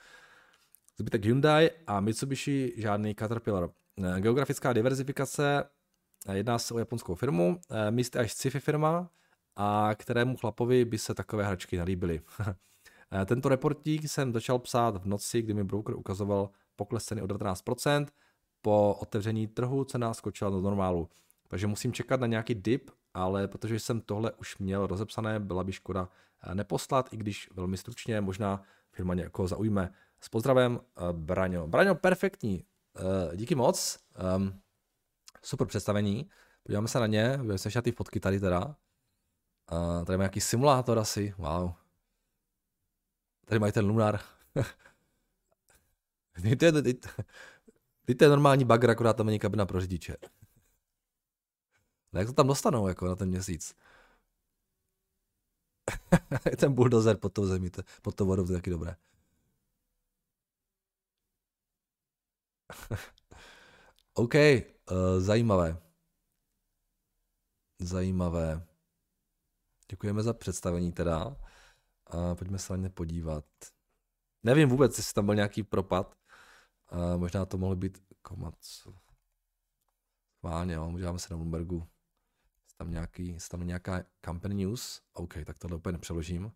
Zbytek 0.99 1.25
Hyundai 1.25 1.71
a 1.87 2.01
Mitsubishi 2.01 2.75
žádný 2.77 3.15
Caterpillar. 3.15 3.65
Uh, 3.65 4.17
geografická 4.19 4.73
diverzifikace, 4.73 5.65
jedná 6.33 6.59
se 6.59 6.75
o 6.75 6.79
japonskou 6.79 7.15
firmu, 7.15 7.61
místy 7.91 8.19
až 8.19 8.33
sci-fi 8.33 8.61
firma, 8.61 9.11
a 9.57 9.91
kterému 9.95 10.37
chlapovi 10.37 10.85
by 10.85 10.99
se 10.99 11.15
takové 11.15 11.45
hračky 11.45 11.77
nalíbily. 11.77 12.21
Eh, 13.15 13.25
tento 13.27 13.49
reportík 13.49 14.09
jsem 14.09 14.33
začal 14.33 14.59
psát 14.59 14.97
v 14.97 15.07
noci, 15.07 15.43
kdy 15.43 15.55
mi 15.55 15.65
broker 15.65 15.95
ukazoval 15.97 16.51
pokles 16.77 17.05
ceny 17.05 17.23
o 17.23 17.27
19%. 17.27 18.07
Po 18.63 18.97
otevření 19.01 19.47
trhu 19.47 19.85
cena 19.85 20.15
skočila 20.15 20.51
do 20.51 20.61
normálu. 20.61 21.09
Takže 21.49 21.67
musím 21.67 21.93
čekat 21.93 22.21
na 22.21 22.27
nějaký 22.27 22.55
dip, 22.55 22.91
ale 23.15 23.49
protože 23.49 23.79
jsem 23.79 24.01
tohle 24.01 24.33
už 24.33 24.59
měl 24.59 24.87
rozepsané, 24.87 25.41
byla 25.41 25.65
by 25.65 25.73
škoda 25.73 26.09
eh, 26.43 26.55
neposlat, 26.55 27.13
i 27.13 27.17
když 27.17 27.51
velmi 27.55 27.77
stručně 27.77 28.21
možná 28.21 28.63
firma 28.93 29.15
někoho 29.15 29.49
zaujme. 29.49 29.91
S 30.21 30.29
pozdravem, 30.29 30.81
eh, 30.97 31.13
Braňo. 31.13 31.67
Braňo, 31.67 31.95
perfektní. 31.95 32.65
Díky 33.35 33.55
moc. 33.55 33.99
Ehm, 34.17 34.61
super 35.43 35.67
představení. 35.67 36.29
Podíváme 36.63 36.89
se 36.89 37.01
na 37.01 37.07
ně. 37.07 37.37
Budeme 37.37 37.59
se 37.59 37.83
ty 37.83 37.93
fotky 37.93 38.21
tady 38.21 38.41
teda. 38.41 38.77
Tady 40.07 40.17
má 40.17 40.23
nějaký 40.23 40.41
simulátor 40.41 40.99
asi. 40.99 41.35
Wow. 41.39 41.84
Tady 43.45 43.59
mají 43.59 43.73
ten 43.73 43.87
lunar. 43.87 44.21
to, 46.59 46.65
je, 46.65 46.73
to 48.15 48.25
je 48.25 48.29
normální 48.29 48.65
bagr, 48.65 48.91
akorát 48.91 49.17
tam 49.17 49.27
není 49.27 49.39
kabina 49.39 49.67
pro 49.67 49.81
řidiče. 49.81 50.17
No 52.13 52.21
jak 52.21 52.29
to 52.29 52.33
tam 52.35 52.47
dostanou 52.47 52.89
jako 52.89 53.07
na 53.07 53.17
ten 53.17 53.29
měsíc? 53.29 53.75
ten 56.59 56.75
bulldozer 56.75 57.17
pod 57.17 57.33
tou 57.33 57.47
zemí, 57.47 57.71
pod 58.03 58.15
tou 58.15 58.27
vodou, 58.27 58.47
to 58.47 58.53
je 58.53 58.59
taky 58.59 58.71
dobré. 58.71 58.97
OK, 64.15 64.35
uh, 64.35 64.41
zajímavé. 65.19 65.83
Zajímavé. 67.79 68.67
Děkujeme 69.91 70.23
za 70.23 70.33
představení 70.33 70.93
teda. 70.93 71.37
A 72.07 72.35
pojďme 72.35 72.59
se 72.59 72.73
na 72.73 72.77
ně 72.77 72.91
podívat. 72.91 73.45
Nevím 74.43 74.69
vůbec, 74.69 74.99
jestli 74.99 75.15
tam 75.15 75.27
byl 75.27 75.35
nějaký 75.35 75.63
propad. 75.63 76.15
A 76.89 77.17
možná 77.17 77.47
to 77.47 77.59
mohlo 77.59 77.77
být 77.77 77.99
Komatsu. 78.23 78.91
Jako 78.91 79.15
Váně, 80.43 80.75
jo, 80.75 81.19
se 81.19 81.29
na 81.31 81.37
Bloombergu. 81.37 81.89
Tam 82.77 82.91
nějaký, 82.91 83.37
tam 83.51 83.67
nějaká 83.67 84.05
company 84.25 84.55
news. 84.55 85.03
OK, 85.13 85.35
tak 85.47 85.59
tohle 85.59 85.77
úplně 85.77 85.93
nepřeložím. 85.93 86.53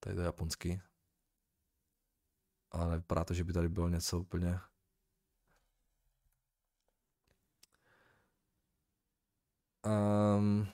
Tady 0.00 0.16
to 0.16 0.20
je 0.20 0.24
japonsky. 0.24 0.82
Ale 2.70 2.96
vypadá 2.96 3.24
to, 3.24 3.34
že 3.34 3.44
by 3.44 3.52
tady 3.52 3.68
bylo 3.68 3.88
něco 3.88 4.20
úplně 4.20 4.60
Um, 9.84 10.68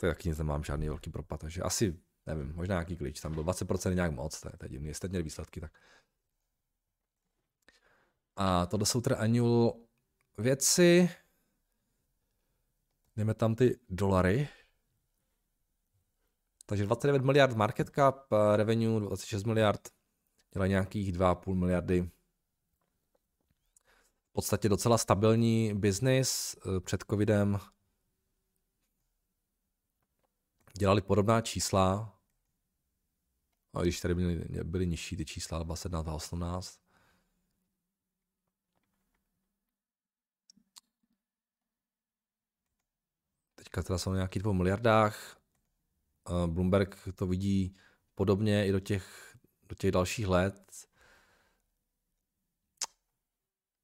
to 0.00 0.06
taky 0.06 0.28
nic 0.28 0.38
nemám 0.38 0.64
žádný 0.64 0.88
velký 0.88 1.10
propad, 1.10 1.40
takže 1.40 1.62
asi, 1.62 2.00
nevím, 2.26 2.54
možná 2.54 2.74
nějaký 2.74 2.96
klíč, 2.96 3.20
tam 3.20 3.34
byl 3.34 3.44
20% 3.44 3.94
nějak 3.94 4.12
moc, 4.12 4.40
to 4.40 4.48
je, 4.62 4.68
divný, 4.68 4.88
jestli 4.88 5.08
měli 5.08 5.22
výsledky, 5.22 5.60
tak. 5.60 5.72
A 8.36 8.66
tohle 8.66 8.86
jsou 8.86 9.00
teda 9.00 9.16
annual 9.16 9.80
věci, 10.38 11.10
jdeme 13.16 13.34
tam 13.34 13.54
ty 13.54 13.80
dolary, 13.88 14.48
takže 16.66 16.84
29 16.84 17.24
miliard 17.24 17.56
market 17.56 17.90
cap, 17.90 18.32
eh, 18.32 18.56
revenue 18.56 19.00
26 19.00 19.44
miliard, 19.44 19.80
dělají 20.52 20.70
nějakých 20.70 21.12
2,5 21.12 21.54
miliardy. 21.54 22.10
V 24.28 24.32
podstatě 24.32 24.68
docela 24.68 24.98
stabilní 24.98 25.74
biznis 25.74 26.56
eh, 26.56 26.80
před 26.80 27.04
covidem. 27.10 27.58
Dělali 30.78 31.00
podobná 31.00 31.40
čísla, 31.40 32.20
a 33.74 33.82
když 33.82 34.00
tady 34.00 34.14
byly, 34.14 34.64
byly 34.64 34.86
nižší 34.86 35.16
ty 35.16 35.24
čísla, 35.24 35.62
21, 35.62 36.14
18. 36.14 36.80
Teďka 43.54 43.82
teda 43.82 43.98
jsou 43.98 44.14
nějaký 44.14 44.38
dvou 44.38 44.52
miliardách. 44.52 45.40
Bloomberg 46.46 47.08
to 47.14 47.26
vidí 47.26 47.76
podobně 48.14 48.66
i 48.66 48.72
do 48.72 48.80
těch, 48.80 49.36
do 49.68 49.74
těch 49.74 49.92
dalších 49.92 50.26
let. 50.26 50.88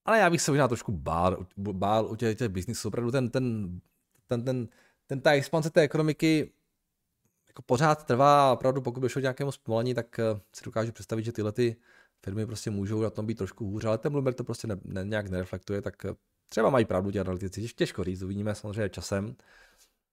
Ale 0.05 0.18
já 0.18 0.30
bych 0.30 0.43
se 0.43 0.51
možná 0.51 0.68
trošku 0.68 0.93
bál, 0.93 1.47
bál 1.57 2.07
u 2.07 2.16
těch, 2.16 2.39
těch 2.39 2.49
biznisů. 2.49 2.89
Opravdu 2.89 3.11
ten, 3.11 3.30
ten, 3.30 3.80
ten, 4.26 4.45
ten, 4.45 4.68
ten, 5.07 5.20
ta 5.20 5.32
expanze 5.32 5.70
té 5.70 5.80
ekonomiky 5.80 6.56
jako 7.57 7.63
pořád 7.63 8.05
trvá 8.05 8.51
a 8.51 8.53
opravdu 8.53 8.83
pokud 8.83 9.01
by 9.01 9.09
šlo 9.09 9.21
nějakému 9.21 9.53
zpomalení, 9.53 9.95
tak 9.95 10.19
eh, 10.19 10.41
si 10.53 10.65
dokážu 10.65 10.93
představit, 10.93 11.23
že 11.23 11.33
tyhle 11.33 11.53
ty 11.53 11.77
firmy 12.25 12.47
prostě 12.47 12.71
můžou 12.71 13.03
na 13.03 13.11
tom 13.11 13.27
být 13.27 13.39
trošku 13.39 13.65
hůř, 13.65 13.85
ale 13.85 13.99
ten 13.99 14.13
Bloomberg 14.13 14.37
to 14.37 14.45
prostě 14.45 14.67
ne, 14.69 14.77
ne, 14.85 15.05
nějak 15.05 15.31
nereflektuje, 15.31 15.83
tak 15.83 16.05
eh, 16.05 16.15
třeba 16.49 16.71
mají 16.71 16.85
pravdu 16.85 17.11
ti 17.11 17.21
analytici, 17.21 17.69
těžko 17.69 18.05
říct, 18.05 18.23
uvidíme 18.23 18.55
samozřejmě 18.55 18.89
časem. 18.89 19.37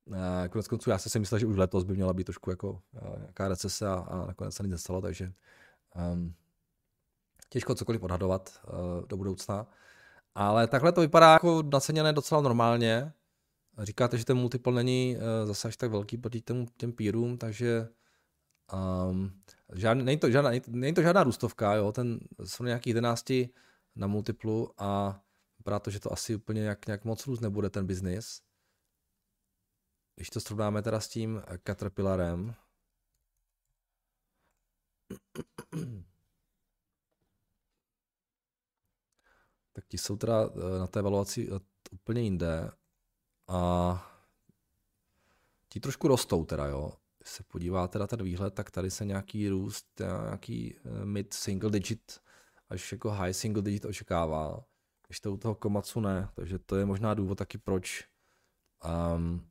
Uh, 0.06 0.18
konec 0.50 0.68
konců 0.68 0.89
já 0.89 0.98
jsem 0.98 1.10
si 1.10 1.20
myslel, 1.20 1.39
že 1.39 1.46
už 1.46 1.58
letos 1.58 1.84
by 1.84 1.94
měla 1.94 2.14
být 2.14 2.24
trošku 2.24 2.50
jako 2.50 2.82
nějaká 3.18 3.48
recese 3.48 3.88
a, 3.88 3.94
a 3.94 4.26
nakonec 4.26 4.56
se 4.56 4.64
nic 4.64 4.72
nestalo, 4.72 5.02
takže 5.02 5.34
um, 6.14 6.34
těžko 7.50 7.76
cokoliv 7.76 8.04
odhadovat 8.04 8.62
uh, 8.68 9.08
do 9.08 9.18
budoucna. 9.18 9.68
Ale 10.36 10.68
takhle 10.68 10.91
to 10.91 11.02
vypadá 11.02 11.34
jako 11.34 11.64
naceněné 11.72 12.14
docela 12.14 12.41
normálně. 12.41 13.14
Říkáte, 13.80 14.17
že 14.17 14.26
ten 14.26 14.38
multiple 14.38 14.74
není 14.74 15.15
uh, 15.15 15.47
zase 15.47 15.67
až 15.67 15.78
tak 15.78 15.91
velký 15.91 16.17
proti 16.17 16.41
těm, 16.41 16.65
těm 16.78 16.93
pírům, 16.93 17.38
takže 17.38 17.89
um, 19.09 19.41
žádný, 19.74 20.03
není, 20.03 20.19
to 20.19 20.32
žádná, 20.32 20.51
není 20.67 20.93
to 20.93 21.01
žádná 21.01 21.24
růstovka, 21.24 21.76
jo? 21.76 21.91
Ten, 21.91 22.19
jsou 22.43 22.63
nějaký 22.63 22.89
11 22.89 23.32
na 23.95 24.07
multiplu 24.07 24.71
a 24.78 25.21
vypadá 25.57 25.80
to, 25.80 25.91
že 25.91 25.99
to 25.99 26.13
asi 26.13 26.36
úplně 26.36 26.61
nějak, 26.61 26.88
nějak 26.88 27.05
moc 27.05 27.28
růst 27.28 27.39
nebude 27.39 27.69
ten 27.69 27.88
biznis. 27.88 28.41
Když 30.15 30.30
to 30.30 30.39
srovnáme 30.39 30.82
teda 30.82 30.99
s 30.99 31.07
tím 31.07 31.41
Caterpillarem, 31.63 32.55
tak 39.74 39.88
ti 39.88 39.97
jsou 39.97 40.17
teda 40.17 40.43
eh, 40.43 40.80
na 40.80 40.88
té 40.88 40.99
evaluaci 40.99 41.49
eh, 41.51 41.59
úplně 41.91 42.21
jinde 42.21 42.71
a 43.48 44.10
ti 45.70 45.80
trošku 45.80 46.08
rostou 46.08 46.46
teda, 46.46 46.66
jo. 46.68 46.94
Když 47.18 47.32
se 47.32 47.44
podíváte 47.44 48.00
na 48.00 48.08
ten 48.08 48.24
výhled, 48.24 48.54
tak 48.54 48.72
tady 48.72 48.91
se 48.91 49.06
nějaký 49.06 49.50
růst, 49.50 50.02
nějaký 50.30 50.76
eh, 50.76 51.06
mid 51.06 51.34
single 51.34 51.72
digit 51.72 52.20
až 52.70 52.91
jako 52.91 53.12
high 53.12 53.34
single 53.34 53.64
digit 53.64 53.86
očekává, 53.86 54.66
když 55.08 55.20
to 55.20 55.34
u 55.34 55.38
toho 55.38 55.56
Komatsu 55.56 56.00
ne, 56.00 56.30
takže 56.36 56.60
to 56.60 56.76
je 56.76 56.86
možná 56.86 57.14
důvod 57.14 57.38
taky 57.38 57.58
proč 57.58 58.08
um, 59.16 59.50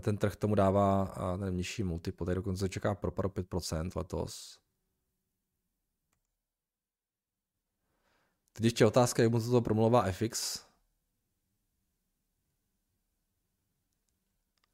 ten 0.00 0.16
trh 0.16 0.36
tomu 0.36 0.54
dává 0.54 1.14
nevím, 1.36 1.56
nižší 1.56 1.82
multiple, 1.82 2.24
tady 2.24 2.34
dokonce 2.34 2.68
čeká 2.68 2.94
propad 2.94 3.24
o 3.24 3.28
5% 3.28 3.90
letos. 3.96 4.58
Teď 8.52 8.64
ještě 8.64 8.86
otázka, 8.86 9.22
jak 9.22 9.32
mu 9.32 9.40
to 9.40 9.60
promluvá 9.60 10.12
FX. 10.12 10.67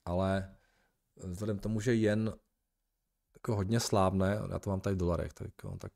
Ale 0.04 0.56
vzhledem 1.16 1.58
k 1.58 1.62
tomu, 1.62 1.80
že 1.80 1.94
jen 1.94 2.34
jako 3.34 3.56
hodně 3.56 3.80
slávné, 3.80 4.38
já 4.50 4.58
to 4.58 4.70
mám 4.70 4.80
tady 4.80 4.96
v 4.96 4.98
dolarech, 4.98 5.32
tak, 5.32 5.50
tak 5.78 5.92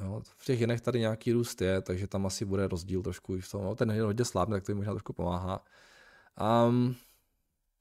Jo, 0.00 0.22
v 0.24 0.44
těch 0.44 0.60
jenech 0.60 0.80
tady 0.80 1.00
nějaký 1.00 1.32
růst 1.32 1.60
je, 1.60 1.82
takže 1.82 2.06
tam 2.06 2.26
asi 2.26 2.44
bude 2.44 2.68
rozdíl 2.68 3.02
trošku 3.02 3.36
i 3.36 3.40
v 3.40 3.50
tom. 3.50 3.64
No, 3.64 3.74
ten 3.74 3.90
je 3.90 4.02
hodně 4.02 4.24
slabý, 4.24 4.52
tak 4.52 4.64
to 4.64 4.72
jim 4.72 4.76
možná 4.76 4.92
trošku 4.92 5.12
pomáhá. 5.12 5.64
Um, 6.68 6.96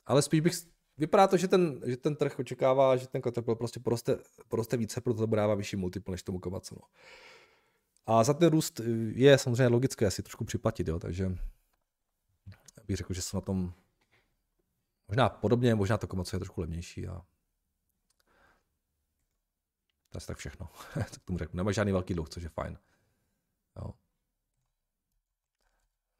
ale 0.05 0.21
spíš 0.21 0.39
bych, 0.39 0.53
vypadá 0.97 1.27
to, 1.27 1.37
že 1.37 1.47
ten, 1.47 1.81
že 1.85 1.97
ten 1.97 2.15
trh 2.15 2.39
očekává, 2.39 2.95
že 2.95 3.07
ten 3.07 3.21
Caterpillar 3.21 3.57
prostě 3.57 3.79
poroste, 3.79 4.17
poroste 4.47 4.77
více, 4.77 5.01
proto 5.01 5.27
to 5.27 5.35
dává 5.35 5.55
vyšší 5.55 5.75
multiple 5.75 6.11
než 6.11 6.23
tomu 6.23 6.39
Komatsu. 6.39 6.75
No. 6.75 6.87
A 8.05 8.23
za 8.23 8.33
ten 8.33 8.49
růst 8.49 8.81
je 9.13 9.37
samozřejmě 9.37 9.67
logické 9.67 10.07
asi 10.07 10.23
trošku 10.23 10.45
připlatit, 10.45 10.87
jo, 10.87 10.99
takže 10.99 11.37
bych 12.87 12.97
řekl, 12.97 13.13
že 13.13 13.21
jsou 13.21 13.37
na 13.37 13.41
tom 13.41 13.73
možná 15.07 15.29
podobně, 15.29 15.75
možná 15.75 15.97
to 15.97 16.07
Komatsu 16.07 16.35
je 16.35 16.39
trošku 16.39 16.61
levnější 16.61 17.07
a 17.07 17.21
to 20.09 20.17
je 20.17 20.21
tak 20.21 20.37
všechno. 20.37 20.69
tak 20.93 21.19
tomu 21.25 21.39
řeknu. 21.39 21.57
Nemáš 21.57 21.75
žádný 21.75 21.91
velký 21.91 22.13
dluh, 22.13 22.29
což 22.29 22.43
je 22.43 22.49
fajn. 22.49 22.77
Jo. 23.75 23.93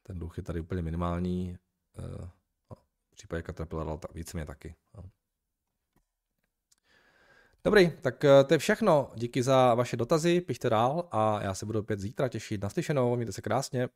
Ten 0.04 0.20
dluh 0.20 0.38
je 0.38 0.44
tady 0.44 0.60
úplně 0.60 0.82
minimální. 0.82 1.58
Uh, 1.98 2.28
v 3.12 3.16
případě 3.16 3.44
Caterpillar 3.44 4.00
víceméně 4.14 4.46
taky. 4.46 4.76
Jo. 4.98 5.04
Dobrý, 7.66 7.92
tak 8.02 8.26
eh, 8.26 8.44
to 8.44 8.54
je 8.54 8.58
všechno. 8.58 9.12
Díky 9.16 9.44
za 9.44 9.76
vaše 9.76 9.98
dotazy, 9.98 10.42
pište 10.42 10.70
dál 10.70 11.08
a 11.12 11.44
já 11.44 11.54
se 11.54 11.66
budu 11.66 11.80
opět 11.80 12.00
zítra 12.00 12.30
těšit 12.30 12.62
na 12.64 12.70
slyšenou. 12.70 13.16
Mějte 13.16 13.32
se 13.32 13.42
krásně. 13.42 13.90